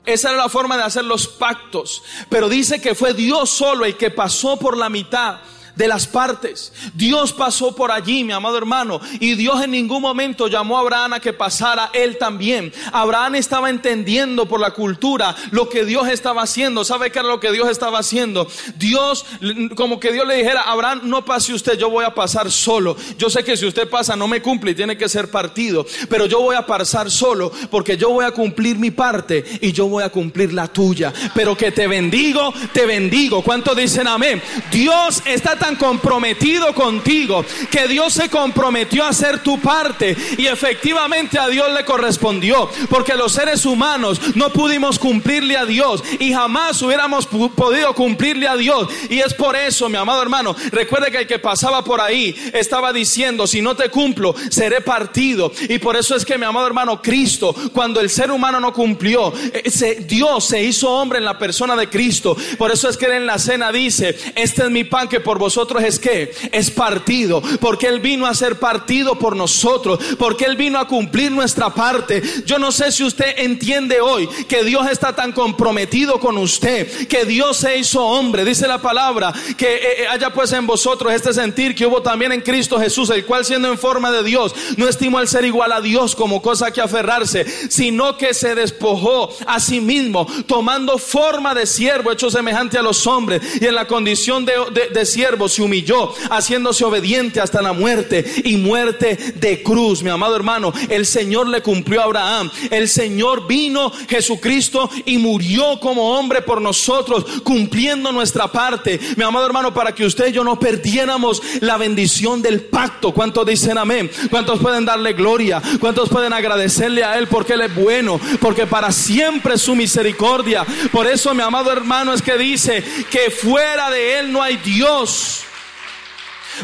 Esa 0.07 0.31
era 0.31 0.39
la 0.39 0.49
forma 0.49 0.77
de 0.77 0.85
hacer 0.85 1.05
los 1.05 1.27
pactos. 1.27 2.03
Pero 2.31 2.49
dice 2.49 2.81
que 2.81 2.95
fue 2.95 3.13
Dios 3.13 3.51
solo 3.51 3.85
el 3.85 3.97
que 3.97 4.11
pasó 4.11 4.59
por 4.59 4.77
la 4.77 4.89
mitad 4.89 5.41
de 5.77 5.89
las 5.89 6.07
partes. 6.07 6.73
Dios 6.95 7.33
pasó 7.33 7.75
por 7.75 7.91
allí, 7.91 8.25
mi 8.25 8.33
amado 8.33 8.59
hermano, 8.59 9.01
y 9.21 9.35
Dios 9.35 9.63
en 9.63 9.73
ningún 9.73 10.03
momento 10.03 10.49
llamó 10.49 10.77
a 10.77 10.81
Abraham 10.81 11.15
a 11.15 11.21
que 11.21 11.33
pasara 11.33 11.91
él 11.93 12.19
también. 12.19 12.73
Abraham 12.93 13.37
estaba 13.37 13.71
entendiendo 13.71 14.47
por 14.47 14.61
la 14.61 14.71
cultura 14.71 15.35
lo 15.51 15.69
que 15.69 15.85
Dios 15.85 16.09
estaba 16.09 16.43
haciendo. 16.43 16.85
¿Sabe 16.85 17.11
qué 17.11 17.19
era 17.19 17.29
lo 17.29 17.41
que 17.41 17.53
Dios 17.53 17.69
estaba 17.69 17.99
haciendo? 17.99 18.47
Dios, 18.77 19.27
como 19.75 20.01
que 20.01 20.13
Dios 20.13 20.27
le 20.27 20.37
dijera, 20.37 20.63
Abraham, 20.63 21.03
no 21.05 21.25
pase 21.25 21.53
usted, 21.53 21.79
yo 21.79 21.91
voy 21.91 22.05
a 22.05 22.15
pasar 22.15 22.51
solo. 22.51 22.97
Yo 23.19 23.31
sé 23.31 23.45
que 23.45 23.57
si 23.57 23.67
usted 23.67 23.89
pasa 23.89 24.17
no 24.17 24.29
me 24.29 24.43
cumple 24.43 24.73
y 24.73 24.75
tiene 24.75 24.97
que 24.97 25.09
ser 25.09 25.31
partido, 25.31 25.87
pero 26.09 26.27
yo 26.27 26.41
voy 26.41 26.57
a 26.57 26.67
pasar 26.67 27.11
solo 27.11 27.51
porque 27.71 27.97
yo 27.97 28.11
voy 28.11 28.25
a 28.25 28.31
cumplir 28.31 28.79
mi 28.79 28.91
parte 28.91 29.45
y 29.61 29.73
yo 29.73 29.87
voy 29.87 30.05
a 30.05 30.11
cumplir 30.11 30.53
la 30.53 30.69
tuya. 30.69 31.13
Pero 31.35 31.57
que 31.57 31.73
te 31.73 31.87
bendigo, 31.87 32.53
te 32.73 32.87
bendigo. 32.87 33.43
¿Cuánto 33.43 33.75
dicen 33.75 34.07
amén? 34.07 34.43
Dios 34.71 35.23
está 35.25 35.57
tan 35.65 35.77
comprometido 35.77 36.75
contigo 36.75 37.43
que 37.71 37.89
Dios 37.89 38.13
se 38.13 38.29
comprometió 38.29 39.03
a 39.03 39.09
hacer 39.09 39.43
tu 39.43 39.59
parte 39.59 40.15
y 40.37 40.47
efectivamente 40.47 41.39
a 41.39 41.49
Dios 41.49 41.73
le 41.73 41.87
correspondió, 41.87 42.69
porque 42.91 43.15
los 43.15 43.33
seres 43.33 43.65
humanos 43.65 44.21
no 44.35 44.51
pudimos 44.51 44.99
cumplirle 44.99 45.57
a 45.57 45.65
Dios 45.65 46.05
y 46.19 46.35
jamás 46.35 46.83
hubiéramos 46.83 47.27
podido 47.27 47.95
cumplirle 47.95 48.47
a 48.47 48.57
Dios. 48.57 48.89
Y 49.09 49.21
es 49.21 49.33
por 49.33 49.57
eso, 49.57 49.89
mi 49.89 49.97
amado 49.97 50.21
hermano, 50.21 50.55
recuerde 50.71 51.11
que 51.11 51.21
el 51.21 51.27
que 51.27 51.39
pasaba 51.39 51.83
por 51.83 51.99
ahí 51.99 52.37
estaba 52.53 52.93
diciendo, 52.93 53.47
si 53.47 53.63
no 53.63 53.75
te 53.75 53.89
cumplo, 53.89 54.35
seré 54.51 54.83
partido. 54.83 55.51
Y 55.71 55.79
por 55.79 55.97
eso 55.97 56.15
es 56.15 56.27
que, 56.27 56.37
mi 56.37 56.45
amado 56.45 56.67
hermano, 56.67 57.01
Cristo, 57.01 57.55
cuando 57.73 58.01
el 58.01 58.11
ser 58.11 58.31
humano 58.31 58.61
no 58.61 58.75
cumplió, 58.75 59.33
eh, 59.55 60.05
Dios 60.07 60.45
se 60.45 60.63
hizo 60.63 60.91
hombre 60.91 61.21
en 61.21 61.25
la 61.25 61.39
persona 61.39 61.75
de 61.75 61.89
Cristo. 61.89 62.37
Por 62.59 62.71
eso 62.71 62.87
es 62.87 62.99
que 62.99 63.07
en 63.07 63.25
la 63.25 63.39
cena 63.39 63.73
dice, 63.73 64.19
este 64.35 64.65
es 64.65 64.71
mi 64.71 64.85
pan 64.85 65.09
que 65.09 65.21
por 65.21 65.39
vosotros 65.39 65.54
nosotros 65.55 65.85
es 65.85 66.01
que 66.01 66.33
es 66.51 66.69
partido, 66.73 67.41
porque 67.61 67.87
Él 67.87 68.01
vino 68.01 68.27
a 68.27 68.35
ser 68.35 68.59
partido 68.59 69.17
por 69.17 69.37
nosotros, 69.37 70.01
porque 70.19 70.47
Él 70.47 70.57
vino 70.57 70.81
a 70.81 70.89
cumplir 70.89 71.31
nuestra 71.31 71.73
parte. 71.73 72.21
Yo 72.45 72.59
no 72.59 72.73
sé 72.73 72.91
si 72.91 73.05
usted 73.05 73.35
entiende 73.37 74.01
hoy 74.01 74.29
que 74.49 74.65
Dios 74.65 74.89
está 74.91 75.15
tan 75.15 75.31
comprometido 75.31 76.19
con 76.19 76.39
usted, 76.39 77.07
que 77.07 77.25
Dios 77.25 77.59
se 77.59 77.79
hizo 77.79 78.05
hombre, 78.05 78.45
dice 78.45 78.67
la 78.67 78.83
palabra, 78.83 79.33
que 79.57 79.77
eh, 79.77 80.03
eh, 80.03 80.07
haya 80.09 80.31
pues 80.31 80.51
en 80.53 80.67
vosotros 80.67 81.13
este 81.13 81.33
sentir 81.33 81.73
que 81.77 81.87
hubo 81.87 82.03
también 82.03 82.33
en 82.33 82.41
Cristo 82.41 82.81
Jesús, 82.81 83.11
el 83.11 83.25
cual 83.25 83.45
siendo 83.45 83.69
en 83.69 83.79
forma 83.79 84.11
de 84.11 84.25
Dios, 84.25 84.53
no 84.77 84.89
estimó 84.89 85.21
el 85.21 85.29
ser 85.29 85.45
igual 85.45 85.71
a 85.71 85.81
Dios 85.81 86.17
como 86.17 86.43
cosa 86.43 86.73
que 86.73 86.81
aferrarse, 86.81 87.47
sino 87.71 88.17
que 88.17 88.35
se 88.35 88.57
despojó 88.57 89.29
a 89.47 89.61
sí 89.61 89.81
mismo, 89.81 90.27
tomando 90.49 90.99
forma 90.99 91.55
de 91.55 91.67
siervo, 91.67 92.11
hecho 92.11 92.29
semejante 92.29 92.77
a 92.77 92.83
los 92.83 93.07
hombres, 93.07 93.41
y 93.61 93.67
en 93.67 93.77
la 93.77 93.87
condición 93.87 94.45
de, 94.45 94.55
de 94.93 95.07
siervo 95.07 95.44
se 95.49 95.63
humilló, 95.63 96.13
haciéndose 96.31 96.85
obediente 96.85 97.41
hasta 97.41 97.63
la 97.63 97.73
muerte 97.73 98.25
y 98.45 98.57
muerte 98.57 99.17
de 99.37 99.63
cruz. 99.63 100.03
Mi 100.03 100.11
amado 100.11 100.37
hermano, 100.37 100.73
el 100.89 101.07
Señor 101.07 101.49
le 101.49 101.63
cumplió 101.63 102.01
a 102.01 102.05
Abraham. 102.05 102.51
El 102.71 102.89
Señor 102.89 103.47
vino, 103.47 103.91
Jesucristo, 104.09 104.91
y 105.05 105.19
murió 105.19 105.79
como 105.81 106.19
hombre 106.19 106.43
por 106.43 106.61
nosotros, 106.61 107.25
cumpliendo 107.43 108.13
nuestra 108.13 108.51
parte. 108.51 109.01
Mi 109.17 109.25
amado 109.25 109.47
hermano, 109.47 109.75
para 109.75 109.95
que 109.95 110.05
usted 110.05 110.29
y 110.29 110.33
yo 110.33 110.45
no 110.45 110.59
perdiéramos 110.59 111.43
la 111.61 111.77
bendición 111.77 112.43
del 112.43 112.63
pacto. 112.63 113.13
¿Cuántos 113.13 113.47
dicen 113.47 113.79
amén? 113.79 114.11
¿Cuántos 114.31 114.59
pueden 114.61 114.85
darle 114.85 115.13
gloria? 115.13 115.63
¿Cuántos 115.81 116.09
pueden 116.09 116.33
agradecerle 116.33 117.05
a 117.05 117.19
Él 117.19 117.27
porque 117.29 117.55
Él 117.55 117.63
es 117.63 117.75
bueno? 117.75 118.21
Porque 118.41 118.67
para 118.67 118.93
siempre 118.93 119.59
su 119.59 119.75
misericordia. 119.75 120.65
Por 120.93 121.07
eso, 121.07 121.35
mi 121.35 121.43
amado 121.43 121.71
hermano, 121.73 122.13
es 122.13 122.23
que 122.23 122.37
dice 122.37 122.83
que 123.11 123.31
fuera 123.31 123.91
de 123.91 124.19
Él 124.19 124.33
no 124.33 124.43
hay 124.43 124.57
Dios. 124.59 125.34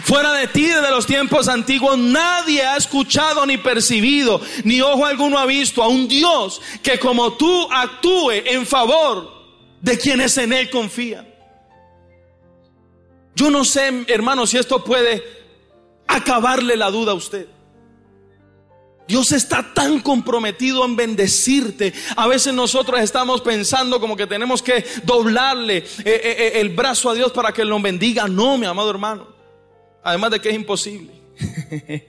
Fuera 0.05 0.33
de 0.33 0.47
ti 0.49 0.67
desde 0.67 0.91
los 0.91 1.07
tiempos 1.07 1.49
antiguos 1.49 1.99
nadie 1.99 2.63
ha 2.63 2.77
escuchado 2.77 3.45
ni 3.47 3.57
percibido, 3.57 4.41
ni 4.65 4.81
ojo 4.81 5.05
alguno 5.05 5.39
ha 5.39 5.47
visto 5.47 5.83
a 5.83 5.89
un 5.89 6.07
Dios 6.07 6.61
que 6.83 6.99
como 6.99 7.33
tú 7.33 7.69
actúe 7.71 8.31
en 8.45 8.67
favor 8.67 9.41
de 9.81 9.99
quienes 9.99 10.37
en 10.39 10.53
Él 10.53 10.71
confían. 10.71 11.29
Yo 13.35 13.51
no 13.51 13.65
sé, 13.65 14.05
hermano, 14.09 14.47
si 14.47 14.59
esto 14.59 14.85
puede 14.85 15.25
acabarle 16.07 16.77
la 16.77 16.91
duda 16.91 17.13
a 17.13 17.15
usted. 17.15 17.49
Dios 19.11 19.33
está 19.33 19.75
tan 19.75 19.99
comprometido 20.01 20.85
en 20.85 20.95
bendecirte. 20.95 21.93
A 22.15 22.29
veces 22.29 22.55
nosotros 22.55 23.01
estamos 23.01 23.41
pensando 23.41 24.01
como 24.01 24.17
que 24.17 24.29
tenemos 24.29 24.63
que 24.63 24.85
doblarle 25.03 25.79
eh, 25.79 25.85
eh, 26.05 26.21
eh, 26.23 26.53
el 26.61 26.69
brazo 26.69 27.11
a 27.11 27.15
Dios 27.15 27.33
para 27.33 27.53
que 27.53 27.65
nos 27.65 27.83
bendiga. 27.83 28.29
No, 28.29 28.57
mi 28.57 28.67
amado 28.67 28.89
hermano. 28.89 29.27
Además 30.03 30.31
de 30.31 30.41
que 30.41 30.49
es 30.51 30.55
imposible. 30.55 31.13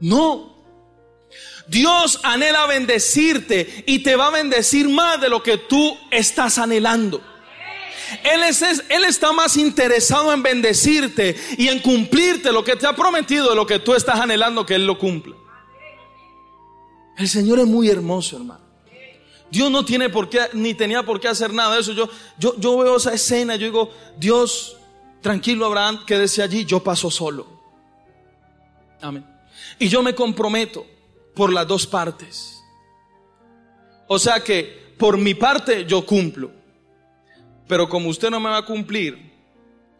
no. 0.00 0.58
Dios 1.66 2.20
anhela 2.22 2.66
bendecirte 2.66 3.84
y 3.86 4.00
te 4.00 4.16
va 4.16 4.26
a 4.26 4.30
bendecir 4.30 4.88
más 4.88 5.20
de 5.20 5.28
lo 5.28 5.42
que 5.42 5.56
tú 5.56 5.96
estás 6.10 6.58
anhelando. 6.58 7.22
Él, 8.24 8.42
es, 8.42 8.62
él 8.62 9.04
está 9.04 9.32
más 9.32 9.56
interesado 9.56 10.32
en 10.32 10.42
bendecirte 10.42 11.36
y 11.56 11.68
en 11.68 11.78
cumplirte 11.78 12.50
lo 12.50 12.64
que 12.64 12.74
te 12.74 12.86
ha 12.86 12.94
prometido 12.94 13.50
de 13.50 13.54
lo 13.54 13.66
que 13.66 13.78
tú 13.78 13.94
estás 13.94 14.18
anhelando 14.18 14.66
que 14.66 14.74
Él 14.74 14.86
lo 14.86 14.98
cumpla. 14.98 15.36
El 17.16 17.28
Señor 17.28 17.60
es 17.60 17.66
muy 17.66 17.88
hermoso, 17.88 18.36
hermano. 18.36 18.70
Dios 19.50 19.70
no 19.70 19.84
tiene 19.84 20.08
por 20.08 20.28
qué, 20.28 20.40
ni 20.52 20.74
tenía 20.74 21.02
por 21.02 21.20
qué 21.20 21.28
hacer 21.28 21.52
nada 21.52 21.74
de 21.74 21.80
eso. 21.80 21.92
Yo, 21.92 22.08
yo, 22.38 22.54
yo 22.58 22.78
veo 22.78 22.96
esa 22.96 23.12
escena, 23.12 23.56
yo 23.56 23.66
digo, 23.66 23.90
Dios, 24.16 24.76
tranquilo 25.20 25.66
Abraham, 25.66 26.04
quédese 26.06 26.42
allí, 26.42 26.64
yo 26.64 26.82
paso 26.82 27.10
solo. 27.10 27.46
Amén. 29.00 29.24
Y 29.78 29.88
yo 29.88 30.02
me 30.02 30.14
comprometo 30.14 30.86
por 31.34 31.52
las 31.52 31.66
dos 31.66 31.86
partes. 31.86 32.62
O 34.08 34.18
sea 34.18 34.42
que 34.42 34.94
por 34.98 35.16
mi 35.16 35.34
parte 35.34 35.84
yo 35.86 36.04
cumplo. 36.04 36.50
Pero 37.66 37.88
como 37.88 38.08
usted 38.08 38.30
no 38.30 38.40
me 38.40 38.50
va 38.50 38.58
a 38.58 38.66
cumplir, 38.66 39.30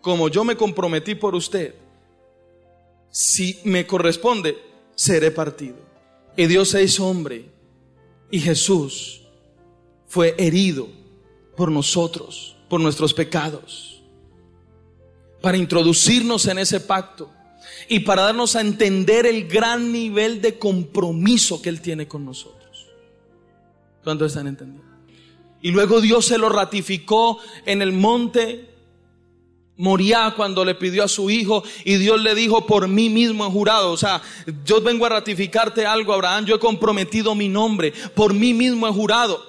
como 0.00 0.28
yo 0.28 0.44
me 0.44 0.56
comprometí 0.56 1.14
por 1.14 1.34
usted, 1.34 1.74
si 3.10 3.60
me 3.64 3.86
corresponde, 3.86 4.58
seré 4.94 5.30
partido. 5.30 5.76
Y 6.36 6.46
Dios 6.46 6.70
se 6.70 6.82
hizo 6.82 7.06
hombre 7.06 7.46
y 8.30 8.40
Jesús 8.40 9.22
fue 10.06 10.34
herido 10.38 10.88
por 11.56 11.70
nosotros, 11.70 12.56
por 12.68 12.80
nuestros 12.80 13.14
pecados 13.14 13.99
para 15.41 15.57
introducirnos 15.57 16.47
en 16.47 16.59
ese 16.59 16.80
pacto 16.80 17.30
y 17.88 18.01
para 18.01 18.22
darnos 18.22 18.57
a 18.57 18.61
entender 18.61 19.26
el 19.26 19.49
gran 19.49 19.93
nivel 19.93 20.41
de 20.41 20.59
compromiso 20.59 21.61
que 21.61 21.68
Él 21.68 21.80
tiene 21.80 22.07
con 22.07 22.24
nosotros. 22.24 22.86
¿Cuánto 24.05 24.24
están 24.26 24.47
entendiendo? 24.47 24.88
Y 25.62 25.70
luego 25.72 26.01
Dios 26.01 26.26
se 26.26 26.38
lo 26.38 26.49
ratificó 26.49 27.38
en 27.66 27.82
el 27.82 27.93
monte 27.93 28.70
Moría 29.80 30.34
cuando 30.36 30.62
le 30.62 30.74
pidió 30.74 31.05
a 31.05 31.09
su 31.09 31.30
hijo 31.30 31.64
y 31.86 31.97
Dios 31.97 32.20
le 32.20 32.34
dijo, 32.34 32.66
por 32.66 32.86
mí 32.86 33.09
mismo 33.09 33.47
he 33.47 33.51
jurado. 33.51 33.93
O 33.93 33.97
sea, 33.97 34.20
yo 34.62 34.82
vengo 34.82 35.07
a 35.07 35.09
ratificarte 35.09 35.86
algo, 35.86 36.12
Abraham. 36.12 36.45
Yo 36.45 36.57
he 36.57 36.59
comprometido 36.59 37.34
mi 37.34 37.49
nombre. 37.49 37.95
Por 38.14 38.34
mí 38.34 38.53
mismo 38.53 38.86
he 38.86 38.93
jurado. 38.93 39.43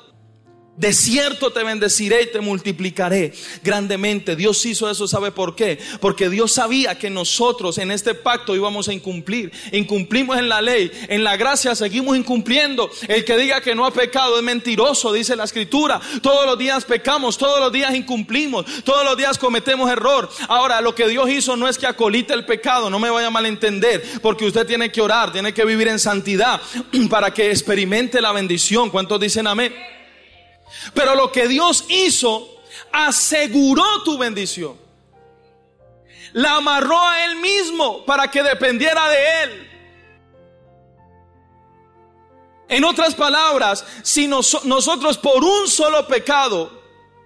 De 0.77 0.93
cierto 0.93 1.51
te 1.51 1.65
bendeciré 1.65 2.23
y 2.23 2.31
te 2.31 2.39
multiplicaré 2.39 3.33
grandemente. 3.61 4.37
Dios 4.37 4.65
hizo 4.65 4.89
eso, 4.89 5.05
¿sabe 5.05 5.29
por 5.29 5.53
qué? 5.53 5.77
Porque 5.99 6.29
Dios 6.29 6.53
sabía 6.53 6.97
que 6.97 7.09
nosotros 7.09 7.77
en 7.77 7.91
este 7.91 8.15
pacto 8.15 8.55
íbamos 8.55 8.87
a 8.87 8.93
incumplir. 8.93 9.51
Incumplimos 9.73 10.37
en 10.37 10.47
la 10.47 10.61
ley, 10.61 10.89
en 11.09 11.25
la 11.25 11.35
gracia 11.35 11.75
seguimos 11.75 12.17
incumpliendo. 12.17 12.89
El 13.09 13.25
que 13.25 13.37
diga 13.37 13.59
que 13.59 13.75
no 13.75 13.85
ha 13.85 13.91
pecado 13.91 14.37
es 14.37 14.43
mentiroso, 14.43 15.11
dice 15.11 15.35
la 15.35 15.43
escritura. 15.43 15.99
Todos 16.21 16.45
los 16.45 16.57
días 16.57 16.85
pecamos, 16.85 17.37
todos 17.37 17.59
los 17.59 17.71
días 17.73 17.93
incumplimos, 17.93 18.65
todos 18.85 19.03
los 19.03 19.17
días 19.17 19.37
cometemos 19.37 19.91
error. 19.91 20.29
Ahora, 20.47 20.79
lo 20.79 20.95
que 20.95 21.09
Dios 21.09 21.29
hizo 21.29 21.57
no 21.57 21.67
es 21.67 21.77
que 21.77 21.85
acolite 21.85 22.33
el 22.33 22.45
pecado, 22.45 22.89
no 22.89 22.97
me 22.97 23.09
vaya 23.09 23.27
a 23.27 23.31
malentender, 23.31 24.03
porque 24.21 24.45
usted 24.45 24.65
tiene 24.65 24.89
que 24.89 25.01
orar, 25.01 25.33
tiene 25.33 25.53
que 25.53 25.65
vivir 25.65 25.89
en 25.89 25.99
santidad 25.99 26.61
para 27.09 27.33
que 27.33 27.51
experimente 27.51 28.21
la 28.21 28.31
bendición. 28.31 28.89
¿Cuántos 28.89 29.19
dicen 29.19 29.47
amén? 29.47 29.73
Pero 30.93 31.15
lo 31.15 31.31
que 31.31 31.47
Dios 31.47 31.85
hizo 31.89 32.47
aseguró 32.91 34.03
tu 34.03 34.17
bendición. 34.17 34.79
La 36.33 36.55
amarró 36.55 36.99
a 36.99 37.25
Él 37.25 37.37
mismo 37.37 38.05
para 38.05 38.29
que 38.29 38.41
dependiera 38.41 39.09
de 39.09 39.43
Él. 39.43 39.71
En 42.69 42.85
otras 42.85 43.15
palabras, 43.15 43.85
si 44.01 44.27
nosotros 44.27 45.17
por 45.17 45.43
un 45.43 45.67
solo 45.67 46.07
pecado 46.07 46.81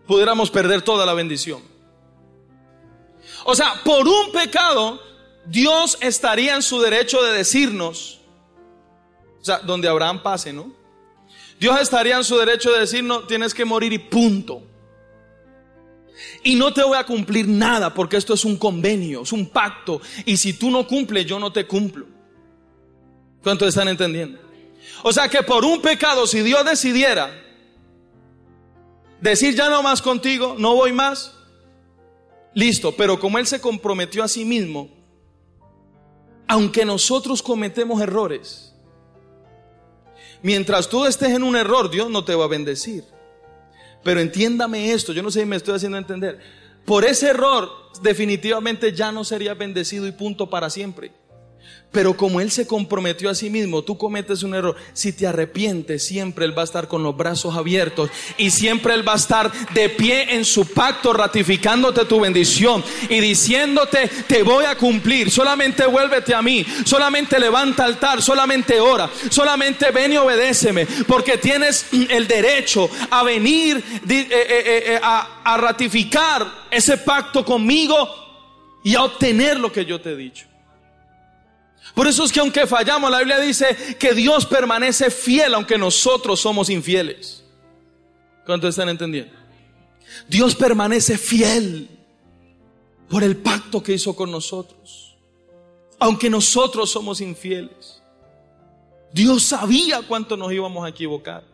pudiéramos 0.08 0.50
perder 0.50 0.82
toda 0.82 1.06
la 1.06 1.14
bendición. 1.14 1.62
O 3.44 3.54
sea, 3.54 3.82
por 3.84 4.08
un 4.08 4.32
pecado, 4.32 5.00
Dios 5.46 6.00
estaría 6.02 6.56
en 6.56 6.64
su 6.64 6.82
derecho 6.82 7.22
de 7.22 7.32
decirnos, 7.34 8.20
o 9.40 9.46
sea, 9.46 9.60
donde 9.60 9.88
Abraham 9.88 10.24
pase, 10.24 10.52
¿no? 10.52 10.72
Dios 11.60 11.80
estaría 11.82 12.18
en 12.18 12.24
su 12.24 12.38
derecho 12.38 12.72
de 12.72 12.82
decir, 12.82 13.04
no, 13.04 13.22
tienes 13.22 13.54
que 13.54 13.66
morir 13.66 13.94
y 13.94 14.00
punto. 14.00 14.64
Y 16.44 16.56
no 16.56 16.74
te 16.74 16.84
voy 16.84 16.98
a 16.98 17.06
cumplir 17.06 17.48
nada 17.48 17.94
porque 17.94 18.18
esto 18.18 18.34
es 18.34 18.46
un 18.46 18.58
convenio, 18.58 19.22
es 19.24 19.32
un 19.32 19.48
pacto. 19.48 20.02
Y 20.26 20.38
si 20.38 20.54
tú 20.54 20.70
no 20.70 20.88
cumples, 20.88 21.26
yo 21.26 21.40
no 21.40 21.52
te 21.52 21.66
cumplo. 21.66 22.06
¿Cuántos 23.42 23.70
están 23.70 23.88
entendiendo? 23.88 24.40
O 25.04 25.12
sea 25.12 25.30
que 25.30 25.44
por 25.44 25.66
un 25.66 25.82
pecado, 25.82 26.26
si 26.28 26.42
Dios 26.42 26.64
decidiera 26.66 27.32
decir 29.22 29.56
ya 29.56 29.70
no 29.70 29.82
más 29.82 30.02
contigo, 30.02 30.56
no 30.58 30.76
voy 30.76 30.94
más, 30.94 31.36
listo. 32.54 32.96
Pero 32.96 33.20
como 33.20 33.38
Él 33.38 33.48
se 33.48 33.62
comprometió 33.62 34.24
a 34.24 34.28
sí 34.28 34.46
mismo, 34.46 34.90
aunque 36.48 36.86
nosotros 36.86 37.42
cometemos 37.42 38.02
errores, 38.02 38.65
Mientras 40.42 40.90
tú 40.90 41.06
estés 41.06 41.30
en 41.30 41.44
un 41.44 41.56
error, 41.56 41.90
Dios 41.90 42.10
no 42.10 42.24
te 42.24 42.36
va 42.36 42.46
a 42.46 42.50
bendecir. 42.50 43.04
Pero 44.04 44.20
entiéndame 44.20 44.92
esto, 44.92 45.14
yo 45.14 45.24
no 45.24 45.32
sé 45.32 45.40
si 45.40 45.46
me 45.46 45.56
estoy 45.56 45.76
haciendo 45.76 45.98
entender. 45.98 46.40
Por 46.86 47.04
ese 47.04 47.30
error, 47.30 47.70
definitivamente 48.02 48.94
ya 48.94 49.12
no 49.12 49.24
sería 49.24 49.56
bendecido 49.56 50.06
y 50.06 50.12
punto 50.12 50.50
para 50.50 50.70
siempre. 50.70 51.12
Pero 51.96 52.18
como 52.18 52.42
Él 52.42 52.52
se 52.52 52.68
comprometió 52.68 53.30
a 53.30 53.36
sí 53.36 53.50
mismo, 53.50 53.82
tú 53.82 53.98
cometes 53.98 54.44
un 54.44 54.54
error. 54.54 54.76
Si 54.92 55.14
te 55.14 55.28
arrepientes, 55.28 56.06
siempre 56.06 56.44
Él 56.44 56.56
va 56.56 56.64
a 56.64 56.66
estar 56.66 56.90
con 56.90 57.04
los 57.04 57.16
brazos 57.16 57.56
abiertos 57.56 58.10
y 58.38 58.52
siempre 58.52 58.94
Él 58.94 59.08
va 59.08 59.14
a 59.14 59.16
estar 59.16 59.50
de 59.74 59.88
pie 59.88 60.36
en 60.36 60.44
su 60.44 60.66
pacto, 60.66 61.14
ratificándote 61.14 62.04
tu 62.04 62.20
bendición 62.20 62.84
y 63.08 63.22
diciéndote, 63.22 64.10
te 64.28 64.44
voy 64.44 64.66
a 64.66 64.76
cumplir. 64.76 65.32
Solamente 65.32 65.86
vuélvete 65.86 66.36
a 66.36 66.42
mí, 66.42 66.66
solamente 66.84 67.40
levanta 67.40 67.86
altar, 67.86 68.22
solamente 68.22 68.78
ora, 68.82 69.10
solamente 69.30 69.90
ven 69.92 70.12
y 70.12 70.18
obedéceme, 70.18 70.86
porque 71.08 71.38
tienes 71.38 71.86
el 71.94 72.28
derecho 72.28 72.90
a 73.10 73.24
venir 73.24 73.78
eh, 73.78 74.28
eh, 74.30 74.84
eh, 74.88 75.00
a 75.02 75.58
ratificar 75.58 76.66
ese 76.70 76.98
pacto 76.98 77.46
conmigo 77.46 78.10
y 78.84 78.96
a 78.96 79.04
obtener 79.04 79.58
lo 79.58 79.72
que 79.72 79.86
yo 79.86 80.02
te 80.02 80.12
he 80.12 80.16
dicho. 80.18 80.46
Por 81.96 82.08
eso 82.08 82.26
es 82.26 82.32
que 82.32 82.42
aunque 82.42 82.68
fallamos, 82.68 83.10
la 83.10 83.20
Biblia 83.20 83.40
dice 83.40 83.96
que 83.98 84.14
Dios 84.14 84.46
permanece 84.46 85.10
fiel 85.10 85.54
aunque 85.54 85.78
nosotros 85.78 86.42
somos 86.42 86.70
infieles. 86.70 87.44
¿Cuánto 88.46 88.68
están 88.68 88.90
entendiendo? 88.90 89.34
Dios 90.28 90.56
permanece 90.56 91.18
fiel 91.18 91.90
por 93.10 93.24
el 93.24 93.38
pacto 93.38 93.82
que 93.82 93.94
hizo 93.94 94.16
con 94.16 94.30
nosotros. 94.30 95.16
Aunque 95.98 96.30
nosotros 96.30 96.92
somos 96.92 97.22
infieles. 97.22 98.04
Dios 99.14 99.44
sabía 99.44 100.02
cuánto 100.02 100.36
nos 100.36 100.52
íbamos 100.52 100.86
a 100.86 100.90
equivocar. 100.90 101.46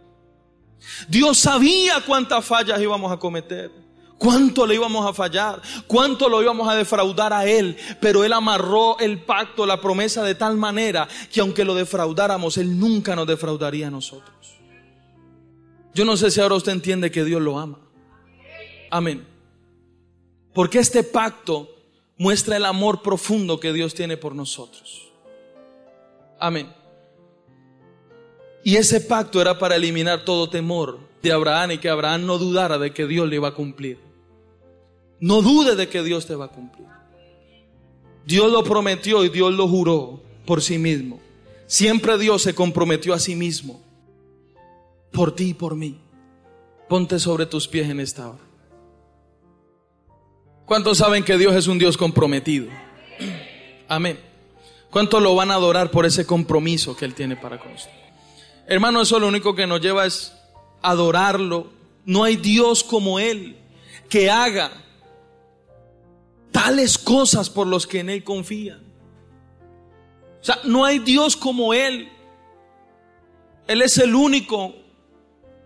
Dios 1.08 1.38
sabía 1.38 2.02
cuántas 2.06 2.44
fallas 2.44 2.82
íbamos 2.82 3.12
a 3.12 3.18
cometer 3.18 3.81
cuánto 4.22 4.68
le 4.68 4.76
íbamos 4.76 5.04
a 5.10 5.14
fallar, 5.14 5.60
cuánto 5.88 6.30
lo 6.30 6.44
íbamos 6.44 6.70
a 6.70 6.76
defraudar 6.76 7.34
a 7.34 7.48
Él, 7.48 7.76
pero 8.00 8.24
Él 8.24 8.32
amarró 8.34 9.00
el 9.00 9.24
pacto, 9.24 9.66
la 9.66 9.82
promesa 9.82 10.22
de 10.22 10.36
tal 10.36 10.58
manera 10.58 11.08
que 11.32 11.42
aunque 11.42 11.66
lo 11.66 11.74
defraudáramos, 11.74 12.56
Él 12.58 12.78
nunca 12.80 13.16
nos 13.16 13.26
defraudaría 13.26 13.88
a 13.88 13.90
nosotros. 13.92 14.60
Yo 15.96 16.06
no 16.06 16.16
sé 16.18 16.30
si 16.30 16.40
ahora 16.40 16.54
usted 16.54 16.72
entiende 16.72 17.10
que 17.10 17.24
Dios 17.24 17.42
lo 17.42 17.58
ama. 17.58 17.80
Amén. 18.92 19.26
Porque 20.54 20.78
este 20.78 21.02
pacto 21.02 21.68
muestra 22.16 22.58
el 22.58 22.66
amor 22.66 23.02
profundo 23.02 23.60
que 23.60 23.74
Dios 23.74 23.96
tiene 23.96 24.18
por 24.18 24.36
nosotros. 24.36 25.10
Amén. 26.40 26.72
Y 28.64 28.76
ese 28.76 29.02
pacto 29.02 29.42
era 29.42 29.58
para 29.58 29.78
eliminar 29.78 30.24
todo 30.26 30.48
temor 30.48 31.00
de 31.24 31.32
Abraham 31.32 31.72
y 31.72 31.78
que 31.80 31.90
Abraham 31.90 32.28
no 32.28 32.38
dudara 32.38 32.78
de 32.78 32.94
que 32.94 33.08
Dios 33.08 33.28
le 33.28 33.38
iba 33.38 33.48
a 33.48 33.56
cumplir. 33.56 34.11
No 35.22 35.44
dude 35.44 35.76
de 35.76 35.88
que 35.88 36.02
Dios 36.02 36.26
te 36.26 36.36
va 36.36 36.46
a 36.46 36.48
cumplir. 36.50 36.88
Dios 38.26 38.52
lo 38.52 38.64
prometió 38.64 39.24
y 39.24 39.30
Dios 39.30 39.54
lo 39.54 39.68
juró 39.68 40.22
por 40.46 40.64
sí 40.64 40.80
mismo. 40.80 41.20
Siempre 41.68 42.18
Dios 42.18 42.42
se 42.42 42.56
comprometió 42.56 43.14
a 43.14 43.20
sí 43.20 43.36
mismo. 43.36 43.80
Por 45.12 45.36
ti 45.36 45.50
y 45.50 45.54
por 45.54 45.76
mí. 45.76 46.00
Ponte 46.90 47.20
sobre 47.20 47.46
tus 47.46 47.68
pies 47.68 47.88
en 47.90 48.00
esta 48.00 48.30
hora. 48.30 48.40
¿Cuántos 50.66 50.98
saben 50.98 51.24
que 51.24 51.38
Dios 51.38 51.56
es 51.56 51.68
un 51.68 51.78
Dios 51.78 51.98
comprometido? 51.98 52.68
Amén. 53.88 54.20
¿Cuántos 54.90 55.22
lo 55.22 55.36
van 55.36 55.52
a 55.52 55.56
adorar 55.56 55.92
por 55.92 56.06
ese 56.06 56.26
compromiso 56.26 56.98
que 56.98 57.06
Él 57.06 57.14
tiene 57.14 57.36
para 57.36 57.60
con 57.60 57.74
usted? 57.74 57.92
Hermano, 58.68 59.02
eso 59.02 59.20
lo 59.20 59.28
único 59.28 59.54
que 59.54 59.68
nos 59.68 59.82
lleva 59.82 60.06
es 60.06 60.34
adorarlo. 60.82 61.68
No 62.06 62.24
hay 62.24 62.38
Dios 62.38 62.84
como 62.84 63.20
Él 63.20 63.58
que 64.10 64.32
haga 64.32 64.72
tales 66.52 66.98
cosas 66.98 67.50
por 67.50 67.68
los 67.68 67.88
que 67.88 68.00
en 68.00 68.10
Él 68.10 68.24
confían. 68.24 68.82
O 70.42 70.44
sea, 70.44 70.60
no 70.64 70.86
hay 70.86 71.00
Dios 71.00 71.36
como 71.36 71.74
Él. 71.74 72.10
Él 73.68 73.82
es 73.82 73.98
el 73.98 74.16
único. 74.16 74.76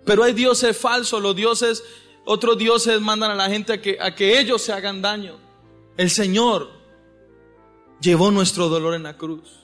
Pero 0.05 0.23
hay 0.23 0.33
dioses 0.33 0.77
falsos. 0.77 1.21
Los 1.21 1.35
dioses, 1.35 1.83
otros 2.25 2.57
dioses 2.57 3.01
mandan 3.01 3.31
a 3.31 3.35
la 3.35 3.49
gente 3.49 3.73
a 3.73 3.81
que, 3.81 3.97
a 3.99 4.13
que 4.13 4.39
ellos 4.39 4.61
se 4.61 4.73
hagan 4.73 5.01
daño. 5.01 5.39
El 5.97 6.09
Señor 6.09 6.69
llevó 8.01 8.31
nuestro 8.31 8.69
dolor 8.69 8.95
en 8.95 9.03
la 9.03 9.17
cruz. 9.17 9.59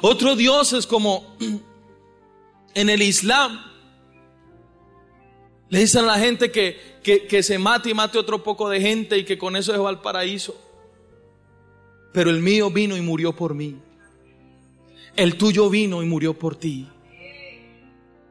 Otros 0.00 0.36
dioses 0.36 0.86
como 0.86 1.36
en 2.74 2.90
el 2.90 3.02
Islam. 3.02 3.62
Le 5.68 5.80
dicen 5.80 6.04
a 6.04 6.08
la 6.08 6.18
gente 6.18 6.50
que, 6.50 6.98
que, 7.02 7.26
que 7.26 7.42
se 7.42 7.58
mate 7.58 7.90
y 7.90 7.94
mate 7.94 8.18
otro 8.18 8.42
poco 8.42 8.68
de 8.68 8.80
gente 8.80 9.18
y 9.18 9.24
que 9.24 9.36
con 9.36 9.56
eso 9.56 9.72
se 9.72 9.78
va 9.78 9.88
al 9.88 10.00
paraíso 10.00 10.63
pero 12.14 12.30
el 12.30 12.40
mío 12.40 12.70
vino 12.70 12.96
y 12.96 13.00
murió 13.00 13.34
por 13.34 13.54
mí. 13.54 13.76
El 15.16 15.36
tuyo 15.36 15.68
vino 15.68 16.00
y 16.00 16.06
murió 16.06 16.38
por 16.38 16.54
ti. 16.54 16.88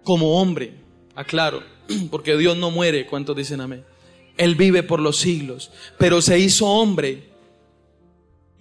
Como 0.04 0.40
hombre, 0.42 0.74
aclaro, 1.14 1.62
porque 2.10 2.38
Dios 2.38 2.58
no 2.58 2.72
muere, 2.72 3.06
¿cuántos 3.06 3.36
dicen 3.36 3.60
amén? 3.60 3.84
Él 4.38 4.56
vive 4.56 4.84
por 4.84 5.02
los 5.02 5.18
siglos, 5.18 5.70
pero 6.00 6.22
se 6.22 6.40
hizo 6.40 6.66
hombre 6.66 7.30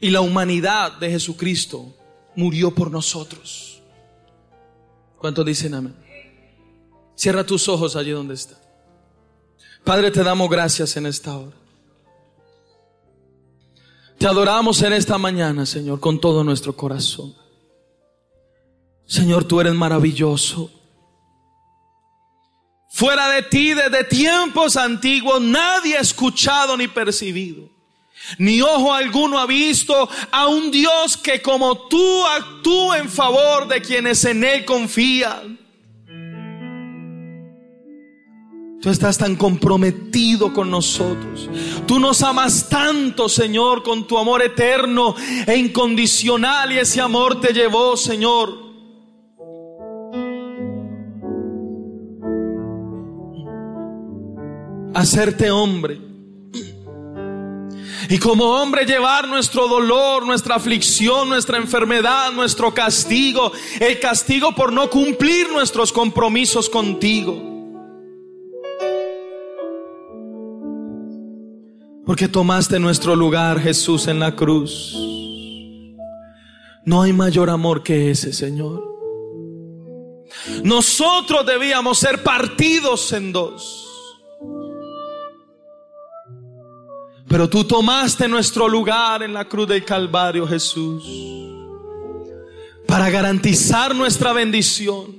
y 0.01 0.11
la 0.11 0.21
humanidad 0.21 0.99
de 0.99 1.11
Jesucristo 1.11 1.95
murió 2.35 2.75
por 2.75 2.91
nosotros. 2.91 3.81
¿Cuántos 5.19 5.47
dicen 5.47 5.75
amén? 5.75 5.95
Cierra 7.15 7.47
tus 7.47 7.69
ojos 7.69 7.95
allí 7.95 8.11
donde 8.11 8.35
está. 8.35 8.61
Padre, 9.85 10.11
te 10.11 10.25
damos 10.25 10.51
gracias 10.51 10.97
en 10.97 11.07
esta 11.07 11.37
hora. 11.37 11.62
Te 14.23 14.29
adoramos 14.29 14.81
en 14.83 14.93
esta 14.93 15.19
mañana, 15.19 15.67
Señor, 15.67 15.99
con 15.99 16.21
todo 16.21 16.45
nuestro 16.45 16.77
corazón. 16.77 17.35
Señor, 19.05 19.43
tú 19.43 19.61
eres 19.61 19.75
maravilloso. 19.75 20.71
Fuera 22.89 23.31
de 23.31 23.43
ti, 23.43 23.75
desde 23.75 24.05
tiempos 24.05 24.77
antiguos, 24.77 25.43
nadie 25.43 25.99
ha 25.99 26.01
escuchado 26.03 26.77
ni 26.77 26.87
percibido. 26.87 27.69
Ni 28.39 28.63
ojo 28.63 28.93
alguno 28.93 29.41
ha 29.41 29.47
visto 29.47 30.09
a 30.31 30.47
un 30.47 30.71
Dios 30.71 31.17
que 31.17 31.43
como 31.43 31.89
tú 31.89 32.25
actúa 32.25 32.99
en 32.99 33.11
favor 33.11 33.67
de 33.67 33.83
quienes 33.83 34.25
en 34.25 34.45
Él 34.45 34.65
confían. 34.65 35.59
Tú 38.83 38.91
estás 38.91 39.17
tan 39.17 39.37
comprometido 39.37 40.53
con 40.53 40.69
nosotros. 40.69 41.49
Tú 41.87 42.01
nos 42.01 42.21
amas 42.25 42.69
tanto, 42.69 43.29
Señor, 43.29 43.85
con 43.85 44.09
tu 44.09 44.19
amor 44.19 44.43
eterno 44.43 45.15
e 45.47 45.57
incondicional 45.57 46.73
y 46.73 46.79
ese 46.79 47.01
amor 47.01 47.41
te 47.41 47.53
llevó, 47.53 47.97
Señor. 47.97 48.61
a 54.95 55.01
Hacerte 55.01 55.53
hombre. 55.53 56.01
Y 58.09 58.19
como 58.19 58.47
hombre 58.47 58.85
llevar 58.85 59.29
nuestro 59.29 59.69
dolor, 59.69 60.27
nuestra 60.27 60.57
aflicción, 60.57 61.29
nuestra 61.29 61.57
enfermedad, 61.57 62.33
nuestro 62.33 62.75
castigo, 62.75 63.53
el 63.79 64.01
castigo 64.01 64.53
por 64.57 64.73
no 64.73 64.91
cumplir 64.91 65.51
nuestros 65.53 65.93
compromisos 65.93 66.69
contigo. 66.69 67.52
Porque 72.13 72.29
tomaste 72.29 72.79
nuestro 72.79 73.17
lugar, 73.17 73.59
Jesús, 73.59 74.07
en 74.07 74.19
la 74.19 74.37
cruz. 74.37 74.95
No 76.85 77.01
hay 77.01 77.11
mayor 77.11 77.49
amor 77.49 77.83
que 77.83 78.11
ese, 78.11 78.35
Señor. 78.35 78.85
Nosotros 80.63 81.47
debíamos 81.47 81.99
ser 81.99 82.23
partidos 82.23 83.11
en 83.15 83.33
dos. 83.33 83.89
Pero 87.29 87.49
tú 87.49 87.65
tomaste 87.65 88.29
nuestro 88.29 88.69
lugar 88.69 89.23
en 89.23 89.33
la 89.33 89.47
cruz 89.49 89.69
del 89.69 89.83
Calvario, 89.83 90.47
Jesús, 90.47 91.03
para 92.87 93.09
garantizar 93.09 93.95
nuestra 93.95 94.35
bendición. 94.35 95.17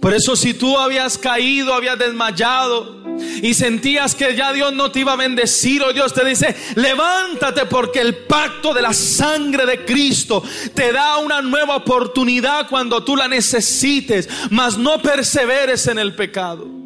Por 0.00 0.12
eso 0.12 0.34
si 0.34 0.52
tú 0.52 0.76
habías 0.76 1.16
caído, 1.16 1.72
habías 1.72 1.96
desmayado, 1.96 3.03
y 3.42 3.54
sentías 3.54 4.14
que 4.14 4.34
ya 4.34 4.52
Dios 4.52 4.72
no 4.72 4.90
te 4.90 5.00
iba 5.00 5.12
a 5.12 5.16
bendecir, 5.16 5.82
o 5.82 5.92
Dios 5.92 6.12
te 6.12 6.24
dice, 6.24 6.54
levántate 6.76 7.66
porque 7.66 8.00
el 8.00 8.16
pacto 8.26 8.72
de 8.72 8.82
la 8.82 8.92
sangre 8.92 9.66
de 9.66 9.84
Cristo 9.84 10.42
te 10.74 10.92
da 10.92 11.18
una 11.18 11.42
nueva 11.42 11.76
oportunidad 11.76 12.68
cuando 12.68 13.04
tú 13.04 13.16
la 13.16 13.28
necesites, 13.28 14.28
mas 14.50 14.78
no 14.78 15.00
perseveres 15.00 15.86
en 15.86 15.98
el 15.98 16.14
pecado. 16.14 16.84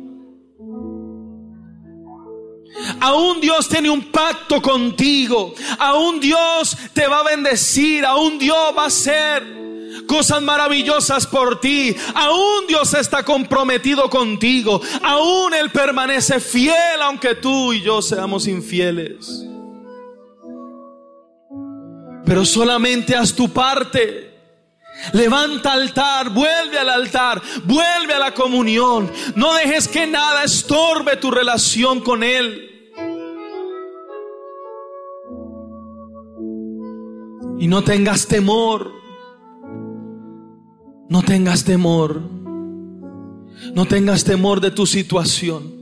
Aún 3.00 3.40
Dios 3.40 3.68
tiene 3.68 3.90
un 3.90 4.10
pacto 4.10 4.62
contigo. 4.62 5.54
Aún 5.78 6.20
Dios 6.20 6.76
te 6.92 7.08
va 7.08 7.20
a 7.20 7.24
bendecir. 7.24 8.04
Aún 8.04 8.38
Dios 8.38 8.56
va 8.76 8.84
a 8.84 8.86
hacer 8.86 9.58
cosas 10.06 10.42
maravillosas 10.42 11.26
por 11.26 11.60
ti. 11.60 11.94
Aún 12.14 12.66
Dios 12.66 12.94
está 12.94 13.24
comprometido 13.24 14.08
contigo. 14.08 14.80
Aún 15.02 15.54
Él 15.54 15.70
permanece 15.70 16.40
fiel 16.40 17.02
aunque 17.02 17.34
tú 17.34 17.72
y 17.72 17.82
yo 17.82 18.02
seamos 18.02 18.46
infieles. 18.46 19.44
Pero 22.24 22.44
solamente 22.44 23.16
haz 23.16 23.34
tu 23.34 23.48
parte. 23.48 24.28
Levanta 25.12 25.72
altar, 25.72 26.30
vuelve 26.30 26.78
al 26.78 26.88
altar, 26.90 27.40
vuelve 27.64 28.14
a 28.14 28.18
la 28.18 28.34
comunión. 28.34 29.10
No 29.36 29.54
dejes 29.54 29.88
que 29.88 30.06
nada 30.06 30.44
estorbe 30.44 31.16
tu 31.16 31.30
relación 31.30 32.00
con 32.00 32.22
Él. 32.22 32.64
Y 37.60 37.66
no 37.66 37.82
tengas 37.82 38.26
temor. 38.26 38.97
No 41.08 41.22
tengas 41.22 41.64
temor. 41.64 42.20
No 43.74 43.86
tengas 43.86 44.24
temor 44.24 44.60
de 44.60 44.70
tu 44.70 44.86
situación. 44.86 45.77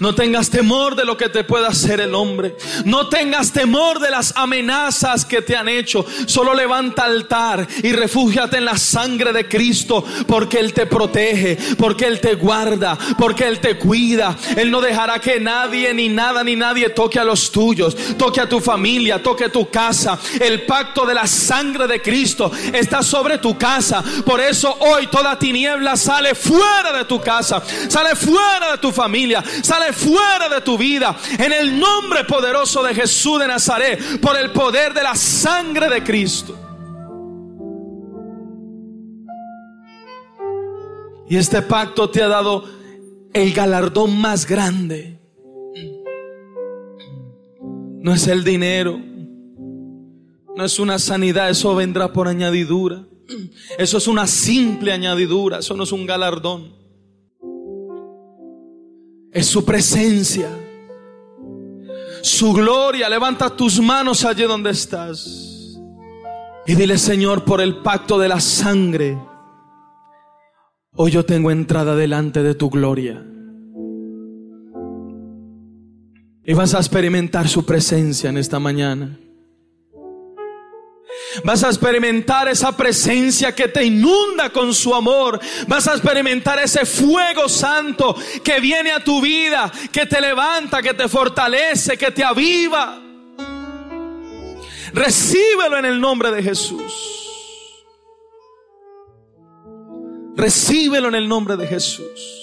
No 0.00 0.14
tengas 0.14 0.50
temor 0.50 0.94
de 0.96 1.04
lo 1.04 1.16
que 1.16 1.28
te 1.28 1.44
pueda 1.44 1.68
hacer 1.68 2.00
el 2.00 2.14
hombre. 2.14 2.56
No 2.84 3.08
tengas 3.08 3.52
temor 3.52 4.00
de 4.00 4.10
las 4.10 4.34
amenazas 4.36 5.24
que 5.24 5.42
te 5.42 5.56
han 5.56 5.68
hecho. 5.68 6.04
Solo 6.26 6.54
levanta 6.54 7.04
altar 7.04 7.66
y 7.82 7.92
refúgiate 7.92 8.58
en 8.58 8.64
la 8.64 8.78
sangre 8.78 9.32
de 9.32 9.48
Cristo 9.48 10.04
porque 10.26 10.58
Él 10.58 10.72
te 10.72 10.86
protege, 10.86 11.56
porque 11.76 12.06
Él 12.06 12.20
te 12.20 12.34
guarda, 12.34 12.98
porque 13.18 13.46
Él 13.46 13.60
te 13.60 13.78
cuida. 13.78 14.36
Él 14.56 14.70
no 14.70 14.80
dejará 14.80 15.20
que 15.20 15.40
nadie, 15.40 15.92
ni 15.94 16.08
nada, 16.08 16.42
ni 16.44 16.56
nadie 16.56 16.90
toque 16.90 17.18
a 17.18 17.24
los 17.24 17.50
tuyos, 17.50 17.96
toque 18.16 18.40
a 18.40 18.48
tu 18.48 18.60
familia, 18.60 19.22
toque 19.22 19.48
tu 19.48 19.70
casa. 19.70 20.18
El 20.40 20.62
pacto 20.62 21.06
de 21.06 21.14
la 21.14 21.26
sangre 21.26 21.86
de 21.86 22.00
Cristo 22.02 22.50
está 22.72 23.02
sobre 23.02 23.38
tu 23.38 23.56
casa. 23.56 24.02
Por 24.24 24.40
eso 24.40 24.76
hoy 24.80 25.06
toda 25.08 25.38
tiniebla 25.38 25.96
sale 25.96 26.34
fuera 26.34 26.92
de 26.92 27.04
tu 27.04 27.20
casa, 27.20 27.62
sale 27.88 28.14
fuera 28.16 28.72
de 28.72 28.78
tu 28.78 28.92
familia 28.92 29.42
sale 29.66 29.92
fuera 29.92 30.48
de 30.48 30.60
tu 30.60 30.78
vida 30.78 31.16
en 31.38 31.52
el 31.52 31.78
nombre 31.78 32.24
poderoso 32.24 32.82
de 32.82 32.94
Jesús 32.94 33.40
de 33.40 33.48
Nazaret, 33.48 34.20
por 34.20 34.36
el 34.36 34.52
poder 34.52 34.94
de 34.94 35.02
la 35.02 35.14
sangre 35.14 35.88
de 35.88 36.02
Cristo. 36.02 36.56
Y 41.28 41.36
este 41.36 41.60
pacto 41.62 42.08
te 42.08 42.22
ha 42.22 42.28
dado 42.28 42.64
el 43.32 43.52
galardón 43.52 44.20
más 44.20 44.46
grande. 44.46 45.18
No 48.00 48.14
es 48.14 48.28
el 48.28 48.44
dinero, 48.44 49.00
no 50.56 50.64
es 50.64 50.78
una 50.78 51.00
sanidad, 51.00 51.50
eso 51.50 51.74
vendrá 51.74 52.12
por 52.12 52.28
añadidura. 52.28 53.04
Eso 53.76 53.98
es 53.98 54.06
una 54.06 54.28
simple 54.28 54.92
añadidura, 54.92 55.58
eso 55.58 55.74
no 55.74 55.82
es 55.82 55.90
un 55.90 56.06
galardón 56.06 56.85
es 59.36 59.46
su 59.46 59.66
presencia, 59.66 60.48
su 62.22 62.54
gloria. 62.54 63.06
Levanta 63.10 63.50
tus 63.50 63.78
manos 63.82 64.24
allí 64.24 64.44
donde 64.44 64.70
estás 64.70 65.78
y 66.66 66.74
dile, 66.74 66.96
Señor, 66.96 67.44
por 67.44 67.60
el 67.60 67.82
pacto 67.82 68.18
de 68.18 68.28
la 68.28 68.40
sangre, 68.40 69.18
hoy 70.94 71.10
yo 71.10 71.26
tengo 71.26 71.50
entrada 71.50 71.94
delante 71.94 72.42
de 72.42 72.54
tu 72.54 72.70
gloria. 72.70 73.22
Y 76.42 76.54
vas 76.54 76.74
a 76.74 76.78
experimentar 76.78 77.46
su 77.46 77.66
presencia 77.66 78.30
en 78.30 78.38
esta 78.38 78.58
mañana. 78.58 79.18
Vas 81.44 81.64
a 81.64 81.68
experimentar 81.68 82.48
esa 82.48 82.76
presencia 82.76 83.54
que 83.54 83.68
te 83.68 83.84
inunda 83.84 84.50
con 84.50 84.74
su 84.74 84.94
amor. 84.94 85.40
Vas 85.66 85.88
a 85.88 85.92
experimentar 85.92 86.58
ese 86.58 86.84
fuego 86.84 87.48
santo 87.48 88.16
que 88.42 88.60
viene 88.60 88.92
a 88.92 89.02
tu 89.02 89.20
vida, 89.20 89.70
que 89.92 90.06
te 90.06 90.20
levanta, 90.20 90.82
que 90.82 90.94
te 90.94 91.08
fortalece, 91.08 91.96
que 91.96 92.10
te 92.10 92.24
aviva. 92.24 93.00
Recíbelo 94.92 95.78
en 95.78 95.84
el 95.84 96.00
nombre 96.00 96.30
de 96.30 96.42
Jesús. 96.42 97.16
Recíbelo 100.36 101.08
en 101.08 101.14
el 101.14 101.28
nombre 101.28 101.56
de 101.56 101.66
Jesús. 101.66 102.42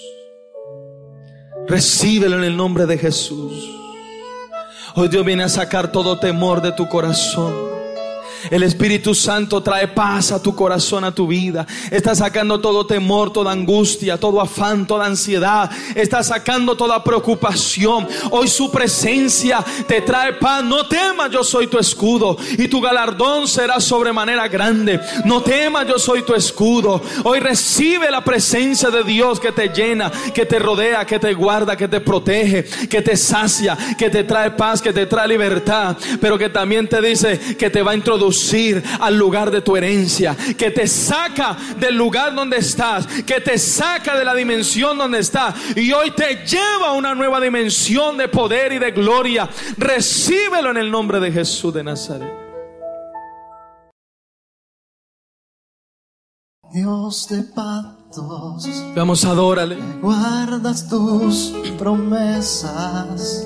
Recíbelo 1.67 2.37
en 2.37 2.43
el 2.43 2.57
nombre 2.57 2.85
de 2.85 2.97
Jesús. 2.97 3.69
Hoy 4.95 5.07
Dios 5.07 5.25
viene 5.25 5.43
a 5.43 5.49
sacar 5.49 5.91
todo 5.91 6.19
temor 6.19 6.61
de 6.61 6.71
tu 6.71 6.87
corazón. 6.87 7.72
El 8.51 8.63
Espíritu 8.63 9.15
Santo 9.15 9.63
trae 9.63 9.87
paz 9.87 10.31
a 10.31 10.41
tu 10.41 10.53
corazón, 10.55 11.03
a 11.03 11.13
tu 11.13 11.27
vida. 11.27 11.65
Está 11.91 12.13
sacando 12.13 12.59
todo 12.59 12.85
temor, 12.85 13.31
toda 13.31 13.51
angustia, 13.51 14.19
todo 14.19 14.41
afán, 14.41 14.85
toda 14.85 15.05
ansiedad. 15.05 15.71
Está 15.95 16.23
sacando 16.23 16.75
toda 16.75 17.03
preocupación. 17.03 18.07
Hoy 18.31 18.47
su 18.47 18.69
presencia 18.69 19.63
te 19.87 20.01
trae 20.01 20.33
paz. 20.33 20.63
No 20.63 20.87
temas, 20.87 21.31
yo 21.31 21.43
soy 21.43 21.67
tu 21.67 21.79
escudo. 21.79 22.37
Y 22.57 22.67
tu 22.67 22.81
galardón 22.81 23.47
será 23.47 23.79
sobremanera 23.79 24.47
grande. 24.47 24.99
No 25.25 25.41
temas, 25.41 25.87
yo 25.87 25.97
soy 25.97 26.23
tu 26.23 26.33
escudo. 26.33 27.01
Hoy 27.23 27.39
recibe 27.39 28.11
la 28.11 28.23
presencia 28.23 28.89
de 28.89 29.03
Dios 29.03 29.39
que 29.39 29.51
te 29.51 29.69
llena, 29.69 30.11
que 30.33 30.45
te 30.45 30.59
rodea, 30.59 31.05
que 31.05 31.19
te 31.19 31.33
guarda, 31.33 31.77
que 31.77 31.87
te 31.87 32.01
protege, 32.01 32.65
que 32.87 33.01
te 33.01 33.15
sacia, 33.15 33.77
que 33.97 34.09
te 34.09 34.23
trae 34.23 34.51
paz, 34.51 34.81
que 34.81 34.91
te 34.91 35.05
trae 35.05 35.27
libertad. 35.27 35.95
Pero 36.19 36.37
que 36.37 36.49
también 36.49 36.89
te 36.89 37.01
dice 37.01 37.39
que 37.57 37.69
te 37.69 37.81
va 37.81 37.91
a 37.91 37.95
introducir 37.95 38.32
al 38.99 39.17
lugar 39.17 39.51
de 39.51 39.61
tu 39.61 39.75
herencia, 39.75 40.36
que 40.57 40.71
te 40.71 40.88
saca 40.88 41.57
del 41.79 41.95
lugar 41.95 42.34
donde 42.34 42.57
estás, 42.57 43.05
que 43.23 43.41
te 43.41 43.57
saca 43.57 44.17
de 44.17 44.25
la 44.25 44.34
dimensión 44.34 44.97
donde 44.97 45.19
estás 45.19 45.55
y 45.75 45.91
hoy 45.91 46.11
te 46.11 46.45
lleva 46.45 46.89
a 46.89 46.93
una 46.93 47.15
nueva 47.15 47.39
dimensión 47.39 48.17
de 48.17 48.27
poder 48.27 48.73
y 48.73 48.79
de 48.79 48.91
gloria. 48.91 49.49
Recíbelo 49.77 50.71
en 50.71 50.77
el 50.77 50.91
nombre 50.91 51.19
de 51.19 51.31
Jesús 51.31 51.73
de 51.73 51.84
Nazaret. 51.84 52.43
Dios 56.73 57.27
de 57.29 57.43
pactos, 57.43 58.67
vamos, 58.95 59.23
adórale. 59.25 59.77
Guardas 60.01 60.89
tus 60.89 61.53
promesas, 61.77 63.45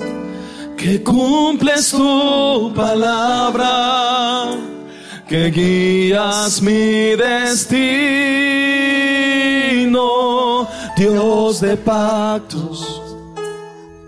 que 0.78 1.02
cumples 1.04 1.90
tu 1.90 2.72
palabra 2.74 4.56
que 5.28 5.50
guías 5.50 6.62
mi 6.62 7.14
destino. 7.14 7.98
Dios 10.96 11.60
de 11.60 11.76
pactos. 11.76 13.02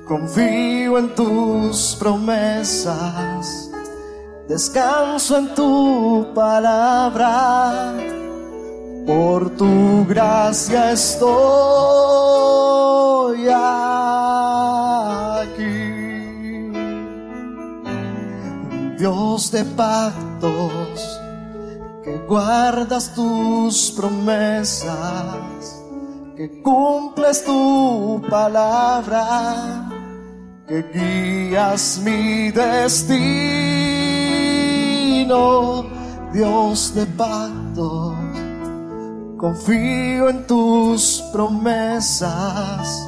Confío 0.09 0.99
en 0.99 1.15
tus 1.15 1.95
promesas, 2.01 3.71
descanso 4.49 5.37
en 5.39 5.55
tu 5.55 6.27
palabra, 6.35 7.95
por 9.07 9.51
tu 9.51 10.05
gracia 10.09 10.91
estoy. 10.91 11.81
Dios 19.01 19.51
de 19.51 19.65
pactos, 19.65 21.21
que 22.05 22.17
guardas 22.29 23.13
tus 23.15 23.91
promesas 23.91 25.81
que 26.41 26.63
cumples 26.63 27.45
tu 27.45 28.23
palabra, 28.31 29.87
que 30.67 30.83
guías 30.95 32.01
mi 32.03 32.51
destino, 32.51 33.05
Dios 36.33 36.95
de 36.95 37.05
pactos. 37.05 38.17
Confío 39.37 40.31
en 40.31 40.47
tus 40.47 41.23
promesas, 41.31 43.07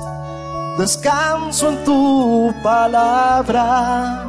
descanso 0.76 1.70
en 1.70 1.84
tu 1.84 2.52
palabra, 2.62 4.26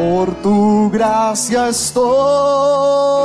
por 0.00 0.34
tu 0.42 0.88
gracia 0.90 1.68
estoy 1.68 3.20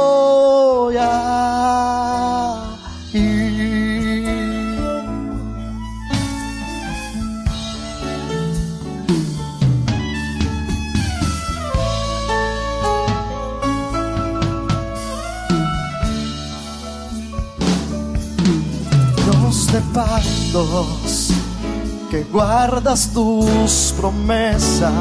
pactos, 19.94 21.32
que 22.12 22.24
guardas 22.24 23.10
tus 23.14 23.94
promesas, 23.98 24.92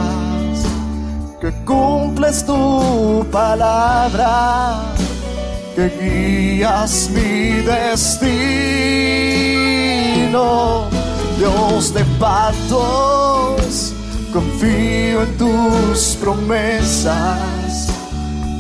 que 1.45 1.53
cumples 1.67 2.43
tu 2.47 3.27
palabra, 3.31 4.81
que 5.77 5.91
guías 6.01 7.11
mi 7.11 7.61
destino. 7.61 8.15
Dios 11.37 11.93
de 11.93 12.03
pactos, 12.19 13.93
confío 14.33 15.25
en 15.25 15.37
tus 15.37 16.17
promesas, 16.19 17.89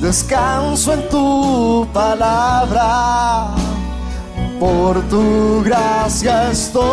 descanso 0.02 0.92
en 0.92 1.08
tu 1.08 1.88
palabra 1.90 3.46
por 4.60 5.00
tu 5.08 5.62
gracia 5.64 6.50
estoy 6.50 6.84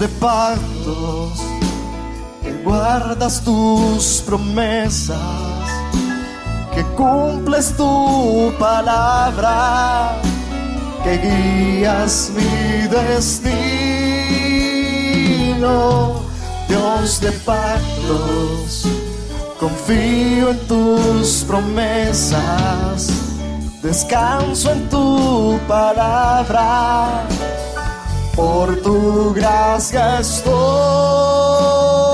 de 0.00 0.08
pactos, 0.08 1.38
que 2.42 2.50
guardas 2.64 3.44
tus 3.44 4.22
promesas, 4.24 5.18
que 6.74 6.82
cumples 6.96 7.76
tu 7.76 8.50
palabra, 8.58 10.16
que 11.04 11.18
guías 11.18 12.32
mi 12.34 12.88
destino. 12.88 13.60
Dios 16.66 17.20
de 17.20 17.32
pactos, 17.32 18.86
Confío 19.60 20.50
en 20.52 20.58
tus 20.60 21.44
promesas, 21.46 23.10
descanso 23.82 24.70
en 24.72 24.88
tu 24.88 25.60
palabra, 25.68 27.26
por 28.34 28.76
tu 28.82 29.32
gracia 29.34 30.20
estoy 30.20 32.09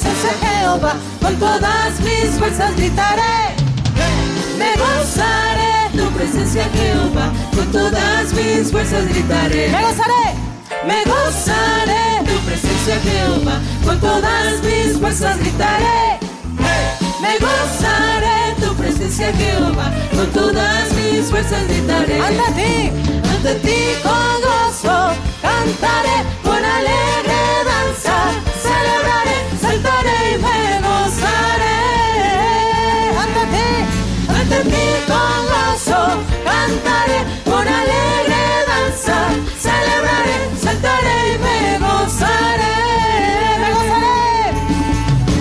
presencia, 0.00 0.30
Jehová, 0.40 0.94
con 1.20 1.36
todas 1.36 2.00
mis 2.00 2.38
fuerzas 2.38 2.76
gritaré. 2.76 3.54
Me 4.58 4.72
gozaré 4.76 5.90
tu 5.92 6.10
presencia, 6.12 6.64
Jehová, 6.72 7.32
con 7.54 7.66
todas 7.72 8.32
mis 8.32 8.70
fuerzas 8.70 9.06
gritaré. 9.08 9.68
Me 9.68 9.82
gozaré, 9.82 10.24
me 10.86 11.04
gozaré 11.04 12.24
tu 12.24 12.38
presencia 12.46 13.00
Jehová, 13.00 13.60
con 13.84 14.00
todas 14.00 14.62
mis 14.62 14.98
fuerzas 14.98 15.38
gritaré. 15.38 16.18
Me 17.20 17.38
gozaré 17.38 18.54
tu 18.60 18.74
presencia 18.76 19.32
Jehová, 19.34 19.92
con 20.14 20.26
todas 20.28 20.92
mis 20.94 21.26
fuerzas 21.30 21.66
gritaré. 21.68 22.20
Ante 22.20 22.52
ti, 22.52 22.90
ante 23.28 23.54
ti 23.66 23.80
con 24.02 24.40
gozo 24.40 25.14
cantaré, 25.42 26.24
con 26.42 26.64
alegre 26.64 27.29
cantaré, 36.44 37.20
con 37.44 37.66
alegre 37.66 38.42
danza 38.68 39.18
celebraré, 39.58 40.36
saltaré 40.62 41.18
y 41.34 41.38
me 41.44 41.78
gozaré. 41.84 42.76
me 43.62 43.68
gozaré. 43.76 44.48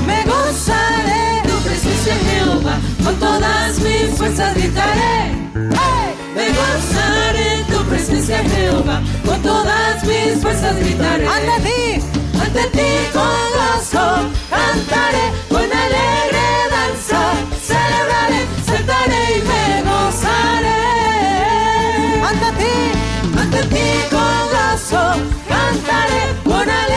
Me 0.07 0.19
gozaré 0.31 1.21
tu 1.49 1.55
presencia 1.65 2.15
Jehová, 2.27 2.75
con 3.03 3.15
todas 3.15 3.79
mis 3.79 4.17
fuerzas 4.17 4.53
gritaré. 4.55 5.15
Me 6.35 6.47
gozaré 6.59 7.63
tu 7.69 7.83
presencia 7.89 8.37
Jehová, 8.37 9.01
con 9.25 9.41
todas 9.41 10.03
mis 10.05 10.41
fuerzas 10.41 10.75
gritaré. 10.77 11.27
Ante 11.27 11.57
ti, 11.65 12.01
Ante 12.41 12.63
ti 12.75 12.89
con 13.13 13.39
gozo 13.55 14.05
cantaré, 14.49 15.25
con 15.49 15.63
alegre 15.63 16.48
danza 16.79 17.21
celebraré, 17.69 18.41
saltaré 18.65 19.23
y 19.37 19.41
me 19.49 19.63
gozaré. 19.87 20.81
ante 22.29 22.49
ti, 22.59 22.75
Ante 23.41 23.61
ti 23.71 23.87
con 24.13 24.41
gozo 24.53 25.03
cantaré, 25.47 26.21
con 26.43 26.67
alegre 26.69 26.88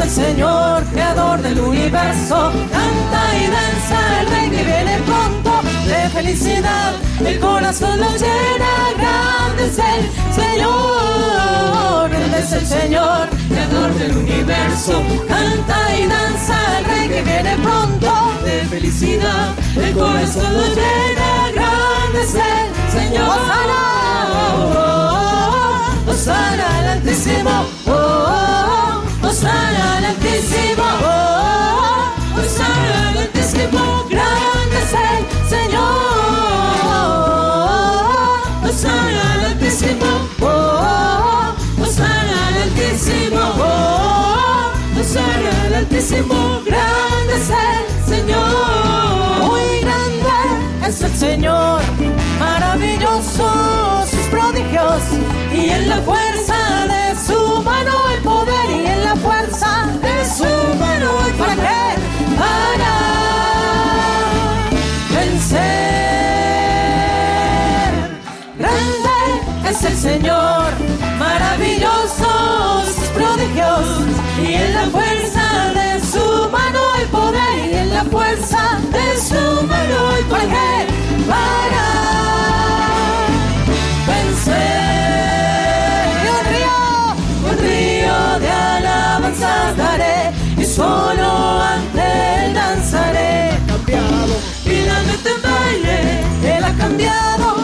Al 0.00 0.10
Señor, 0.10 0.84
creador 0.92 1.42
del 1.42 1.58
universo, 1.58 2.52
canta 2.70 3.20
y 3.36 3.46
danza 3.48 4.20
el 4.20 4.28
Rey 4.28 4.50
que 4.50 4.64
viene 4.64 4.98
pronto 5.04 5.50
de 5.86 6.08
felicidad. 6.10 6.92
El 7.18 7.40
corazón 7.40 7.98
nos 8.00 8.12
llena, 8.12 8.92
grande 8.96 9.66
es 9.66 9.78
el 9.78 10.08
Señor, 10.32 12.10
grande 12.10 12.38
es 12.38 12.52
el 12.52 12.66
Señor, 12.66 13.28
creador 13.48 13.92
del 13.94 14.16
universo, 14.16 15.02
canta 15.26 15.96
y 15.98 16.06
danza 16.06 16.78
el 16.78 16.84
Rey 16.84 17.08
que 17.08 17.22
viene 17.22 17.56
pronto 17.56 18.12
de 18.44 18.66
felicidad. 18.66 19.54
El 19.76 19.94
corazón 19.94 20.52
nos 20.52 20.76
llena, 20.76 21.50
grande 21.54 22.22
es 22.22 22.34
el 22.34 23.00
Señor. 23.00 23.38
Osana 26.06 26.78
al 26.78 26.86
Altísimo, 26.86 27.50
oh, 27.86 27.90
oh, 27.90 27.94
oh. 27.94 28.67
Osana 29.28 29.98
al 29.98 30.04
Altísimo, 30.06 30.82
oh, 30.82 31.06
oh, 32.34 32.40
Osana 32.40 33.08
al 33.10 33.18
Altísimo, 33.18 33.82
grande 34.08 34.78
es 34.82 34.92
el 34.94 35.22
Señor. 35.48 35.98
Osana 38.64 39.22
al 39.34 39.44
Altísimo, 39.52 40.10
oh, 40.40 40.44
oh, 40.46 41.82
Osana 41.82 42.36
al 42.48 42.56
Altísimo, 42.62 43.40
oh, 43.40 43.62
oh, 44.96 45.00
Osana 45.00 45.52
al 45.66 45.74
Altísimo, 45.74 46.38
grande 46.64 47.34
es 47.36 47.50
el 47.50 47.86
Señor. 48.08 49.46
Muy 49.46 49.66
grande 49.80 50.32
es 50.88 51.02
el 51.02 51.12
Señor, 51.14 51.82
maravilloso 52.40 53.46
sus 54.10 54.26
prodigios. 54.30 55.02
Y 55.52 55.68
en 55.70 55.88
la 55.90 55.96
fuerza 55.98 56.47
Señor 70.08 70.72
maravilloso 71.18 72.82
sus 72.86 73.08
prodigios 73.08 73.86
y 74.42 74.54
en 74.54 74.72
la 74.72 74.86
fuerza 74.86 75.46
de 75.74 76.00
su 76.00 76.48
mano 76.50 76.80
el 77.02 77.08
poder 77.08 77.56
y 77.70 77.76
en 77.76 77.92
la 77.92 78.04
fuerza 78.04 78.80
de 78.96 79.06
su 79.28 79.66
mano 79.66 80.00
para 80.30 80.46
qué 80.54 80.86
para 81.28 81.86
vencer 84.08 84.88
y 86.24 86.26
un 86.38 86.44
río, 86.52 86.78
un 87.50 87.56
río 87.66 88.18
de 88.40 88.50
alabanzas 88.50 89.76
daré 89.76 90.20
y 90.56 90.64
solo 90.64 91.60
ante 91.74 92.46
él 92.46 92.54
danzaré. 92.54 93.50
Y 94.64 94.86
la 94.86 94.98
mente 95.02 95.30
en 95.36 95.42
baile, 95.42 96.56
él 96.56 96.64
ha 96.64 96.72
cambiado. 96.78 97.57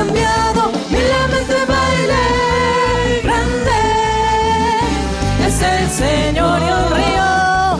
cambiado, 0.00 0.62
mi 0.92 1.00
lamento 1.12 1.58
baile 1.72 2.24
grande. 3.26 3.80
Es 5.46 5.56
el 5.74 5.86
Señor 6.02 6.56
y 6.66 6.70
un 6.78 6.86
río, 6.98 7.30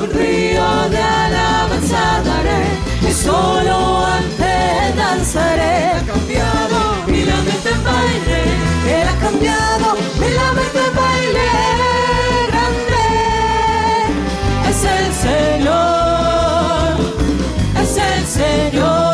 un 0.03 0.11
río 0.21 0.67
de 0.95 1.03
alabanza 1.25 2.03
daré, 2.29 2.63
y 3.09 3.13
solo 3.27 3.77
ante 4.19 4.51
él 4.83 4.93
danzaré. 4.97 5.77
Ha 5.97 6.03
cambiado, 6.13 6.79
mi 7.07 7.21
lamento 7.31 7.73
baile, 7.89 8.41
él 8.97 9.07
ha 9.13 9.17
cambiado, 9.27 9.87
mi 10.21 10.29
lamento 10.41 10.85
baile 11.01 11.49
grande. 12.51 13.05
Es 14.71 14.81
el 14.97 15.09
Señor, 15.27 16.91
es 17.83 17.93
el 18.11 18.23
Señor. 18.39 19.10